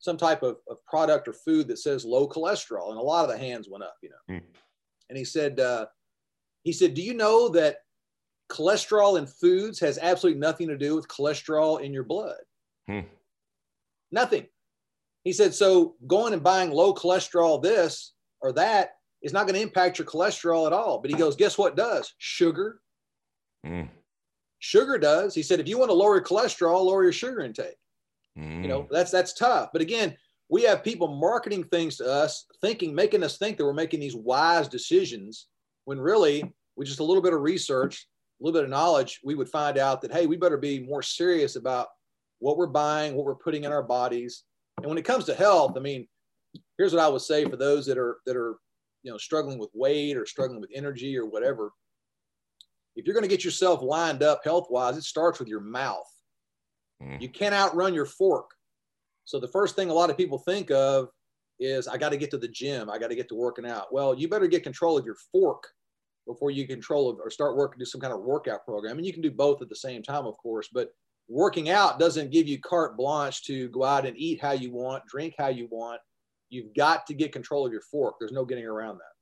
some 0.00 0.16
type 0.16 0.42
of, 0.42 0.58
of 0.68 0.84
product 0.86 1.26
or 1.26 1.32
food 1.32 1.66
that 1.68 1.78
says 1.78 2.04
low 2.04 2.28
cholesterol?" 2.28 2.90
And 2.90 2.98
a 2.98 3.02
lot 3.02 3.24
of 3.24 3.30
the 3.30 3.38
hands 3.38 3.68
went 3.68 3.84
up, 3.84 3.96
you 4.02 4.10
know. 4.10 4.36
Mm. 4.36 4.42
And 5.08 5.18
he 5.18 5.24
said, 5.24 5.58
uh, 5.58 5.86
he 6.62 6.72
said, 6.72 6.94
"Do 6.94 7.02
you 7.02 7.14
know 7.14 7.48
that 7.50 7.78
cholesterol 8.48 9.18
in 9.18 9.26
foods 9.26 9.78
has 9.80 9.98
absolutely 10.00 10.40
nothing 10.40 10.68
to 10.68 10.76
do 10.76 10.96
with 10.96 11.08
cholesterol 11.08 11.80
in 11.80 11.92
your 11.92 12.04
blood. 12.04 12.38
Hmm. 12.88 13.00
Nothing. 14.10 14.46
He 15.24 15.32
said, 15.32 15.54
so 15.54 15.96
going 16.06 16.32
and 16.32 16.42
buying 16.42 16.70
low 16.70 16.94
cholesterol 16.94 17.62
this 17.62 18.14
or 18.40 18.52
that 18.52 18.92
is 19.22 19.32
not 19.32 19.46
going 19.46 19.54
to 19.54 19.62
impact 19.62 19.98
your 19.98 20.06
cholesterol 20.06 20.66
at 20.66 20.72
all. 20.72 20.98
But 20.98 21.10
he 21.10 21.16
goes, 21.16 21.36
guess 21.36 21.58
what 21.58 21.76
does? 21.76 22.14
Sugar. 22.18 22.80
Hmm. 23.66 23.84
Sugar 24.60 24.98
does. 24.98 25.34
He 25.34 25.42
said, 25.42 25.60
if 25.60 25.68
you 25.68 25.78
want 25.78 25.90
to 25.90 25.94
lower 25.94 26.16
your 26.16 26.24
cholesterol, 26.24 26.84
lower 26.84 27.02
your 27.02 27.12
sugar 27.12 27.40
intake. 27.40 27.76
Hmm. 28.36 28.62
You 28.62 28.68
know, 28.68 28.88
that's 28.90 29.10
that's 29.10 29.34
tough. 29.34 29.70
But 29.72 29.82
again, 29.82 30.16
we 30.48 30.62
have 30.62 30.84
people 30.84 31.08
marketing 31.08 31.64
things 31.64 31.96
to 31.96 32.10
us, 32.10 32.46
thinking, 32.60 32.94
making 32.94 33.22
us 33.22 33.38
think 33.38 33.56
that 33.56 33.64
we're 33.64 33.72
making 33.72 34.00
these 34.00 34.16
wise 34.16 34.68
decisions 34.68 35.48
when 35.84 36.00
really 36.00 36.42
with 36.76 36.86
just 36.86 37.00
a 37.00 37.04
little 37.04 37.22
bit 37.22 37.34
of 37.34 37.40
research, 37.40 38.06
a 38.40 38.44
little 38.44 38.58
bit 38.58 38.64
of 38.64 38.70
knowledge, 38.70 39.20
we 39.24 39.34
would 39.34 39.48
find 39.48 39.78
out 39.78 40.00
that, 40.00 40.12
hey, 40.12 40.26
we 40.26 40.36
better 40.36 40.56
be 40.56 40.80
more 40.80 41.02
serious 41.02 41.56
about 41.56 41.88
what 42.38 42.56
we're 42.56 42.66
buying, 42.66 43.14
what 43.14 43.26
we're 43.26 43.34
putting 43.34 43.64
in 43.64 43.72
our 43.72 43.82
bodies. 43.82 44.44
And 44.78 44.86
when 44.86 44.98
it 44.98 45.04
comes 45.04 45.24
to 45.24 45.34
health, 45.34 45.76
I 45.76 45.80
mean, 45.80 46.06
here's 46.76 46.94
what 46.94 47.02
I 47.02 47.08
would 47.08 47.20
say 47.20 47.44
for 47.44 47.56
those 47.56 47.84
that 47.86 47.98
are 47.98 48.18
that 48.26 48.36
are 48.36 48.56
you 49.02 49.10
know 49.10 49.18
struggling 49.18 49.58
with 49.58 49.70
weight 49.74 50.16
or 50.16 50.26
struggling 50.26 50.60
with 50.60 50.70
energy 50.74 51.16
or 51.16 51.26
whatever 51.26 51.72
if 52.98 53.06
you're 53.06 53.14
going 53.14 53.22
to 53.22 53.28
get 53.28 53.44
yourself 53.44 53.80
lined 53.80 54.22
up 54.22 54.40
health 54.44 54.66
wise 54.70 54.96
it 54.96 55.04
starts 55.04 55.38
with 55.38 55.48
your 55.48 55.60
mouth. 55.60 56.10
Mm. 57.02 57.22
you 57.22 57.28
can't 57.28 57.54
outrun 57.54 57.94
your 57.94 58.06
fork. 58.06 58.50
So 59.24 59.38
the 59.38 59.46
first 59.46 59.76
thing 59.76 59.88
a 59.88 59.94
lot 59.94 60.10
of 60.10 60.16
people 60.16 60.38
think 60.38 60.70
of 60.72 61.10
is 61.60 61.86
i 61.86 61.96
got 61.96 62.08
to 62.10 62.16
get 62.16 62.30
to 62.32 62.38
the 62.38 62.48
gym. 62.48 62.90
I 62.90 62.98
got 62.98 63.08
to 63.08 63.14
get 63.14 63.28
to 63.28 63.36
working 63.36 63.66
out. 63.66 63.92
Well 63.92 64.14
you 64.14 64.28
better 64.28 64.48
get 64.48 64.64
control 64.64 64.98
of 64.98 65.06
your 65.06 65.16
fork 65.30 65.62
before 66.26 66.50
you 66.50 66.66
control 66.66 67.16
or 67.22 67.30
start 67.30 67.56
working 67.56 67.78
do 67.78 67.84
some 67.84 68.00
kind 68.00 68.12
of 68.12 68.20
workout 68.20 68.64
program. 68.64 68.98
And 68.98 69.06
you 69.06 69.12
can 69.12 69.22
do 69.22 69.30
both 69.30 69.62
at 69.62 69.68
the 69.68 69.76
same 69.76 70.02
time 70.02 70.26
of 70.26 70.36
course 70.38 70.68
but 70.72 70.88
working 71.28 71.70
out 71.70 72.00
doesn't 72.00 72.32
give 72.32 72.48
you 72.48 72.58
carte 72.60 72.96
blanche 72.96 73.44
to 73.44 73.68
go 73.68 73.84
out 73.84 74.06
and 74.06 74.16
eat 74.18 74.40
how 74.40 74.52
you 74.52 74.72
want 74.72 75.06
drink 75.06 75.34
how 75.38 75.48
you 75.48 75.68
want 75.70 76.00
You've 76.50 76.74
got 76.74 77.06
to 77.06 77.14
get 77.14 77.32
control 77.32 77.66
of 77.66 77.72
your 77.72 77.82
fork. 77.82 78.16
There's 78.18 78.32
no 78.32 78.44
getting 78.44 78.64
around 78.64 78.98
that. 78.98 79.12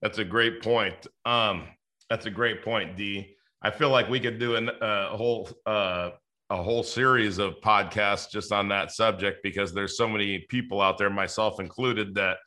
That's 0.00 0.18
a 0.18 0.24
great 0.24 0.62
point. 0.62 1.06
Um, 1.24 1.68
that's 2.10 2.26
a 2.26 2.30
great 2.30 2.62
point, 2.62 2.96
Dee. 2.96 3.36
I 3.62 3.70
feel 3.70 3.90
like 3.90 4.08
we 4.08 4.18
could 4.18 4.38
do 4.38 4.56
an, 4.56 4.68
uh, 4.68 5.10
a 5.12 5.16
whole 5.16 5.48
uh, 5.66 6.10
a 6.50 6.62
whole 6.62 6.82
series 6.82 7.38
of 7.38 7.54
podcasts 7.64 8.30
just 8.30 8.52
on 8.52 8.68
that 8.68 8.90
subject 8.90 9.38
because 9.42 9.72
there's 9.72 9.96
so 9.96 10.06
many 10.06 10.44
people 10.50 10.82
out 10.82 10.98
there, 10.98 11.08
myself 11.08 11.60
included, 11.60 12.14
that 12.16 12.38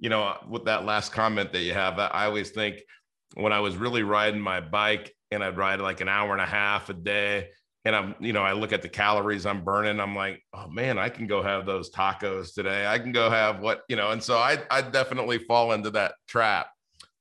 you 0.00 0.08
know, 0.08 0.36
with 0.48 0.64
that 0.64 0.84
last 0.84 1.12
comment 1.12 1.52
that 1.52 1.60
you 1.60 1.72
have, 1.72 1.98
I 1.98 2.24
always 2.24 2.50
think 2.50 2.82
when 3.34 3.52
I 3.52 3.60
was 3.60 3.76
really 3.76 4.02
riding 4.02 4.40
my 4.40 4.60
bike 4.60 5.14
and 5.30 5.44
I'd 5.44 5.56
ride 5.56 5.80
like 5.80 6.00
an 6.00 6.08
hour 6.08 6.32
and 6.32 6.40
a 6.40 6.46
half 6.46 6.88
a 6.88 6.94
day 6.94 7.50
and 7.84 7.96
I'm, 7.96 8.14
you 8.20 8.32
know, 8.32 8.42
I 8.42 8.52
look 8.52 8.72
at 8.72 8.82
the 8.82 8.88
calories 8.88 9.44
I'm 9.44 9.64
burning. 9.64 9.98
I'm 9.98 10.14
like, 10.14 10.42
oh 10.54 10.68
man, 10.68 10.98
I 10.98 11.08
can 11.08 11.26
go 11.26 11.42
have 11.42 11.66
those 11.66 11.90
tacos 11.90 12.54
today. 12.54 12.86
I 12.86 12.98
can 12.98 13.12
go 13.12 13.28
have 13.28 13.60
what, 13.60 13.82
you 13.88 13.96
know, 13.96 14.10
and 14.10 14.22
so 14.22 14.38
I, 14.38 14.58
I 14.70 14.82
definitely 14.82 15.38
fall 15.38 15.72
into 15.72 15.90
that 15.90 16.14
trap. 16.28 16.68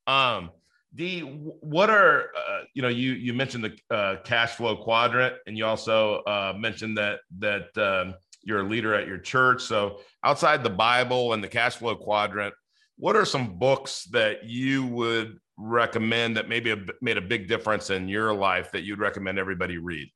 Um, 0.07 0.51
Dee, 0.93 1.22
what 1.22 1.89
are, 1.89 2.26
uh, 2.36 2.59
you 2.74 2.82
know, 2.82 2.89
you, 2.89 3.14
you 3.14 3.34
mentioned 3.34 3.64
the 3.64 3.95
uh, 3.95 4.18
cash 4.24 4.55
flow 4.55 4.76
quadrant 4.76 5.36
and 5.47 5.57
you 5.57 5.66
also 5.66 6.18
uh, 6.24 6.53
mentioned 6.57 6.97
that, 6.97 7.20
that 7.39 7.78
um, 7.78 8.16
you're 8.43 8.59
a 8.59 8.68
leader 8.68 8.93
at 8.93 9.07
your 9.07 9.18
church. 9.18 9.64
So 9.64 10.01
outside 10.24 10.64
the 10.64 10.70
Bible 10.70 11.32
and 11.32 11.41
the 11.41 11.47
cash 11.47 11.78
flow 11.78 11.95
quadrant, 11.95 12.53
what 12.97 13.16
are 13.16 13.26
some 13.26 13.57
books 13.57 14.03
that 14.12 14.43
you 14.43 14.86
would 14.86 15.38
recommend 15.57 16.36
that 16.38 16.49
maybe 16.49 16.76
made 17.01 17.18
a 17.18 17.22
big 17.22 17.47
difference 17.47 17.89
in 17.89 18.09
your 18.09 18.34
life 18.34 18.72
that 18.74 18.84
you'd 18.84 18.99
recommend 18.99 19.39
everybody 19.39 19.78
read? 19.78 20.09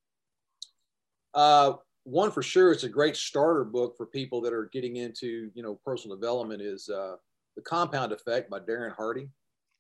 Uh, 1.36 1.74
one 2.06 2.32
for 2.32 2.42
sure, 2.42 2.72
it's 2.72 2.84
a 2.84 2.90
great 2.90 3.16
starter 3.16 3.66
book 3.66 3.96
for 3.98 4.06
people 4.06 4.40
that 4.42 4.54
are 4.54 4.70
getting 4.72 4.98
into 4.98 5.52
you 5.54 5.62
know 5.62 5.80
personal 5.84 6.16
development. 6.16 6.62
Is 6.62 6.90
uh, 6.90 7.16
the 7.56 7.62
Compound 7.62 8.12
Effect 8.12 8.50
by 8.50 8.60
Darren 8.60 8.96
Hardy. 8.96 9.30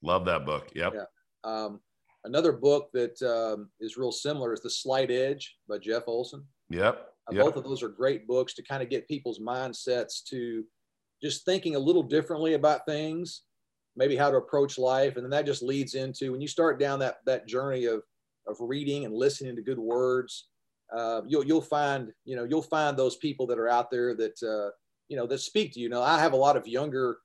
Love 0.03 0.25
that 0.25 0.45
book. 0.45 0.69
Yep. 0.75 0.93
Yeah. 0.95 1.05
Um, 1.43 1.79
another 2.25 2.51
book 2.51 2.89
that 2.93 3.19
um, 3.21 3.69
is 3.79 3.97
real 3.97 4.11
similar 4.11 4.53
is 4.53 4.61
The 4.61 4.69
Slight 4.69 5.11
Edge 5.11 5.55
by 5.69 5.77
Jeff 5.77 6.03
Olson. 6.07 6.43
Yep. 6.69 7.07
Uh, 7.29 7.35
yep. 7.35 7.43
Both 7.45 7.55
of 7.55 7.63
those 7.63 7.81
are 7.81 7.89
great 7.89 8.27
books 8.27 8.53
to 8.55 8.63
kind 8.63 8.83
of 8.83 8.89
get 8.89 9.07
people's 9.07 9.39
mindsets 9.39 10.23
to 10.29 10.63
just 11.23 11.45
thinking 11.45 11.75
a 11.75 11.79
little 11.79 12.03
differently 12.03 12.53
about 12.53 12.85
things, 12.85 13.43
maybe 13.95 14.15
how 14.15 14.29
to 14.29 14.37
approach 14.37 14.77
life, 14.77 15.15
and 15.15 15.23
then 15.23 15.31
that 15.31 15.45
just 15.45 15.63
leads 15.63 15.95
into 15.95 16.31
when 16.31 16.41
you 16.41 16.47
start 16.47 16.79
down 16.79 16.99
that 16.99 17.17
that 17.25 17.47
journey 17.47 17.85
of 17.85 18.01
of 18.47 18.57
reading 18.59 19.05
and 19.05 19.13
listening 19.13 19.55
to 19.55 19.61
good 19.61 19.79
words 19.79 20.49
uh, 20.93 21.21
you'll 21.27 21.45
you'll 21.45 21.61
find 21.61 22.11
you 22.25 22.35
know 22.35 22.43
you'll 22.43 22.61
find 22.61 22.97
those 22.97 23.15
people 23.17 23.47
that 23.47 23.59
are 23.59 23.69
out 23.69 23.89
there 23.89 24.15
that 24.15 24.41
uh, 24.43 24.71
you 25.07 25.17
know 25.17 25.25
that 25.27 25.39
speak 25.39 25.73
to 25.73 25.79
you. 25.79 25.89
Now 25.89 26.01
I 26.01 26.19
have 26.19 26.33
a 26.33 26.37
lot 26.37 26.57
of 26.57 26.67
younger 26.67 27.17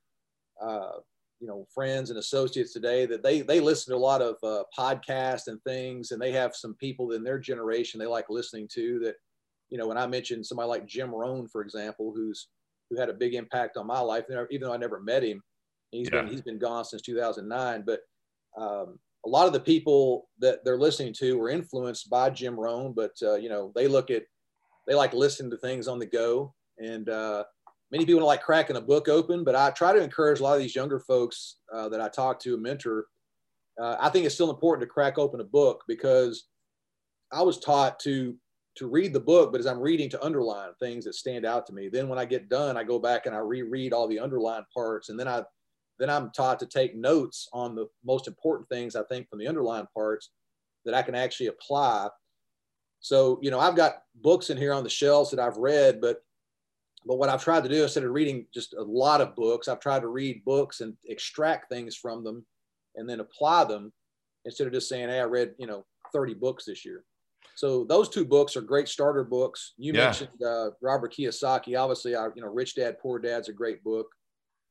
uh, 0.61 0.99
you 1.39 1.47
know 1.47 1.65
friends 1.73 2.09
and 2.09 2.19
associates 2.19 2.73
today 2.73 3.05
that 3.05 3.23
they 3.23 3.41
they 3.41 3.59
listen 3.59 3.91
to 3.91 3.97
a 3.97 3.99
lot 3.99 4.21
of 4.21 4.35
uh, 4.43 4.63
podcasts 4.77 5.47
and 5.47 5.61
things, 5.63 6.11
and 6.11 6.21
they 6.21 6.31
have 6.31 6.55
some 6.55 6.75
people 6.75 7.11
in 7.11 7.23
their 7.23 7.39
generation 7.39 7.99
they 7.99 8.07
like 8.07 8.29
listening 8.29 8.67
to 8.73 8.99
that. 8.99 9.15
You 9.69 9.77
know, 9.77 9.87
when 9.87 9.97
I 9.97 10.05
mentioned 10.05 10.45
somebody 10.45 10.67
like 10.67 10.85
Jim 10.85 11.11
Rohn, 11.11 11.47
for 11.47 11.61
example, 11.61 12.11
who's 12.13 12.49
who 12.89 12.99
had 12.99 13.09
a 13.09 13.13
big 13.13 13.35
impact 13.35 13.77
on 13.77 13.87
my 13.87 13.99
life, 13.99 14.25
even 14.49 14.67
though 14.67 14.73
I 14.73 14.77
never 14.77 14.99
met 14.99 15.23
him, 15.23 15.41
he's 15.91 16.09
yeah. 16.11 16.21
been 16.21 16.31
he's 16.31 16.41
been 16.41 16.59
gone 16.59 16.83
since 16.83 17.01
2009. 17.03 17.83
But 17.85 18.01
um, 18.57 18.99
a 19.25 19.29
lot 19.29 19.47
of 19.47 19.53
the 19.53 19.59
people 19.59 20.27
that 20.39 20.63
they're 20.65 20.79
listening 20.79 21.13
to 21.13 21.37
were 21.37 21.49
influenced 21.49 22.09
by 22.09 22.29
Jim 22.29 22.59
Rohn, 22.59 22.93
but 22.93 23.11
uh, 23.21 23.35
you 23.35 23.49
know 23.49 23.71
they 23.75 23.87
look 23.87 24.09
at 24.09 24.23
they 24.87 24.95
like 24.95 25.13
listening 25.13 25.51
to 25.51 25.57
things 25.57 25.87
on 25.87 25.99
the 25.99 26.05
go, 26.05 26.53
and 26.79 27.09
uh, 27.09 27.43
many 27.91 28.05
people 28.05 28.25
like 28.25 28.41
cracking 28.41 28.77
a 28.77 28.81
book 28.81 29.07
open. 29.07 29.43
But 29.43 29.55
I 29.55 29.69
try 29.71 29.93
to 29.93 30.01
encourage 30.01 30.39
a 30.39 30.43
lot 30.43 30.55
of 30.55 30.61
these 30.61 30.75
younger 30.75 30.99
folks 30.99 31.57
uh, 31.73 31.89
that 31.89 32.01
I 32.01 32.09
talk 32.09 32.39
to, 32.41 32.57
mentor. 32.57 33.07
Uh, 33.79 33.95
I 33.99 34.09
think 34.09 34.25
it's 34.25 34.35
still 34.35 34.49
important 34.49 34.87
to 34.87 34.93
crack 34.93 35.17
open 35.17 35.39
a 35.39 35.45
book 35.45 35.83
because 35.87 36.47
I 37.31 37.41
was 37.41 37.59
taught 37.59 37.99
to 38.01 38.35
to 38.77 38.87
read 38.87 39.11
the 39.13 39.19
book, 39.19 39.51
but 39.51 39.59
as 39.59 39.67
I'm 39.67 39.81
reading, 39.81 40.09
to 40.11 40.23
underline 40.23 40.69
things 40.79 41.03
that 41.03 41.13
stand 41.13 41.45
out 41.45 41.67
to 41.67 41.73
me. 41.73 41.89
Then 41.89 42.07
when 42.07 42.17
I 42.17 42.23
get 42.23 42.47
done, 42.47 42.77
I 42.77 42.85
go 42.85 42.99
back 42.99 43.25
and 43.25 43.35
I 43.35 43.39
reread 43.39 43.91
all 43.91 44.07
the 44.07 44.19
underlined 44.19 44.65
parts, 44.73 45.09
and 45.09 45.19
then 45.19 45.27
I 45.27 45.43
then 46.01 46.09
I'm 46.09 46.31
taught 46.31 46.59
to 46.59 46.65
take 46.65 46.95
notes 46.95 47.47
on 47.53 47.75
the 47.75 47.87
most 48.03 48.27
important 48.27 48.67
things 48.69 48.95
I 48.95 49.03
think 49.03 49.29
from 49.29 49.37
the 49.37 49.47
underlying 49.47 49.85
parts 49.93 50.31
that 50.83 50.95
I 50.95 51.03
can 51.03 51.13
actually 51.13 51.47
apply. 51.47 52.09
So, 53.01 53.37
you 53.43 53.51
know, 53.51 53.59
I've 53.59 53.75
got 53.75 54.01
books 54.15 54.49
in 54.49 54.57
here 54.57 54.73
on 54.73 54.83
the 54.83 54.89
shelves 54.89 55.29
that 55.29 55.39
I've 55.39 55.57
read, 55.57 56.01
but 56.01 56.23
but 57.05 57.17
what 57.17 57.29
I've 57.29 57.43
tried 57.43 57.63
to 57.63 57.69
do 57.69 57.83
instead 57.83 58.03
of 58.03 58.11
reading 58.11 58.45
just 58.53 58.73
a 58.73 58.81
lot 58.81 59.21
of 59.21 59.35
books, 59.35 59.67
I've 59.67 59.79
tried 59.79 60.01
to 60.01 60.07
read 60.07 60.45
books 60.45 60.81
and 60.81 60.95
extract 61.05 61.69
things 61.69 61.95
from 61.95 62.23
them 62.23 62.45
and 62.95 63.09
then 63.09 63.19
apply 63.19 63.65
them 63.65 63.91
instead 64.45 64.67
of 64.67 64.73
just 64.73 64.89
saying, 64.89 65.09
Hey, 65.09 65.19
I 65.19 65.23
read, 65.23 65.53
you 65.57 65.65
know, 65.65 65.85
30 66.13 66.35
books 66.35 66.65
this 66.65 66.83
year. 66.85 67.03
So 67.55 67.85
those 67.85 68.09
two 68.09 68.25
books 68.25 68.55
are 68.55 68.61
great 68.61 68.87
starter 68.87 69.23
books. 69.23 69.73
You 69.77 69.93
yeah. 69.93 70.05
mentioned 70.05 70.43
uh, 70.45 70.71
Robert 70.81 71.13
Kiyosaki. 71.13 71.79
Obviously, 71.79 72.15
I, 72.15 72.27
you 72.35 72.41
know, 72.41 72.49
Rich 72.49 72.75
Dad 72.75 72.97
Poor 72.99 73.19
Dad's 73.19 73.49
a 73.49 73.53
great 73.53 73.83
book 73.83 74.07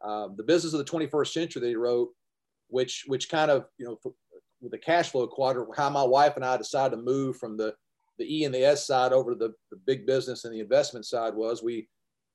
um, 0.02 0.34
the 0.36 0.42
business 0.42 0.72
of 0.72 0.78
the 0.78 0.84
21st 0.84 1.32
century 1.32 1.60
that 1.60 1.68
he 1.68 1.76
wrote, 1.76 2.10
which 2.68 3.04
which 3.06 3.28
kind 3.28 3.50
of 3.50 3.66
you 3.78 3.86
know 3.86 4.12
with 4.60 4.72
the 4.72 4.78
cash 4.78 5.10
flow 5.10 5.26
quadrant, 5.26 5.68
how 5.76 5.90
my 5.90 6.02
wife 6.02 6.36
and 6.36 6.44
I 6.44 6.56
decided 6.56 6.96
to 6.96 7.02
move 7.02 7.36
from 7.36 7.56
the 7.56 7.74
the 8.18 8.40
E 8.40 8.44
and 8.44 8.54
the 8.54 8.64
S 8.64 8.86
side 8.86 9.12
over 9.12 9.30
to 9.30 9.36
the, 9.36 9.54
the 9.70 9.78
big 9.86 10.06
business 10.06 10.44
and 10.44 10.54
the 10.54 10.60
investment 10.60 11.06
side 11.06 11.34
was 11.34 11.62
we, 11.62 11.88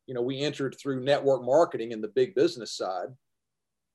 you 0.08 0.16
know, 0.16 0.22
we 0.22 0.42
entered 0.42 0.76
through 0.80 1.04
network 1.04 1.44
marketing 1.44 1.92
in 1.92 2.02
the 2.02 2.08
big 2.08 2.34
business 2.34 2.76
side, 2.76 3.10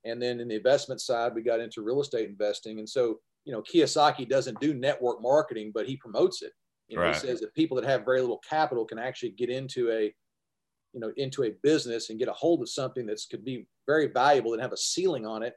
and 0.05 0.23
then 0.23 0.41
in 0.41 0.49
the 0.49 0.55
investment 0.55 1.01
side 1.01 1.35
we 1.35 1.43
got 1.43 1.61
into 1.61 1.83
real 1.83 2.01
estate 2.01 2.29
investing, 2.29 2.79
and 2.79 2.89
so 2.89 3.19
you 3.45 3.53
know 3.53 3.63
Kiyosaki 3.63 4.29
doesn't 4.29 4.61
do 4.61 4.75
network 4.75 5.21
marketing, 5.21 5.73
but 5.75 5.87
he 5.87 5.97
promotes 5.97 6.43
it. 6.43 6.53
You 6.89 6.97
know, 6.97 7.03
right. 7.03 7.15
he 7.15 7.21
says 7.21 7.41
that 7.41 7.55
people 7.55 7.77
that 7.77 7.89
have 7.89 8.05
very 8.05 8.21
little 8.21 8.41
capital 8.49 8.85
can 8.85 8.99
actually 8.99 9.31
get 9.31 9.49
into 9.49 9.91
a 9.91 10.13
you 10.93 11.01
know 11.01 11.13
into 11.17 11.45
a 11.45 11.55
business 11.63 12.11
and 12.11 12.19
get 12.19 12.29
a 12.29 12.33
hold 12.33 12.61
of 12.63 12.69
something 12.69 13.07
that's 13.07 13.27
could 13.27 13.45
be 13.45 13.67
very 13.87 14.07
valuable 14.07 14.53
and 14.53 14.63
have 14.63 14.73
a 14.73 14.77
ceiling 14.77 15.27
on 15.27 15.43
it. 15.43 15.55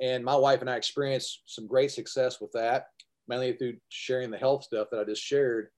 And 0.00 0.24
my 0.24 0.36
wife 0.36 0.60
and 0.60 0.70
i 0.70 0.76
experienced 0.76 1.42
some 1.46 1.66
great 1.66 1.90
success 1.90 2.40
with 2.40 2.52
that 2.52 2.86
mainly 3.28 3.52
through 3.52 3.76
sharing 3.90 4.30
the 4.30 4.38
health 4.38 4.64
stuff 4.64 4.88
that 4.90 5.00
i 5.00 5.04
just 5.04 5.22
shared. 5.22 5.68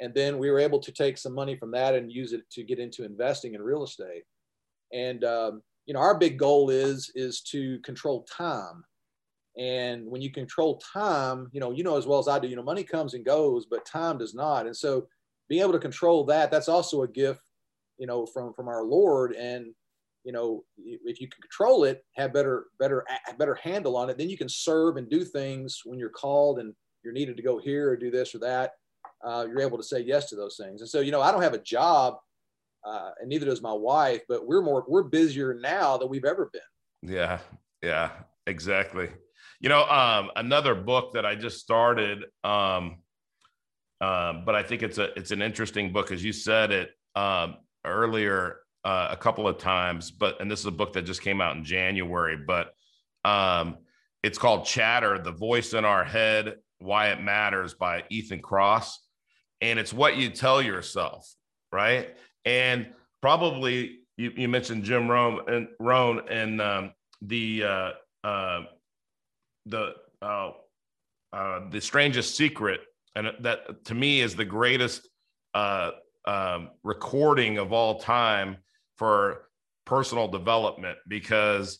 And 0.00 0.14
then 0.14 0.38
we 0.38 0.50
were 0.50 0.58
able 0.58 0.78
to 0.80 0.92
take 0.92 1.16
some 1.16 1.34
money 1.34 1.56
from 1.56 1.70
that 1.70 1.94
and 1.94 2.12
use 2.12 2.32
it 2.32 2.42
to 2.50 2.62
get 2.62 2.78
into 2.78 3.04
investing 3.04 3.54
in 3.54 3.62
real 3.62 3.82
estate. 3.82 4.24
And 4.92 5.24
um, 5.24 5.62
you 5.86 5.94
know 5.94 6.00
our 6.00 6.18
big 6.18 6.38
goal 6.38 6.70
is 6.70 7.10
is 7.14 7.40
to 7.52 7.78
control 7.80 8.24
time. 8.24 8.84
And 9.58 10.06
when 10.06 10.20
you 10.20 10.30
control 10.30 10.78
time 10.78 11.48
you 11.52 11.60
know 11.60 11.70
you 11.70 11.82
know 11.82 11.96
as 11.96 12.06
well 12.06 12.18
as 12.18 12.28
i 12.28 12.38
do 12.38 12.48
you 12.48 12.56
know 12.56 12.62
money 12.62 12.84
comes 12.84 13.14
and 13.14 13.24
goes 13.24 13.66
but 13.66 13.86
time 13.86 14.18
does 14.18 14.34
not. 14.34 14.66
And 14.66 14.76
so 14.76 15.08
being 15.48 15.62
able 15.62 15.72
to 15.72 15.78
control 15.78 16.24
that 16.26 16.50
that's 16.50 16.68
also 16.68 17.02
a 17.02 17.08
gift 17.08 17.40
you 17.98 18.06
know, 18.06 18.26
from 18.26 18.52
from 18.54 18.68
our 18.68 18.84
Lord. 18.84 19.32
And 19.32 19.74
you 20.24 20.32
know, 20.32 20.64
if 20.76 21.20
you 21.20 21.28
can 21.28 21.40
control 21.40 21.84
it, 21.84 22.04
have 22.16 22.32
better 22.32 22.66
better 22.78 23.04
better 23.38 23.54
handle 23.54 23.96
on 23.96 24.10
it, 24.10 24.18
then 24.18 24.28
you 24.28 24.36
can 24.36 24.48
serve 24.48 24.96
and 24.96 25.08
do 25.08 25.24
things 25.24 25.82
when 25.84 25.98
you're 25.98 26.08
called 26.10 26.58
and 26.58 26.74
you're 27.04 27.12
needed 27.12 27.36
to 27.36 27.42
go 27.42 27.58
here 27.58 27.90
or 27.90 27.96
do 27.96 28.10
this 28.10 28.34
or 28.34 28.38
that. 28.38 28.72
Uh, 29.24 29.46
you're 29.48 29.60
able 29.60 29.78
to 29.78 29.84
say 29.84 30.00
yes 30.00 30.28
to 30.28 30.36
those 30.36 30.56
things. 30.56 30.80
And 30.80 30.90
so, 30.90 31.00
you 31.00 31.12
know, 31.12 31.22
I 31.22 31.30
don't 31.30 31.42
have 31.42 31.54
a 31.54 31.62
job, 31.62 32.16
uh, 32.84 33.10
and 33.20 33.28
neither 33.28 33.46
does 33.46 33.62
my 33.62 33.72
wife, 33.72 34.22
but 34.28 34.46
we're 34.46 34.62
more 34.62 34.84
we're 34.88 35.04
busier 35.04 35.54
now 35.54 35.96
than 35.96 36.08
we've 36.08 36.24
ever 36.24 36.50
been. 36.52 37.14
Yeah, 37.14 37.38
yeah, 37.82 38.10
exactly. 38.46 39.08
You 39.60 39.68
know, 39.68 39.84
um, 39.84 40.30
another 40.36 40.74
book 40.74 41.14
that 41.14 41.24
I 41.24 41.34
just 41.34 41.60
started, 41.60 42.24
um, 42.44 42.98
um, 44.00 44.44
but 44.44 44.54
I 44.54 44.62
think 44.62 44.82
it's 44.82 44.98
a 44.98 45.12
it's 45.18 45.30
an 45.30 45.40
interesting 45.40 45.92
book, 45.92 46.10
as 46.10 46.22
you 46.22 46.32
said 46.32 46.72
it. 46.72 46.90
Um, 47.14 47.56
earlier 47.86 48.58
uh, 48.84 49.08
a 49.10 49.16
couple 49.16 49.48
of 49.48 49.58
times, 49.58 50.10
but 50.10 50.40
and 50.40 50.50
this 50.50 50.60
is 50.60 50.66
a 50.66 50.70
book 50.70 50.92
that 50.92 51.02
just 51.02 51.22
came 51.22 51.40
out 51.40 51.56
in 51.56 51.64
January, 51.64 52.36
but 52.36 52.72
um, 53.24 53.78
it's 54.22 54.38
called 54.38 54.64
Chatter: 54.64 55.18
The 55.18 55.32
Voice 55.32 55.72
in 55.72 55.84
Our 55.84 56.04
Head, 56.04 56.56
Why 56.78 57.08
It 57.08 57.20
Matters 57.20 57.74
by 57.74 58.04
Ethan 58.10 58.42
Kross, 58.42 58.92
and 59.60 59.78
it's 59.78 59.92
what 59.92 60.16
you 60.16 60.30
tell 60.30 60.62
yourself, 60.62 61.28
right? 61.72 62.16
And 62.44 62.92
probably 63.20 64.00
you, 64.16 64.32
you 64.36 64.48
mentioned 64.48 64.84
Jim 64.84 65.10
Rohn 65.10 65.40
and 65.48 65.68
Rohn, 65.80 66.20
and 66.28 66.60
um, 66.60 66.92
the 67.22 67.64
uh, 67.64 67.90
uh, 68.24 68.62
the 69.66 69.94
uh, 70.22 70.50
uh, 71.32 71.60
the 71.70 71.80
strangest 71.80 72.36
secret, 72.36 72.80
and 73.14 73.32
that 73.40 73.84
to 73.86 73.94
me 73.94 74.20
is 74.20 74.36
the 74.36 74.44
greatest 74.44 75.08
uh, 75.54 75.90
um, 76.26 76.70
recording 76.82 77.58
of 77.58 77.72
all 77.72 77.98
time 77.98 78.56
for 78.96 79.48
personal 79.84 80.28
development 80.28 80.98
because 81.06 81.78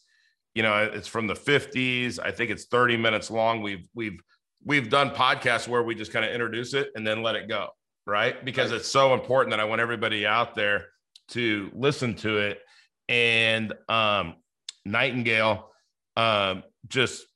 you 0.54 0.62
know 0.62 0.88
it's 0.92 1.08
from 1.08 1.26
the 1.26 1.34
50s 1.34 2.20
i 2.22 2.30
think 2.30 2.50
it's 2.50 2.66
30 2.66 2.96
minutes 2.96 3.30
long. 3.30 3.62
We've 3.62 3.88
we've 3.94 4.20
we've 4.64 4.88
done 4.88 5.10
podcasts 5.10 5.66
where 5.66 5.82
we 5.82 5.94
just 5.94 6.12
kind 6.12 6.24
of 6.24 6.30
introduce 6.30 6.74
it 6.74 6.90
and 6.94 7.06
then 7.06 7.22
let 7.22 7.36
it 7.36 7.48
go 7.48 7.70
right? 8.06 8.44
Because 8.44 8.70
right. 8.70 8.80
it's 8.80 8.90
so 8.90 9.14
important 9.14 9.50
that 9.50 9.60
i 9.60 9.64
want 9.64 9.80
everybody 9.80 10.26
out 10.26 10.54
there 10.54 10.86
to 11.28 11.70
listen 11.74 12.14
to 12.14 12.38
it. 12.38 12.60
And 13.08 13.72
um 13.88 14.36
nightingale 14.84 15.70
um 16.16 16.62
just 16.86 17.26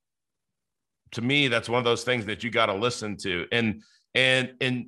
to 1.12 1.22
me 1.22 1.48
that's 1.48 1.68
one 1.68 1.78
of 1.78 1.84
those 1.84 2.04
things 2.04 2.26
that 2.26 2.44
you 2.44 2.50
got 2.50 2.66
to 2.66 2.74
listen 2.74 3.16
to. 3.18 3.46
And 3.52 3.82
and 4.14 4.54
and 4.60 4.86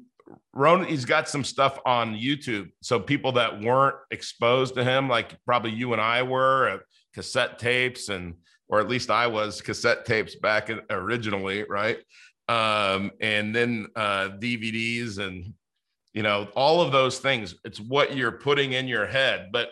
Ronan, 0.53 0.89
he's 0.89 1.05
got 1.05 1.29
some 1.29 1.45
stuff 1.45 1.79
on 1.87 2.15
YouTube. 2.15 2.71
So 2.83 3.01
people 3.01 3.33
that 3.33 3.61
weren't 3.61 3.97
exposed 4.11 4.75
to 4.75 4.85
him, 4.85 5.09
like 5.09 5.37
probably 5.45 5.71
you 5.71 5.93
and 5.93 6.01
I 6.01 6.23
were, 6.23 6.69
uh, 6.69 6.79
cassette 7.15 7.59
tapes, 7.59 8.09
and 8.09 8.35
or 8.69 8.81
at 8.81 8.89
least 8.89 9.11
I 9.11 9.27
was 9.27 9.61
cassette 9.61 10.05
tapes 10.05 10.35
back 10.37 10.71
in, 10.71 10.81
originally, 10.91 11.65
right? 11.69 11.99
Um, 12.49 13.11
and 13.21 13.55
then 13.55 13.87
uh, 13.97 14.31
DVDs 14.39 15.19
and 15.19 15.55
you 16.13 16.23
know 16.23 16.49
all 16.55 16.81
of 16.81 16.93
those 16.93 17.19
things. 17.19 17.55
It's 17.65 17.81
what 17.81 18.17
you're 18.17 18.33
putting 18.33 18.73
in 18.73 18.89
your 18.89 19.07
head. 19.07 19.51
But 19.53 19.71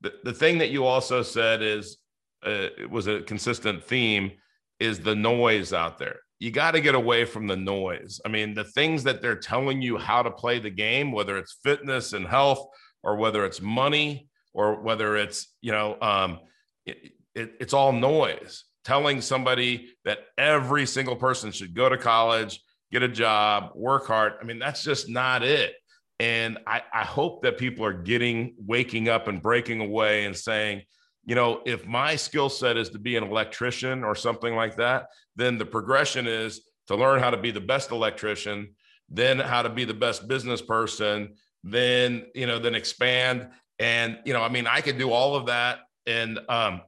the, 0.00 0.14
the 0.24 0.32
thing 0.32 0.58
that 0.58 0.70
you 0.70 0.84
also 0.84 1.22
said 1.22 1.62
is 1.62 1.98
uh, 2.46 2.68
it 2.78 2.90
was 2.90 3.06
a 3.06 3.20
consistent 3.22 3.82
theme 3.84 4.32
is 4.78 5.00
the 5.00 5.14
noise 5.14 5.72
out 5.72 5.98
there 5.98 6.20
you 6.38 6.50
got 6.50 6.72
to 6.72 6.80
get 6.80 6.94
away 6.94 7.24
from 7.24 7.46
the 7.46 7.56
noise. 7.56 8.20
I 8.24 8.28
mean, 8.28 8.54
the 8.54 8.64
things 8.64 9.02
that 9.04 9.20
they're 9.20 9.36
telling 9.36 9.82
you 9.82 9.98
how 9.98 10.22
to 10.22 10.30
play 10.30 10.58
the 10.58 10.70
game, 10.70 11.12
whether 11.12 11.36
it's 11.36 11.58
fitness 11.64 12.12
and 12.12 12.26
health, 12.26 12.66
or 13.02 13.16
whether 13.16 13.44
it's 13.44 13.60
money, 13.60 14.28
or 14.54 14.80
whether 14.80 15.16
it's 15.16 15.54
you 15.60 15.72
know, 15.72 15.96
um, 16.00 16.40
it, 16.86 17.12
it, 17.34 17.54
it's 17.60 17.74
all 17.74 17.92
noise. 17.92 18.64
Telling 18.84 19.20
somebody 19.20 19.88
that 20.04 20.20
every 20.38 20.86
single 20.86 21.16
person 21.16 21.52
should 21.52 21.74
go 21.74 21.88
to 21.88 21.98
college, 21.98 22.60
get 22.90 23.02
a 23.02 23.08
job, 23.08 23.72
work 23.74 24.06
hard. 24.06 24.34
I 24.40 24.44
mean, 24.44 24.58
that's 24.58 24.82
just 24.82 25.08
not 25.08 25.42
it. 25.42 25.74
And 26.20 26.58
I, 26.66 26.82
I 26.92 27.04
hope 27.04 27.42
that 27.42 27.58
people 27.58 27.84
are 27.84 27.92
getting, 27.92 28.54
waking 28.66 29.08
up 29.08 29.28
and 29.28 29.42
breaking 29.42 29.80
away 29.80 30.24
and 30.24 30.36
saying, 30.36 30.82
you 31.24 31.34
know, 31.34 31.60
if 31.66 31.86
my 31.86 32.16
skill 32.16 32.48
set 32.48 32.76
is 32.76 32.88
to 32.90 32.98
be 32.98 33.16
an 33.16 33.24
electrician 33.24 34.02
or 34.02 34.14
something 34.14 34.54
like 34.54 34.76
that, 34.76 35.08
then 35.38 35.56
the 35.56 35.64
progression 35.64 36.26
is 36.26 36.62
to 36.88 36.96
learn 36.96 37.20
how 37.20 37.30
to 37.30 37.36
be 37.36 37.52
the 37.52 37.60
best 37.60 37.92
electrician, 37.92 38.74
then 39.08 39.38
how 39.38 39.62
to 39.62 39.68
be 39.68 39.84
the 39.84 39.94
best 39.94 40.26
business 40.26 40.60
person, 40.60 41.34
then, 41.62 42.26
you 42.34 42.46
know, 42.46 42.58
then 42.58 42.74
expand. 42.74 43.48
And, 43.78 44.18
you 44.24 44.32
know, 44.32 44.42
I 44.42 44.48
mean, 44.48 44.66
I 44.66 44.80
could 44.80 44.98
do 44.98 45.12
all 45.12 45.36
of 45.36 45.46
that. 45.46 45.78
And 46.06 46.40
um, 46.48 46.82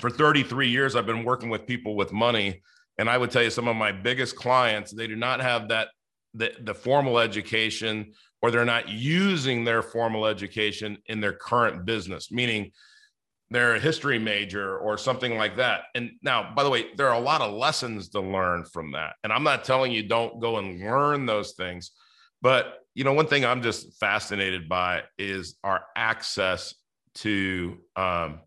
for 0.00 0.08
33 0.08 0.68
years, 0.68 0.96
I've 0.96 1.06
been 1.06 1.24
working 1.24 1.50
with 1.50 1.66
people 1.66 1.94
with 1.94 2.10
money. 2.10 2.62
And 2.96 3.10
I 3.10 3.18
would 3.18 3.30
tell 3.30 3.42
you 3.42 3.50
some 3.50 3.68
of 3.68 3.76
my 3.76 3.92
biggest 3.92 4.34
clients, 4.34 4.90
they 4.90 5.06
do 5.06 5.14
not 5.14 5.40
have 5.40 5.68
that, 5.68 5.88
the, 6.34 6.52
the 6.60 6.74
formal 6.74 7.18
education 7.18 8.12
or 8.40 8.50
they're 8.50 8.64
not 8.64 8.88
using 8.88 9.64
their 9.64 9.82
formal 9.82 10.24
education 10.24 10.96
in 11.06 11.20
their 11.20 11.32
current 11.32 11.84
business, 11.84 12.30
meaning 12.30 12.72
they're 13.50 13.76
a 13.76 13.80
history 13.80 14.18
major 14.18 14.78
or 14.78 14.98
something 14.98 15.36
like 15.38 15.56
that. 15.56 15.84
And 15.94 16.12
now, 16.22 16.52
by 16.54 16.64
the 16.64 16.70
way, 16.70 16.86
there 16.96 17.08
are 17.08 17.14
a 17.14 17.20
lot 17.20 17.40
of 17.40 17.54
lessons 17.54 18.10
to 18.10 18.20
learn 18.20 18.64
from 18.64 18.92
that. 18.92 19.14
And 19.24 19.32
I'm 19.32 19.44
not 19.44 19.64
telling 19.64 19.92
you 19.92 20.06
don't 20.06 20.40
go 20.40 20.58
and 20.58 20.80
learn 20.80 21.26
those 21.26 21.52
things, 21.52 21.92
but 22.42 22.80
you 22.94 23.04
know, 23.04 23.12
one 23.12 23.26
thing 23.26 23.44
I'm 23.44 23.62
just 23.62 23.98
fascinated 23.98 24.68
by 24.68 25.04
is 25.18 25.56
our 25.62 25.84
access 25.96 26.74
to 27.14 27.78
um, 27.96 28.40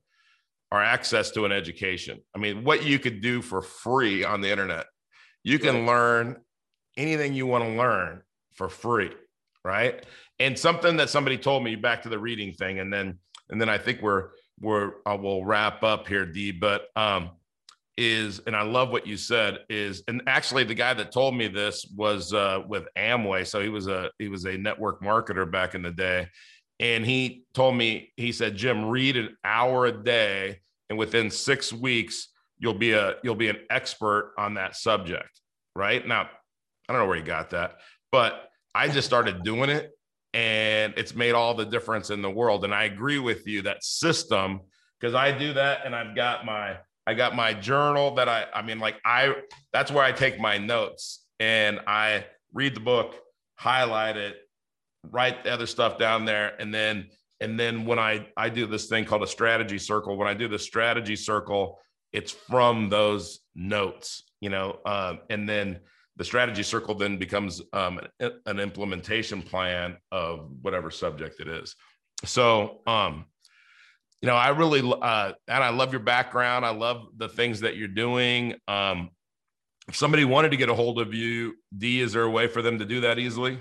our 0.71 0.83
access 0.83 1.31
to 1.31 1.45
an 1.45 1.51
education. 1.51 2.19
I 2.35 2.39
mean, 2.39 2.63
what 2.63 2.83
you 2.83 2.99
could 2.99 3.21
do 3.21 3.41
for 3.41 3.61
free 3.61 4.23
on 4.23 4.41
the 4.41 4.51
internet. 4.51 4.85
You 5.43 5.57
can 5.57 5.85
learn 5.85 6.37
anything 6.97 7.33
you 7.33 7.47
want 7.47 7.63
to 7.63 7.71
learn 7.71 8.21
for 8.53 8.69
free, 8.69 9.11
right? 9.63 10.05
And 10.39 10.57
something 10.57 10.97
that 10.97 11.09
somebody 11.09 11.37
told 11.37 11.63
me 11.63 11.75
back 11.75 12.03
to 12.03 12.09
the 12.09 12.19
reading 12.19 12.53
thing, 12.53 12.79
and 12.79 12.93
then 12.93 13.19
and 13.49 13.59
then 13.59 13.69
I 13.69 13.77
think 13.77 14.01
we're 14.01 14.29
we're 14.62 14.93
uh, 15.05 15.18
we'll 15.20 15.43
wrap 15.43 15.84
up 15.84 16.07
here, 16.07 16.26
Dee. 16.26 16.51
But 16.51 16.88
um, 16.95 17.32
is 17.97 18.39
and 18.47 18.55
I 18.55 18.62
love 18.62 18.89
what 18.89 19.05
you 19.05 19.18
said 19.18 19.59
is 19.70 20.03
and 20.07 20.22
actually 20.28 20.64
the 20.64 20.74
guy 20.74 20.93
that 20.93 21.12
told 21.12 21.36
me 21.36 21.47
this 21.47 21.86
was 21.95 22.34
uh, 22.34 22.62
with 22.68 22.88
Amway, 22.97 23.45
so 23.45 23.62
he 23.62 23.70
was 23.70 23.88
a 23.88 24.12
he 24.20 24.28
was 24.28 24.45
a 24.45 24.57
network 24.57 25.01
marketer 25.01 25.49
back 25.49 25.76
in 25.76 25.82
the 25.82 25.91
day, 25.91 26.28
and 26.80 27.05
he 27.05 27.43
told 27.53 27.76
me 27.76 28.12
he 28.18 28.32
said 28.32 28.55
Jim 28.55 28.86
read 28.86 29.18
an 29.18 29.36
hour 29.43 29.86
a 29.88 29.91
day, 29.91 30.59
and 30.89 30.97
within 30.97 31.30
six 31.30 31.74
weeks 31.74 32.30
you'll 32.59 32.74
be 32.74 32.93
a 32.93 33.16
you'll 33.24 33.36
be 33.36 33.49
an 33.49 33.59
expert 33.70 34.34
on 34.38 34.53
that 34.55 34.76
subject. 34.76 35.41
Right 35.76 36.05
now, 36.05 36.30
I 36.88 36.93
don't 36.93 37.01
know 37.01 37.07
where 37.07 37.18
he 37.18 37.24
got 37.24 37.51
that, 37.51 37.78
but 38.12 38.49
I 38.74 38.88
just 38.88 39.07
started 39.07 39.43
doing 39.43 39.70
it 39.70 39.91
and 40.34 40.93
it's 40.97 41.15
made 41.15 41.34
all 41.34 41.53
the 41.53 41.65
difference 41.65 42.09
in 42.09 42.21
the 42.21 42.29
world. 42.29 42.63
And 42.63 42.73
i 42.73 42.86
agree 42.86 43.19
with 43.19 43.47
you 43.47 43.61
that 43.63 43.84
system 43.84 44.61
because 44.99 45.15
i 45.15 45.32
do 45.32 45.53
that 45.53 45.86
and 45.86 45.95
i've 45.95 46.15
got 46.15 46.45
my 46.45 46.77
i 47.07 47.13
got 47.13 47.36
my 47.36 47.53
journal 47.53 48.15
that 48.15 48.29
i 48.29 48.45
i 48.53 48.61
mean 48.61 48.79
like 48.79 48.95
i 49.05 49.34
that's 49.73 49.91
where 49.91 50.03
i 50.03 50.11
take 50.11 50.39
my 50.39 50.57
notes 50.57 51.25
and 51.39 51.79
i 51.88 52.25
read 52.53 52.75
the 52.75 52.79
book 52.79 53.15
highlight 53.55 54.17
it 54.17 54.38
write 55.09 55.43
the 55.43 55.51
other 55.51 55.65
stuff 55.65 55.97
down 55.97 56.25
there. 56.25 56.53
And 56.59 56.73
then 56.73 57.09
and 57.39 57.59
then 57.59 57.86
when 57.86 57.97
i 57.97 58.27
i 58.38 58.49
do 58.49 58.67
this 58.67 58.88
thing 58.88 59.03
called 59.03 59.23
a 59.23 59.27
strategy 59.27 59.79
circle 59.79 60.15
when 60.15 60.27
i 60.27 60.34
do 60.34 60.47
the 60.47 60.59
strategy 60.59 61.15
circle 61.15 61.79
it's 62.13 62.32
from 62.32 62.88
those 62.88 63.39
notes 63.55 64.23
you 64.41 64.49
know 64.51 64.77
um, 64.86 65.19
and 65.32 65.49
then 65.49 65.79
the 66.22 66.26
strategy 66.26 66.61
circle 66.61 66.93
then 66.93 67.17
becomes 67.17 67.63
um, 67.74 67.99
an 68.45 68.59
implementation 68.59 69.41
plan 69.41 69.97
of 70.11 70.51
whatever 70.61 70.91
subject 70.91 71.39
it 71.39 71.47
is. 71.47 71.76
So, 72.26 72.82
um, 72.86 73.26
you 74.22 74.28
know, 74.28 74.36
I 74.36 74.49
really, 74.49 74.82
uh, 74.82 75.32
and 75.47 75.63
I 75.63 75.69
love 75.69 75.91
your 75.91 76.01
background. 76.01 76.63
I 76.63 76.69
love 76.69 77.07
the 77.17 77.28
things 77.28 77.61
that 77.61 77.76
you're 77.76 77.88
doing. 77.88 78.53
Um, 78.67 79.09
if 79.88 79.95
somebody 79.95 80.24
wanted 80.24 80.51
to 80.51 80.57
get 80.57 80.69
a 80.69 80.76
hold 80.76 80.99
of 80.99 81.11
you, 81.11 81.55
Dee, 81.76 82.01
is 82.01 82.13
there 82.13 82.22
a 82.22 82.30
way 82.30 82.45
for 82.45 82.61
them 82.61 82.78
to 82.78 82.86
do 82.86 83.01
that 83.01 83.17
easily? 83.17 83.57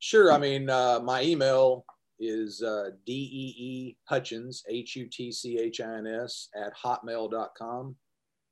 Sure. 0.00 0.32
I 0.32 0.38
mean, 0.38 0.68
uh, 0.68 0.98
my 1.04 1.22
email 1.22 1.84
is 2.18 2.64
uh, 2.64 2.90
D-E-E 3.06 3.96
Hutchins, 4.08 4.64
H-U-T-C-H-I-N-S 4.68 6.48
at 6.56 6.72
hotmail.com 6.76 7.94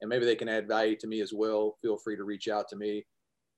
And 0.00 0.08
maybe 0.08 0.24
they 0.24 0.36
can 0.36 0.48
add 0.48 0.68
value 0.68 0.94
to 0.96 1.08
me 1.08 1.20
as 1.20 1.32
well. 1.32 1.76
Feel 1.82 1.98
free 1.98 2.14
to 2.16 2.22
reach 2.22 2.46
out 2.46 2.68
to 2.68 2.76
me. 2.76 3.04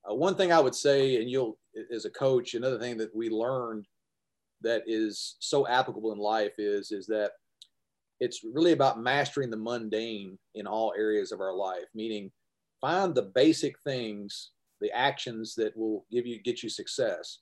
Uh, 0.08 0.14
one 0.14 0.34
thing 0.34 0.50
i 0.50 0.58
would 0.58 0.74
say 0.74 1.20
and 1.20 1.30
you'll 1.30 1.58
as 1.94 2.06
a 2.06 2.10
coach 2.10 2.54
another 2.54 2.78
thing 2.78 2.96
that 2.96 3.14
we 3.14 3.28
learned 3.28 3.86
that 4.62 4.82
is 4.86 5.36
so 5.40 5.68
applicable 5.68 6.12
in 6.12 6.18
life 6.18 6.54
is 6.56 6.90
is 6.90 7.06
that 7.06 7.32
it's 8.18 8.40
really 8.54 8.72
about 8.72 9.00
mastering 9.00 9.50
the 9.50 9.56
mundane 9.56 10.38
in 10.54 10.66
all 10.66 10.94
areas 10.96 11.32
of 11.32 11.40
our 11.40 11.54
life 11.54 11.84
meaning 11.94 12.30
find 12.80 13.14
the 13.14 13.30
basic 13.34 13.78
things 13.80 14.52
the 14.80 14.90
actions 14.92 15.54
that 15.54 15.76
will 15.76 16.06
give 16.10 16.26
you 16.26 16.42
get 16.42 16.62
you 16.62 16.70
success 16.70 17.40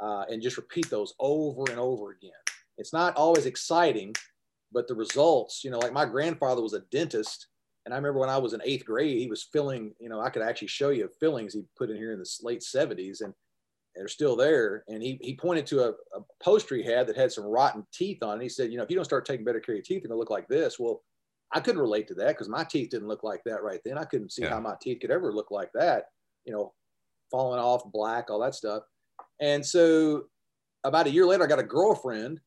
uh, 0.00 0.24
and 0.28 0.42
just 0.42 0.56
repeat 0.56 0.88
those 0.90 1.14
over 1.18 1.64
and 1.70 1.78
over 1.78 2.10
again. 2.10 2.32
It's 2.78 2.92
not 2.92 3.16
always 3.16 3.46
exciting, 3.46 4.14
but 4.72 4.88
the 4.88 4.94
results, 4.94 5.62
you 5.64 5.70
know, 5.70 5.78
like 5.78 5.92
my 5.92 6.04
grandfather 6.04 6.62
was 6.62 6.74
a 6.74 6.80
dentist. 6.90 7.46
And 7.84 7.94
I 7.94 7.96
remember 7.96 8.18
when 8.18 8.30
I 8.30 8.38
was 8.38 8.54
in 8.54 8.60
eighth 8.64 8.84
grade, 8.84 9.18
he 9.18 9.28
was 9.28 9.48
filling, 9.52 9.92
you 10.00 10.08
know, 10.08 10.20
I 10.20 10.30
could 10.30 10.42
actually 10.42 10.68
show 10.68 10.90
you 10.90 11.08
fillings 11.20 11.54
he 11.54 11.64
put 11.76 11.90
in 11.90 11.96
here 11.96 12.12
in 12.12 12.18
the 12.18 12.38
late 12.42 12.60
70s 12.60 13.20
and 13.20 13.32
they're 13.94 14.08
still 14.08 14.36
there. 14.36 14.84
And 14.88 15.02
he, 15.02 15.18
he 15.20 15.36
pointed 15.36 15.66
to 15.66 15.84
a, 15.84 15.88
a 15.90 16.20
poster 16.42 16.76
he 16.76 16.82
had 16.82 17.06
that 17.06 17.16
had 17.16 17.30
some 17.30 17.44
rotten 17.44 17.86
teeth 17.92 18.22
on 18.22 18.40
it. 18.40 18.42
He 18.42 18.48
said, 18.48 18.72
you 18.72 18.78
know, 18.78 18.82
if 18.82 18.90
you 18.90 18.96
don't 18.96 19.04
start 19.04 19.26
taking 19.26 19.44
better 19.44 19.60
care 19.60 19.74
of 19.74 19.76
your 19.76 19.82
teeth, 19.82 20.02
they're 20.02 20.08
going 20.08 20.16
to 20.16 20.18
look 20.18 20.30
like 20.30 20.48
this. 20.48 20.78
Well, 20.78 21.02
I 21.52 21.60
couldn't 21.60 21.80
relate 21.80 22.08
to 22.08 22.14
that 22.14 22.28
because 22.28 22.48
my 22.48 22.64
teeth 22.64 22.90
didn't 22.90 23.08
look 23.08 23.22
like 23.22 23.42
that 23.44 23.62
right 23.62 23.80
then. 23.84 23.96
I 23.96 24.04
couldn't 24.04 24.32
see 24.32 24.42
yeah. 24.42 24.50
how 24.50 24.60
my 24.60 24.74
teeth 24.80 24.98
could 25.00 25.12
ever 25.12 25.32
look 25.32 25.52
like 25.52 25.70
that, 25.74 26.06
you 26.44 26.52
know, 26.52 26.72
falling 27.30 27.60
off, 27.60 27.84
black, 27.92 28.30
all 28.30 28.40
that 28.40 28.56
stuff. 28.56 28.82
And 29.40 29.64
so 29.64 30.24
about 30.84 31.06
a 31.06 31.10
year 31.10 31.26
later, 31.26 31.44
I 31.44 31.46
got 31.46 31.58
a 31.58 31.64
girlfriend. 31.64 32.40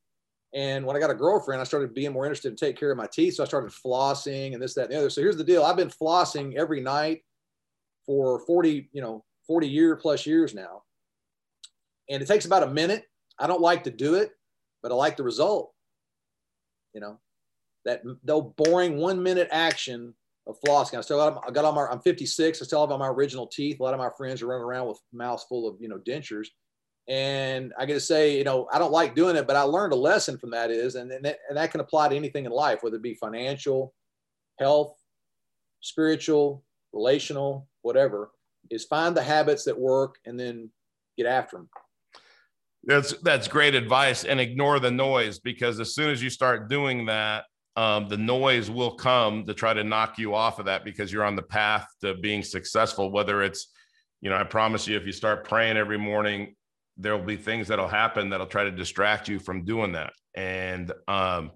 And 0.53 0.85
when 0.85 0.95
I 0.95 0.99
got 0.99 1.11
a 1.11 1.15
girlfriend, 1.15 1.61
I 1.61 1.65
started 1.65 1.93
being 1.93 2.13
more 2.13 2.25
interested 2.25 2.49
in 2.49 2.55
take 2.55 2.77
care 2.77 2.91
of 2.91 2.97
my 2.97 3.07
teeth. 3.07 3.35
So 3.35 3.43
I 3.43 3.47
started 3.47 3.71
flossing 3.71 4.53
and 4.53 4.61
this, 4.61 4.73
that, 4.75 4.85
and 4.85 4.93
the 4.93 4.97
other. 4.97 5.09
So 5.09 5.21
here's 5.21 5.37
the 5.37 5.43
deal. 5.43 5.63
I've 5.63 5.75
been 5.75 5.89
flossing 5.89 6.55
every 6.55 6.81
night 6.81 7.23
for 8.05 8.39
40, 8.45 8.89
you 8.93 9.01
know, 9.01 9.25
40 9.45 9.67
year 9.67 9.95
plus 9.95 10.25
years 10.25 10.53
now. 10.55 10.83
And 12.09 12.21
it 12.21 12.27
takes 12.27 12.45
about 12.45 12.63
a 12.63 12.67
minute. 12.67 13.03
I 13.37 13.47
don't 13.47 13.61
like 13.61 13.83
to 13.83 13.91
do 13.91 14.15
it, 14.15 14.31
but 14.81 14.91
I 14.91 14.95
like 14.95 15.17
the 15.17 15.23
result. 15.23 15.73
You 16.93 17.01
know, 17.01 17.19
that 17.85 18.01
though 18.23 18.41
boring 18.41 18.97
one 18.97 19.21
minute 19.21 19.49
action 19.51 20.13
of 20.47 20.59
flossing. 20.61 20.97
I 20.97 21.01
still 21.01 21.17
got, 21.17 21.43
I 21.47 21.51
got 21.51 21.65
all 21.65 21.73
my, 21.73 21.85
I'm 21.87 21.99
56. 21.99 22.61
I 22.61 22.65
still 22.65 22.81
have 22.81 22.91
all 22.91 22.97
my 22.97 23.09
original 23.09 23.47
teeth. 23.47 23.79
A 23.79 23.83
lot 23.83 23.93
of 23.93 23.99
my 23.99 24.09
friends 24.17 24.41
are 24.41 24.47
running 24.47 24.63
around 24.63 24.87
with 24.87 24.99
mouths 25.13 25.45
full 25.47 25.67
of, 25.67 25.75
you 25.79 25.89
know, 25.89 25.97
dentures. 25.97 26.47
And 27.07 27.73
I 27.79 27.85
get 27.85 27.93
to 27.93 28.01
say, 28.01 28.37
you 28.37 28.43
know, 28.43 28.67
I 28.71 28.79
don't 28.79 28.91
like 28.91 29.15
doing 29.15 29.37
it, 29.37 29.47
but 29.47 29.55
I 29.55 29.61
learned 29.61 29.93
a 29.93 29.97
lesson 29.97 30.37
from 30.37 30.51
that 30.51 30.71
is, 30.71 30.95
and, 30.95 31.09
and, 31.11 31.23
that, 31.23 31.39
and 31.47 31.57
that 31.57 31.71
can 31.71 31.79
apply 31.79 32.09
to 32.09 32.15
anything 32.15 32.45
in 32.45 32.51
life, 32.51 32.83
whether 32.83 32.97
it 32.97 33.01
be 33.01 33.13
financial, 33.13 33.93
health, 34.59 34.93
spiritual, 35.79 36.63
relational, 36.91 37.67
whatever, 37.81 38.31
is 38.69 38.83
find 38.83 39.15
the 39.15 39.23
habits 39.23 39.63
that 39.63 39.79
work 39.79 40.15
and 40.25 40.37
then 40.37 40.69
get 41.17 41.27
after 41.27 41.57
them. 41.57 41.69
That's 42.83 43.13
that's 43.21 43.47
great 43.47 43.75
advice, 43.75 44.23
and 44.23 44.39
ignore 44.39 44.79
the 44.79 44.91
noise 44.91 45.39
because 45.39 45.79
as 45.79 45.93
soon 45.93 46.09
as 46.09 46.23
you 46.23 46.29
start 46.29 46.69
doing 46.69 47.05
that, 47.07 47.43
um, 47.75 48.07
the 48.07 48.17
noise 48.17 48.69
will 48.69 48.95
come 48.95 49.45
to 49.45 49.53
try 49.53 49.73
to 49.73 49.83
knock 49.83 50.17
you 50.17 50.33
off 50.33 50.59
of 50.59 50.65
that 50.65 50.85
because 50.85 51.11
you're 51.11 51.25
on 51.25 51.35
the 51.35 51.41
path 51.41 51.85
to 52.01 52.15
being 52.15 52.43
successful. 52.43 53.11
Whether 53.11 53.43
it's, 53.43 53.71
you 54.21 54.29
know, 54.29 54.37
I 54.37 54.43
promise 54.43 54.87
you, 54.87 54.95
if 54.95 55.05
you 55.05 55.11
start 55.11 55.47
praying 55.47 55.75
every 55.75 55.97
morning, 55.97 56.55
there 56.97 57.15
will 57.15 57.25
be 57.25 57.37
things 57.37 57.67
that'll 57.67 57.87
happen 57.87 58.29
that'll 58.29 58.47
try 58.47 58.63
to 58.63 58.71
distract 58.71 59.27
you 59.27 59.39
from 59.39 59.65
doing 59.65 59.91
that. 59.93 60.13
And 60.35 60.91
um, 61.07 61.51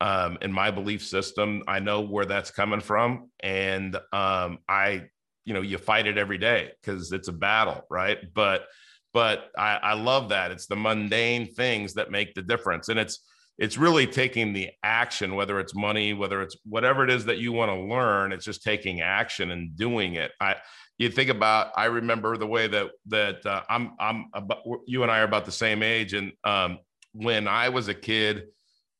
um, 0.00 0.38
in 0.42 0.52
my 0.52 0.70
belief 0.70 1.04
system, 1.04 1.62
I 1.66 1.80
know 1.80 2.00
where 2.00 2.24
that's 2.24 2.50
coming 2.50 2.80
from, 2.80 3.30
and 3.40 3.96
um, 4.12 4.58
I, 4.68 5.04
you 5.44 5.54
know, 5.54 5.62
you 5.62 5.78
fight 5.78 6.06
it 6.06 6.18
every 6.18 6.38
day 6.38 6.70
because 6.80 7.12
it's 7.12 7.28
a 7.28 7.32
battle, 7.32 7.82
right? 7.90 8.18
But 8.34 8.66
but 9.14 9.50
I, 9.56 9.78
I 9.82 9.92
love 9.94 10.28
that 10.28 10.50
it's 10.50 10.66
the 10.66 10.76
mundane 10.76 11.52
things 11.54 11.94
that 11.94 12.10
make 12.10 12.34
the 12.34 12.42
difference, 12.42 12.88
and 12.88 12.98
it's 12.98 13.24
it's 13.58 13.76
really 13.76 14.06
taking 14.06 14.52
the 14.52 14.70
action, 14.82 15.34
whether 15.34 15.58
it's 15.58 15.74
money, 15.74 16.14
whether 16.14 16.40
it's 16.42 16.56
whatever 16.64 17.02
it 17.02 17.10
is 17.10 17.24
that 17.24 17.38
you 17.38 17.52
want 17.52 17.70
to 17.70 17.94
learn. 17.94 18.32
It's 18.32 18.44
just 18.44 18.62
taking 18.62 19.00
action 19.00 19.50
and 19.50 19.76
doing 19.76 20.14
it. 20.14 20.30
I, 20.40 20.56
you 20.96 21.10
think 21.10 21.28
about, 21.28 21.72
I 21.76 21.86
remember 21.86 22.36
the 22.36 22.46
way 22.46 22.68
that, 22.68 22.86
that 23.06 23.44
uh, 23.44 23.62
I'm, 23.68 23.92
I'm 23.98 24.26
about, 24.32 24.58
you 24.86 25.02
and 25.02 25.10
I 25.10 25.20
are 25.20 25.24
about 25.24 25.44
the 25.44 25.52
same 25.52 25.82
age. 25.82 26.14
And 26.14 26.32
um, 26.44 26.78
when 27.12 27.48
I 27.48 27.68
was 27.68 27.88
a 27.88 27.94
kid, 27.94 28.44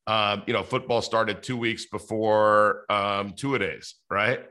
um, 0.07 0.43
you 0.47 0.53
know, 0.53 0.63
football 0.63 1.01
started 1.01 1.43
two 1.43 1.55
weeks 1.55 1.85
before 1.85 2.85
um, 2.89 3.33
two 3.33 3.55
a 3.55 3.59
days, 3.59 3.95
right? 4.09 4.41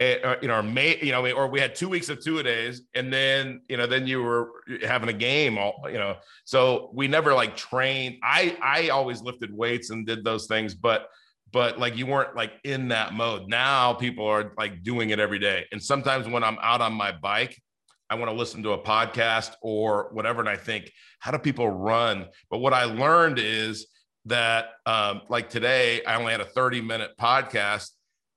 It, 0.00 0.24
uh, 0.24 0.36
you 0.40 0.46
know, 0.46 0.62
May, 0.62 0.98
you 1.02 1.10
know, 1.10 1.28
or 1.32 1.48
we 1.48 1.60
had 1.60 1.74
two 1.74 1.88
weeks 1.88 2.08
of 2.08 2.22
two 2.22 2.40
days, 2.42 2.82
and 2.94 3.12
then 3.12 3.62
you 3.68 3.76
know, 3.76 3.86
then 3.86 4.06
you 4.06 4.22
were 4.22 4.50
having 4.82 5.08
a 5.08 5.12
game, 5.12 5.58
all 5.58 5.82
you 5.86 5.98
know. 5.98 6.16
So 6.44 6.90
we 6.94 7.08
never 7.08 7.34
like 7.34 7.56
trained. 7.56 8.18
I 8.22 8.56
I 8.62 8.90
always 8.90 9.22
lifted 9.22 9.52
weights 9.52 9.90
and 9.90 10.06
did 10.06 10.22
those 10.22 10.46
things, 10.46 10.74
but 10.74 11.08
but 11.52 11.80
like 11.80 11.96
you 11.96 12.06
weren't 12.06 12.36
like 12.36 12.52
in 12.62 12.88
that 12.88 13.12
mode. 13.12 13.48
Now 13.48 13.92
people 13.92 14.26
are 14.26 14.52
like 14.56 14.84
doing 14.84 15.10
it 15.10 15.18
every 15.18 15.40
day, 15.40 15.66
and 15.72 15.82
sometimes 15.82 16.28
when 16.28 16.44
I'm 16.44 16.58
out 16.62 16.80
on 16.80 16.92
my 16.92 17.10
bike, 17.10 17.60
I 18.08 18.14
want 18.14 18.30
to 18.30 18.36
listen 18.36 18.62
to 18.62 18.72
a 18.72 18.78
podcast 18.78 19.52
or 19.62 20.10
whatever, 20.12 20.38
and 20.38 20.48
I 20.48 20.56
think, 20.56 20.92
how 21.18 21.32
do 21.32 21.38
people 21.38 21.68
run? 21.68 22.26
But 22.50 22.58
what 22.58 22.72
I 22.72 22.84
learned 22.84 23.40
is 23.40 23.88
that 24.26 24.70
um, 24.86 25.22
like 25.28 25.50
today, 25.50 26.04
I 26.04 26.14
only 26.14 26.30
had 26.30 26.40
a 26.40 26.44
30 26.44 26.82
minute 26.82 27.10
podcast 27.20 27.90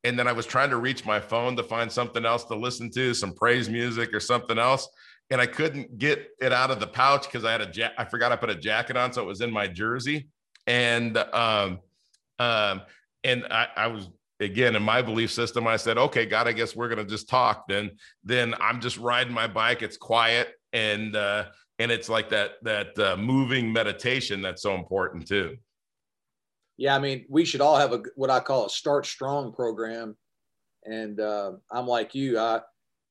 and 0.03 0.17
then 0.17 0.27
I 0.27 0.31
was 0.31 0.45
trying 0.45 0.69
to 0.71 0.77
reach 0.77 1.05
my 1.05 1.19
phone 1.19 1.55
to 1.57 1.63
find 1.63 1.91
something 1.91 2.25
else 2.25 2.43
to 2.45 2.55
listen 2.55 2.89
to, 2.91 3.13
some 3.13 3.33
praise 3.33 3.69
music 3.69 4.13
or 4.13 4.19
something 4.19 4.57
else, 4.57 4.89
and 5.29 5.39
I 5.39 5.45
couldn't 5.45 5.97
get 5.97 6.29
it 6.41 6.51
out 6.51 6.71
of 6.71 6.79
the 6.79 6.87
pouch 6.87 7.23
because 7.23 7.45
I 7.45 7.51
had 7.51 7.61
a 7.61 7.71
ja- 7.73 7.93
I 7.97 8.05
forgot 8.05 8.31
I 8.31 8.35
put 8.35 8.49
a 8.49 8.55
jacket 8.55 8.97
on, 8.97 9.13
so 9.13 9.21
it 9.21 9.27
was 9.27 9.41
in 9.41 9.51
my 9.51 9.67
jersey, 9.67 10.27
and 10.67 11.17
um, 11.17 11.79
um, 12.39 12.81
and 13.23 13.45
I, 13.51 13.67
I 13.75 13.87
was 13.87 14.09
again 14.39 14.75
in 14.75 14.83
my 14.83 15.01
belief 15.01 15.31
system. 15.31 15.67
I 15.67 15.77
said, 15.77 15.97
okay, 15.97 16.25
God, 16.25 16.47
I 16.47 16.51
guess 16.51 16.75
we're 16.75 16.89
gonna 16.89 17.05
just 17.05 17.29
talk. 17.29 17.67
Then 17.67 17.91
then 18.23 18.55
I'm 18.59 18.81
just 18.81 18.97
riding 18.97 19.33
my 19.33 19.47
bike. 19.47 19.81
It's 19.81 19.97
quiet 19.97 20.55
and 20.73 21.15
uh, 21.15 21.45
and 21.79 21.91
it's 21.91 22.09
like 22.09 22.29
that 22.29 22.53
that 22.63 22.97
uh, 22.99 23.17
moving 23.17 23.71
meditation 23.71 24.41
that's 24.41 24.61
so 24.61 24.75
important 24.75 25.27
too 25.27 25.57
yeah, 26.81 26.95
I 26.95 26.99
mean, 26.99 27.25
we 27.29 27.45
should 27.45 27.61
all 27.61 27.77
have 27.77 27.93
a 27.93 28.01
what 28.15 28.31
I 28.31 28.39
call 28.39 28.65
a 28.65 28.69
start 28.69 29.05
strong 29.05 29.53
program. 29.53 30.17
And 30.83 31.19
uh, 31.19 31.51
I'm 31.71 31.85
like 31.85 32.15
you, 32.15 32.39
I 32.39 32.61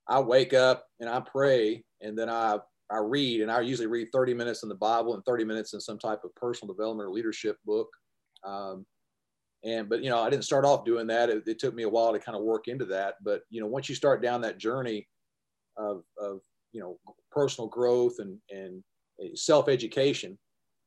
I 0.09 0.18
wake 0.18 0.53
up 0.53 0.87
and 0.99 1.09
I 1.09 1.21
pray, 1.21 1.85
and 2.01 2.18
then 2.18 2.29
I 2.29 2.59
I 2.91 2.97
read, 2.97 3.43
and 3.43 3.51
I 3.51 3.61
usually 3.61 3.87
read 3.87 4.09
30 4.12 4.35
minutes 4.35 4.64
in 4.64 4.68
the 4.68 4.75
Bible 4.75 5.14
and 5.14 5.25
30 5.25 5.45
minutes 5.45 5.73
in 5.73 5.81
some 5.81 6.01
type 6.01 6.25
of 6.25 6.35
personal 6.35 6.75
development 6.75 7.09
or 7.09 7.12
leadership 7.12 7.59
book. 7.64 7.87
Um, 8.43 8.85
and 9.62 9.89
but 9.89 10.03
you 10.03 10.11
know, 10.11 10.18
I 10.18 10.31
didn't 10.31 10.47
start 10.47 10.64
off 10.64 10.85
doing 10.85 11.07
that. 11.07 11.31
It, 11.31 11.47
it 11.47 11.61
took 11.61 11.73
me 11.73 11.85
a 11.85 11.89
while 11.89 12.12
to 12.12 12.18
kind 12.18 12.37
of 12.37 12.43
work 12.43 12.66
into 12.66 12.87
that. 12.87 13.18
But 13.23 13.43
you 13.51 13.61
know, 13.61 13.68
once 13.68 13.89
you 13.89 13.95
start 13.95 14.21
down 14.21 14.41
that 14.41 14.59
journey 14.59 15.07
of 15.77 16.03
of 16.18 16.41
you 16.73 16.81
know 16.81 16.99
personal 17.31 17.68
growth 17.68 18.16
and 18.18 18.37
and 18.51 18.83
self 19.39 19.68
education, 19.68 20.37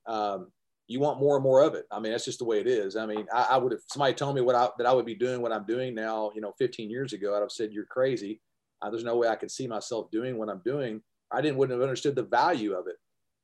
um, 0.06 0.52
you 0.88 1.00
want 1.00 1.20
more 1.20 1.36
and 1.36 1.44
more 1.44 1.62
of 1.62 1.76
it. 1.76 1.86
I 1.92 2.00
mean, 2.00 2.12
that's 2.12 2.26
just 2.26 2.40
the 2.40 2.46
way 2.46 2.60
it 2.60 2.68
is. 2.68 2.96
I 2.96 3.06
mean, 3.06 3.26
I, 3.34 3.48
I 3.52 3.58
would 3.58 3.72
have 3.72 3.82
somebody 3.88 4.14
told 4.14 4.36
me 4.36 4.42
what 4.42 4.56
I, 4.56 4.70
that 4.78 4.88
I 4.88 4.94
would 4.94 5.06
be 5.06 5.16
doing 5.16 5.42
what 5.42 5.54
I'm 5.54 5.66
doing 5.66 5.96
now, 5.96 6.32
you 6.36 6.42
know, 6.42 6.54
15 6.58 6.90
years 6.90 7.14
ago, 7.14 7.36
I'd 7.36 7.42
have 7.42 7.52
said, 7.52 7.72
you're 7.72 7.86
crazy. 7.86 8.42
Uh, 8.82 8.90
there's 8.90 9.04
no 9.04 9.16
way 9.16 9.30
I 9.30 9.36
could 9.36 9.52
see 9.52 9.66
myself 9.66 10.12
doing 10.12 10.38
what 10.38 10.50
I'm 10.50 10.62
doing. 10.66 11.02
I 11.32 11.42
didn't, 11.42 11.58
wouldn't 11.58 11.78
have 11.78 11.84
understood 11.84 12.16
the 12.16 12.24
value 12.24 12.74
of 12.74 12.88
it. 12.88 12.98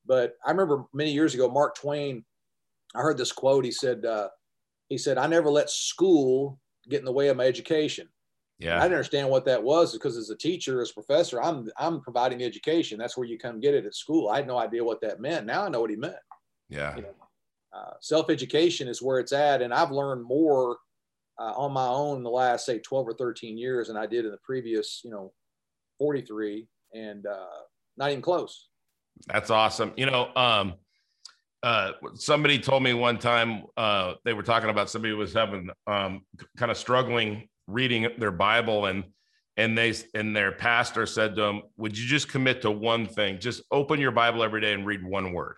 But 0.06 0.34
I 0.46 0.52
remember 0.52 0.86
many 0.94 1.12
years 1.12 1.34
ago, 1.34 1.50
Mark 1.50 1.76
Twain, 1.76 2.26
I 2.96 3.00
heard 3.00 3.18
this 3.18 3.32
quote. 3.32 3.64
He 3.64 3.72
said, 3.72 4.06
uh, 4.06 4.30
he 4.90 4.98
said, 4.98 5.18
I 5.18 5.28
never 5.28 5.50
let 5.50 5.70
school 5.70 6.60
get 6.90 7.00
in 7.00 7.06
the 7.06 7.12
way 7.12 7.30
of 7.30 7.38
my 7.38 7.46
education. 7.46 8.10
Yeah. 8.58 8.78
I 8.78 8.82
didn't 8.82 8.96
understand 8.96 9.30
what 9.30 9.46
that 9.46 9.64
was 9.64 9.94
because 9.94 10.18
as 10.18 10.30
a 10.30 10.36
teacher, 10.36 10.82
as 10.82 10.92
a 10.92 10.94
professor, 10.94 11.42
I'm, 11.42 11.70
I'm 11.78 12.02
providing 12.02 12.44
education. 12.44 13.00
That's 13.00 13.16
where 13.16 13.28
you 13.28 13.38
come 13.38 13.62
get 13.62 13.74
it 13.74 13.86
at 13.86 13.96
school. 13.96 14.28
I 14.28 14.38
had 14.38 14.48
no 14.48 14.58
idea 14.58 14.84
what 14.84 15.00
that 15.02 15.22
meant. 15.22 15.46
Now 15.46 15.66
I 15.66 15.70
know 15.70 15.80
what 15.80 15.90
he 15.90 15.96
meant. 15.96 16.16
Yeah. 16.68 16.96
You 16.96 17.04
know, 17.04 17.14
uh, 17.74 17.93
self 18.01 18.30
education 18.30 18.88
is 18.88 19.01
where 19.01 19.20
it's 19.20 19.34
at. 19.34 19.61
And 19.61 19.74
I've 19.74 19.91
learned 19.91 20.24
more 20.24 20.78
uh, 21.39 21.53
on 21.55 21.72
my 21.72 21.88
own 21.88 22.17
in 22.17 22.24
the 22.24 22.30
last, 22.30 22.65
say, 22.65 22.80
12 22.80 23.07
or 23.07 23.13
13 23.13 23.57
years 23.57 23.88
than 23.88 23.97
I 23.97 24.05
did 24.05 24.26
in 24.26 24.32
the 24.32 24.39
previous, 24.43 25.01
you 25.03 25.11
know, 25.11 25.32
43 25.97 26.67
and 26.93 27.26
uh, 27.26 27.45
not 27.97 28.09
even 28.09 28.22
close. 28.22 28.67
That's 29.28 29.49
awesome. 29.49 29.93
You 29.97 30.05
know, 30.05 30.30
um, 30.36 30.76
uh, 31.61 31.91
somebody 32.15 32.57
told 32.57 32.84
me 32.84 32.93
one 32.93 33.17
time 33.17 33.63
uh, 33.76 34.13
they 34.24 34.34
were 34.34 34.43
talking 34.43 34.70
about 34.70 34.89
somebody 34.89 35.13
was 35.13 35.34
having 35.34 35.70
um, 35.88 36.22
kind 36.57 36.72
of 36.72 36.78
struggling 36.78 37.47
reading 37.67 38.07
their 38.17 38.32
Bible 38.32 38.86
and 38.88 39.03
and 39.57 39.78
they 39.78 39.93
and 40.15 40.34
their 40.34 40.53
pastor 40.53 41.05
said 41.05 41.36
to 41.36 41.41
them, 41.41 41.61
"Would 41.76 41.97
you 41.97 42.07
just 42.07 42.30
commit 42.30 42.61
to 42.61 42.72
one 42.72 43.05
thing? 43.05 43.39
Just 43.39 43.61
open 43.72 43.99
your 43.99 44.11
Bible 44.11 44.41
every 44.41 44.61
day 44.61 44.72
and 44.72 44.86
read 44.86 45.03
one 45.03 45.34
word." 45.34 45.55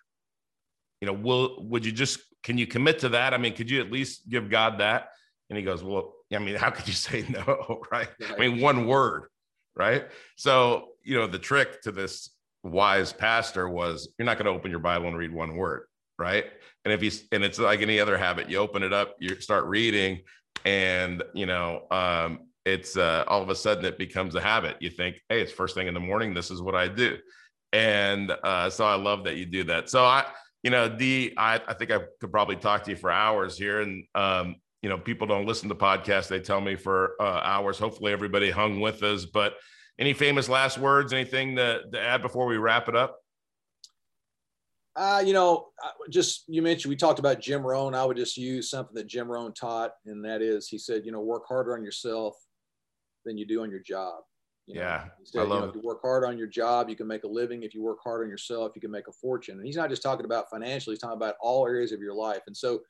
You 1.01 1.07
know, 1.07 1.13
will 1.13 1.57
would 1.67 1.85
you 1.85 1.91
just 1.91 2.19
can 2.43 2.57
you 2.57 2.67
commit 2.67 2.99
to 2.99 3.09
that? 3.09 3.33
I 3.33 3.37
mean, 3.37 3.53
could 3.53 3.69
you 3.69 3.81
at 3.81 3.91
least 3.91 4.29
give 4.29 4.49
God 4.49 4.79
that? 4.79 5.09
And 5.49 5.57
he 5.57 5.63
goes, 5.63 5.83
Well, 5.83 6.13
I 6.33 6.39
mean, 6.39 6.55
how 6.57 6.69
could 6.69 6.87
you 6.87 6.93
say 6.93 7.25
no? 7.29 7.81
Right. 7.91 8.07
I 8.29 8.37
mean, 8.37 8.61
one 8.61 8.87
word, 8.87 9.25
right? 9.75 10.05
So, 10.37 10.89
you 11.03 11.17
know, 11.17 11.27
the 11.27 11.39
trick 11.39 11.81
to 11.81 11.91
this 11.91 12.29
wise 12.63 13.11
pastor 13.11 13.67
was 13.67 14.13
you're 14.17 14.25
not 14.25 14.37
going 14.37 14.45
to 14.45 14.51
open 14.51 14.71
your 14.71 14.79
Bible 14.79 15.07
and 15.07 15.17
read 15.17 15.33
one 15.33 15.55
word, 15.55 15.87
right? 16.17 16.45
And 16.85 16.93
if 16.93 17.03
you 17.03 17.11
and 17.31 17.43
it's 17.43 17.59
like 17.59 17.81
any 17.81 17.99
other 17.99 18.17
habit, 18.17 18.49
you 18.49 18.57
open 18.57 18.83
it 18.83 18.93
up, 18.93 19.15
you 19.19 19.39
start 19.41 19.65
reading, 19.65 20.21
and 20.65 21.23
you 21.33 21.45
know, 21.45 21.87
um, 21.91 22.47
it's 22.65 22.95
uh, 22.95 23.23
all 23.27 23.41
of 23.41 23.49
a 23.49 23.55
sudden 23.55 23.85
it 23.85 23.97
becomes 23.97 24.35
a 24.35 24.41
habit. 24.41 24.77
You 24.79 24.89
think, 24.89 25.19
hey, 25.29 25.41
it's 25.41 25.51
first 25.51 25.75
thing 25.75 25.87
in 25.87 25.93
the 25.93 25.99
morning. 25.99 26.33
This 26.33 26.51
is 26.51 26.61
what 26.61 26.75
I 26.75 26.87
do, 26.87 27.17
and 27.73 28.31
uh, 28.43 28.69
so 28.69 28.85
I 28.85 28.95
love 28.95 29.23
that 29.25 29.35
you 29.35 29.45
do 29.45 29.63
that. 29.65 29.89
So 29.89 30.05
I 30.05 30.25
you 30.63 30.69
know, 30.69 30.87
Dee, 30.87 31.33
I, 31.37 31.57
think 31.73 31.91
I 31.91 31.99
could 32.19 32.31
probably 32.31 32.55
talk 32.55 32.83
to 32.83 32.91
you 32.91 32.97
for 32.97 33.11
hours 33.11 33.57
here. 33.57 33.81
And, 33.81 34.05
um, 34.13 34.55
you 34.81 34.89
know, 34.89 34.97
people 34.97 35.27
don't 35.27 35.45
listen 35.45 35.69
to 35.69 35.75
podcasts. 35.75 36.27
They 36.27 36.39
tell 36.39 36.61
me 36.61 36.75
for 36.75 37.15
uh, 37.19 37.41
hours. 37.43 37.79
Hopefully 37.79 38.11
everybody 38.11 38.51
hung 38.51 38.79
with 38.79 39.01
us. 39.03 39.25
But 39.25 39.53
any 39.99 40.13
famous 40.13 40.49
last 40.49 40.77
words, 40.77 41.13
anything 41.13 41.55
to, 41.55 41.81
to 41.91 41.99
add 41.99 42.21
before 42.21 42.45
we 42.45 42.57
wrap 42.57 42.89
it 42.89 42.95
up? 42.95 43.17
Uh, 44.95 45.23
you 45.25 45.33
know, 45.33 45.69
just 46.09 46.43
you 46.47 46.61
mentioned 46.61 46.89
we 46.89 46.97
talked 46.97 47.19
about 47.19 47.39
Jim 47.39 47.65
Rohn. 47.65 47.95
I 47.95 48.03
would 48.03 48.17
just 48.17 48.35
use 48.35 48.69
something 48.69 48.93
that 48.95 49.07
Jim 49.07 49.31
Rohn 49.31 49.53
taught, 49.53 49.91
and 50.05 50.25
that 50.25 50.41
is 50.41 50.67
he 50.67 50.77
said, 50.77 51.05
you 51.05 51.13
know, 51.13 51.21
work 51.21 51.43
harder 51.47 51.77
on 51.77 51.83
yourself 51.83 52.35
than 53.23 53.37
you 53.37 53.45
do 53.45 53.63
on 53.63 53.71
your 53.71 53.79
job. 53.79 54.21
You 54.71 54.79
know, 54.79 54.81
yeah, 54.81 55.05
I 55.35 55.43
love 55.43 55.49
you 55.49 55.59
know, 55.59 55.69
If 55.69 55.75
you 55.75 55.81
work 55.81 56.01
hard 56.01 56.23
on 56.23 56.37
your 56.37 56.47
job, 56.47 56.89
you 56.89 56.95
can 56.95 57.07
make 57.07 57.23
a 57.23 57.27
living. 57.27 57.63
If 57.63 57.73
you 57.73 57.83
work 57.83 57.99
hard 58.03 58.23
on 58.23 58.29
yourself, 58.29 58.71
you 58.75 58.81
can 58.81 58.91
make 58.91 59.07
a 59.07 59.11
fortune. 59.11 59.57
And 59.57 59.65
he's 59.65 59.75
not 59.75 59.89
just 59.89 60.01
talking 60.01 60.25
about 60.25 60.49
financially; 60.49 60.93
he's 60.95 61.01
talking 61.01 61.17
about 61.17 61.35
all 61.41 61.67
areas 61.67 61.91
of 61.91 61.99
your 61.99 62.13
life. 62.13 62.41
And 62.47 62.55
so, 62.55 62.81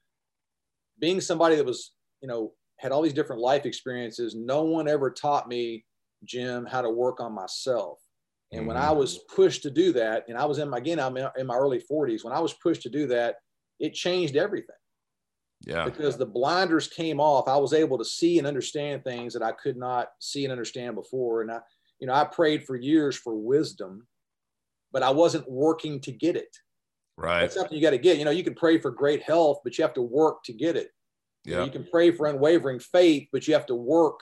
being 1.00 1.22
somebody 1.22 1.56
that 1.56 1.66
was, 1.66 1.94
you 2.22 2.28
know, 2.28 2.54
had 2.78 2.92
all 2.92 3.02
these 3.02 3.14
different 3.14 3.42
life 3.42 3.66
experiences, 3.66 4.36
no 4.36 4.64
one 4.64 4.88
ever 4.88 5.12
taught 5.12 5.48
me, 5.48 5.86
Jim, 6.26 6.66
how 6.66 6.82
to 6.82 6.90
work 6.90 7.20
on 7.20 7.34
myself. 7.34 8.00
And 8.52 8.62
mm-hmm. 8.62 8.68
when 8.70 8.78
I 8.78 8.92
was 8.92 9.20
pushed 9.34 9.64
to 9.64 9.72
do 9.72 9.94
that, 9.94 10.26
and 10.28 10.38
I 10.38 10.46
was 10.46 10.58
in 10.58 10.70
my, 10.70 10.78
again, 10.78 11.00
I'm 11.00 11.18
in 11.18 11.48
my 11.48 11.56
early 11.56 11.80
40s, 11.80 12.24
when 12.24 12.34
I 12.34 12.40
was 12.40 12.54
pushed 12.54 12.82
to 12.84 12.90
do 12.90 13.08
that, 13.08 13.36
it 13.80 13.94
changed 13.94 14.36
everything. 14.36 14.76
Yeah. 15.66 15.86
Because 15.86 16.18
the 16.18 16.26
blinders 16.26 16.88
came 16.88 17.20
off. 17.20 17.48
I 17.48 17.58
was 17.58 17.74
able 17.74 17.98
to 17.98 18.06
see 18.06 18.38
and 18.38 18.48
understand 18.48 19.04
things 19.04 19.34
that 19.34 19.44
I 19.44 19.52
could 19.52 19.78
not 19.78 20.10
see 20.20 20.44
and 20.44 20.52
understand 20.52 20.96
before. 20.96 21.42
And 21.42 21.52
I, 21.52 21.60
you 22.00 22.08
know, 22.08 22.14
I 22.14 22.24
prayed 22.24 22.66
for 22.66 22.76
years 22.76 23.16
for 23.16 23.36
wisdom, 23.36 24.08
but 24.92 25.04
I 25.04 25.12
wasn't 25.12 25.50
working 25.50 26.00
to 26.02 26.12
get 26.12 26.36
it. 26.36 26.56
Right. 27.18 27.42
That's 27.42 27.56
something 27.56 27.76
you 27.76 27.82
got 27.84 27.92
to 27.92 28.00
get. 28.00 28.18
You 28.18 28.26
know, 28.26 28.32
you 28.32 28.44
can 28.44 28.56
pray 28.56 28.80
for 28.80 28.90
great 28.90 29.22
health, 29.22 29.60
but 29.64 29.78
you 29.78 29.84
have 29.84 29.94
to 29.94 30.02
work 30.02 30.44
to 30.46 30.54
get 30.54 30.76
it. 30.76 30.90
Yeah. 31.46 31.52
You, 31.52 31.58
know, 31.58 31.66
you 31.66 31.72
can 31.72 31.88
pray 31.92 32.12
for 32.12 32.28
unwavering 32.28 32.80
faith, 32.80 33.28
but 33.32 33.48
you 33.48 33.54
have 33.54 33.68
to 33.68 33.76
work 33.76 34.20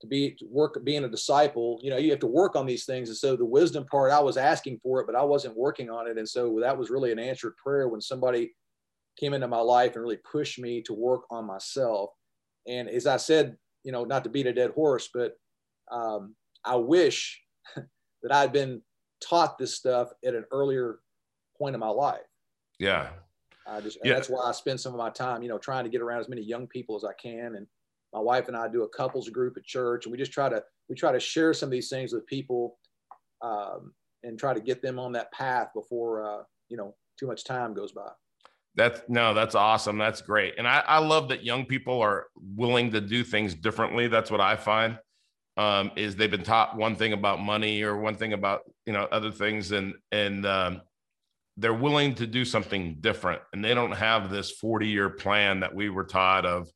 to 0.00 0.06
be 0.06 0.32
to 0.32 0.46
work 0.50 0.78
being 0.84 1.04
a 1.04 1.08
disciple. 1.08 1.80
You 1.82 1.90
know, 1.90 1.96
you 1.96 2.10
have 2.10 2.20
to 2.20 2.26
work 2.26 2.54
on 2.54 2.66
these 2.66 2.84
things. 2.84 3.08
And 3.08 3.16
so 3.16 3.36
the 3.36 3.44
wisdom 3.44 3.84
part, 3.86 4.12
I 4.12 4.20
was 4.20 4.36
asking 4.36 4.80
for 4.82 5.00
it, 5.00 5.06
but 5.06 5.16
I 5.16 5.22
wasn't 5.22 5.56
working 5.56 5.90
on 5.90 6.08
it. 6.08 6.18
And 6.18 6.28
so 6.28 6.58
that 6.60 6.76
was 6.76 6.90
really 6.90 7.10
an 7.10 7.18
answered 7.18 7.56
prayer 7.56 7.88
when 7.88 8.00
somebody 8.00 8.52
came 9.18 9.34
into 9.34 9.48
my 9.48 9.60
life 9.60 9.94
and 9.94 10.02
really 10.02 10.18
pushed 10.30 10.58
me 10.58 10.82
to 10.82 10.94
work 10.94 11.22
on 11.30 11.46
myself. 11.46 12.10
And 12.66 12.88
as 12.88 13.06
I 13.06 13.16
said, 13.16 13.56
you 13.84 13.92
know, 13.92 14.04
not 14.04 14.24
to 14.24 14.30
beat 14.30 14.46
a 14.46 14.52
dead 14.52 14.70
horse, 14.70 15.08
but 15.12 15.34
um, 15.90 16.34
I 16.64 16.76
wish 16.76 17.40
that 17.76 18.32
I'd 18.32 18.52
been 18.52 18.82
taught 19.22 19.58
this 19.58 19.76
stuff 19.76 20.10
at 20.24 20.34
an 20.34 20.44
earlier 20.50 21.00
point 21.58 21.74
in 21.74 21.80
my 21.80 21.88
life. 21.88 22.20
Yeah. 22.78 23.10
I 23.66 23.80
just, 23.80 23.98
yeah. 24.02 24.14
that's 24.14 24.28
why 24.28 24.40
I 24.44 24.52
spend 24.52 24.80
some 24.80 24.92
of 24.92 24.98
my 24.98 25.10
time, 25.10 25.42
you 25.42 25.48
know, 25.48 25.58
trying 25.58 25.84
to 25.84 25.90
get 25.90 26.00
around 26.00 26.20
as 26.20 26.28
many 26.28 26.42
young 26.42 26.66
people 26.66 26.96
as 26.96 27.04
I 27.04 27.12
can. 27.14 27.54
And 27.56 27.66
my 28.12 28.20
wife 28.20 28.48
and 28.48 28.56
I 28.56 28.68
do 28.68 28.82
a 28.82 28.88
couples 28.88 29.28
group 29.28 29.56
at 29.56 29.64
church, 29.64 30.04
and 30.04 30.12
we 30.12 30.18
just 30.18 30.32
try 30.32 30.48
to 30.48 30.62
we 30.88 30.96
try 30.96 31.12
to 31.12 31.20
share 31.20 31.54
some 31.54 31.68
of 31.68 31.70
these 31.70 31.88
things 31.88 32.12
with 32.12 32.26
people, 32.26 32.78
um, 33.40 33.92
and 34.22 34.38
try 34.38 34.52
to 34.52 34.60
get 34.60 34.82
them 34.82 34.98
on 34.98 35.12
that 35.12 35.32
path 35.32 35.68
before 35.74 36.22
uh, 36.22 36.42
you 36.68 36.76
know 36.76 36.94
too 37.18 37.26
much 37.26 37.44
time 37.44 37.74
goes 37.74 37.92
by. 37.92 38.10
That's 38.74 39.02
no, 39.08 39.34
that's 39.34 39.54
awesome. 39.54 39.98
That's 39.98 40.22
great. 40.22 40.54
And 40.56 40.66
I, 40.66 40.82
I 40.86 40.98
love 40.98 41.28
that 41.28 41.44
young 41.44 41.66
people 41.66 42.00
are 42.00 42.26
willing 42.36 42.90
to 42.92 43.00
do 43.00 43.22
things 43.22 43.54
differently. 43.54 44.08
That's 44.08 44.30
what 44.30 44.40
I 44.40 44.56
find. 44.56 44.98
Um, 45.58 45.90
is 45.96 46.16
they've 46.16 46.30
been 46.30 46.44
taught 46.44 46.76
one 46.78 46.96
thing 46.96 47.12
about 47.12 47.42
money 47.42 47.82
or 47.82 47.98
one 47.98 48.14
thing 48.14 48.32
about 48.32 48.62
you 48.86 48.94
know 48.94 49.06
other 49.12 49.30
things 49.30 49.72
and 49.72 49.94
and 50.10 50.46
um, 50.46 50.80
they're 51.58 51.74
willing 51.74 52.14
to 52.14 52.26
do 52.26 52.44
something 52.44 52.96
different 53.00 53.42
and 53.52 53.62
they 53.62 53.74
don't 53.74 53.92
have 53.92 54.30
this 54.30 54.50
40 54.50 54.86
year 54.86 55.10
plan 55.10 55.60
that 55.60 55.74
we 55.74 55.90
were 55.90 56.04
taught 56.04 56.46
of 56.46 56.68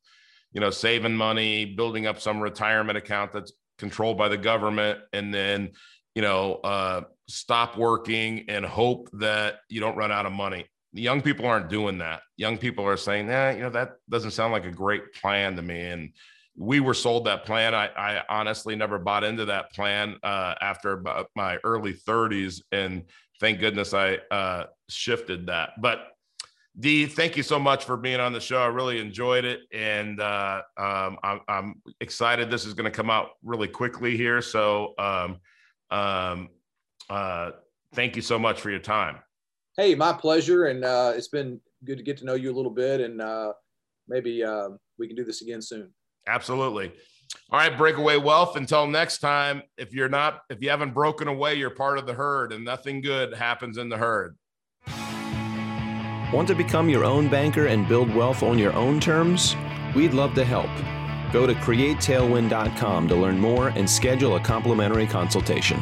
you 0.53 0.61
know 0.61 0.69
saving 0.69 1.15
money 1.15 1.65
building 1.65 2.05
up 2.05 2.21
some 2.21 2.39
retirement 2.39 2.97
account 2.97 3.33
that's 3.33 3.51
controlled 3.79 4.17
by 4.17 4.29
the 4.29 4.37
government 4.37 4.99
and 5.11 5.33
then 5.33 5.71
you 6.13 6.21
know 6.21 6.55
uh, 6.63 7.01
stop 7.27 7.77
working 7.77 8.45
and 8.47 8.63
hope 8.63 9.09
that 9.13 9.55
you 9.69 9.79
don't 9.79 9.97
run 9.97 10.11
out 10.11 10.27
of 10.27 10.31
money 10.31 10.65
young 10.97 11.21
people 11.21 11.45
aren't 11.45 11.69
doing 11.69 11.97
that. 11.99 12.21
Young 12.35 12.57
people 12.57 12.85
are 12.85 12.97
saying, 12.97 13.27
"Yeah, 13.27 13.51
you 13.51 13.61
know, 13.61 13.69
that 13.69 13.97
doesn't 14.09 14.31
sound 14.31 14.53
like 14.53 14.65
a 14.65 14.71
great 14.71 15.13
plan 15.13 15.55
to 15.55 15.61
me." 15.61 15.81
And 15.81 16.11
we 16.55 16.79
were 16.79 16.93
sold 16.93 17.25
that 17.25 17.45
plan. 17.45 17.75
I, 17.75 17.87
I 17.87 18.23
honestly 18.29 18.75
never 18.75 18.97
bought 18.97 19.23
into 19.23 19.45
that 19.45 19.71
plan 19.73 20.17
uh, 20.23 20.55
after 20.59 21.03
my 21.35 21.57
early 21.63 21.93
30s, 21.93 22.61
and 22.71 23.03
thank 23.39 23.59
goodness 23.59 23.93
I 23.93 24.15
uh, 24.31 24.65
shifted 24.89 25.47
that. 25.47 25.71
But 25.79 26.07
Dee, 26.79 27.07
thank 27.07 27.35
you 27.35 27.41
so 27.41 27.57
much 27.57 27.85
for 27.85 27.97
being 27.97 28.19
on 28.19 28.33
the 28.33 28.39
show. 28.39 28.61
I 28.61 28.67
really 28.67 28.99
enjoyed 28.99 29.45
it, 29.45 29.61
and 29.73 30.19
uh, 30.21 30.61
um, 30.77 31.17
I'm, 31.23 31.39
I'm, 31.47 31.81
excited. 32.01 32.51
This 32.51 32.65
is 32.65 32.75
going 32.75 32.85
to 32.85 32.95
come 32.95 33.09
out 33.09 33.29
really 33.41 33.67
quickly 33.67 34.15
here, 34.15 34.43
so 34.43 34.93
um, 34.99 35.39
um, 35.89 36.49
uh, 37.09 37.51
thank 37.95 38.15
you 38.15 38.21
so 38.21 38.37
much 38.37 38.61
for 38.61 38.69
your 38.69 38.79
time. 38.79 39.17
Hey, 39.77 39.93
my 39.93 40.11
pleasure. 40.11 40.65
And 40.65 40.83
uh, 40.83 41.13
it's 41.15 41.27
been 41.27 41.61
good 41.85 41.97
to 41.97 42.03
get 42.03 42.17
to 42.17 42.25
know 42.25 42.33
you 42.33 42.51
a 42.51 42.55
little 42.55 42.71
bit. 42.71 42.99
And 42.99 43.21
uh, 43.21 43.53
maybe 44.07 44.43
uh, 44.43 44.69
we 44.97 45.07
can 45.07 45.15
do 45.15 45.23
this 45.23 45.43
again 45.43 45.61
soon. 45.61 45.93
Absolutely. 46.27 46.91
All 47.51 47.59
right, 47.59 47.77
breakaway 47.77 48.17
wealth. 48.17 48.55
Until 48.55 48.87
next 48.87 49.19
time, 49.19 49.61
if 49.77 49.93
you're 49.93 50.09
not, 50.09 50.41
if 50.49 50.61
you 50.61 50.69
haven't 50.69 50.93
broken 50.93 51.27
away, 51.27 51.55
you're 51.55 51.69
part 51.69 51.97
of 51.97 52.07
the 52.07 52.13
herd, 52.13 52.53
and 52.53 52.63
nothing 52.65 53.01
good 53.01 53.33
happens 53.33 53.77
in 53.77 53.89
the 53.89 53.97
herd. 53.97 54.35
Want 56.33 56.47
to 56.47 56.55
become 56.55 56.89
your 56.89 57.05
own 57.05 57.29
banker 57.29 57.67
and 57.67 57.87
build 57.87 58.13
wealth 58.13 58.43
on 58.43 58.57
your 58.57 58.73
own 58.73 58.99
terms? 58.99 59.55
We'd 59.95 60.13
love 60.13 60.33
to 60.35 60.43
help. 60.43 60.69
Go 61.31 61.47
to 61.47 61.53
createtailwind.com 61.53 63.07
to 63.07 63.15
learn 63.15 63.39
more 63.39 63.69
and 63.69 63.89
schedule 63.89 64.35
a 64.35 64.39
complimentary 64.39 65.07
consultation. 65.07 65.81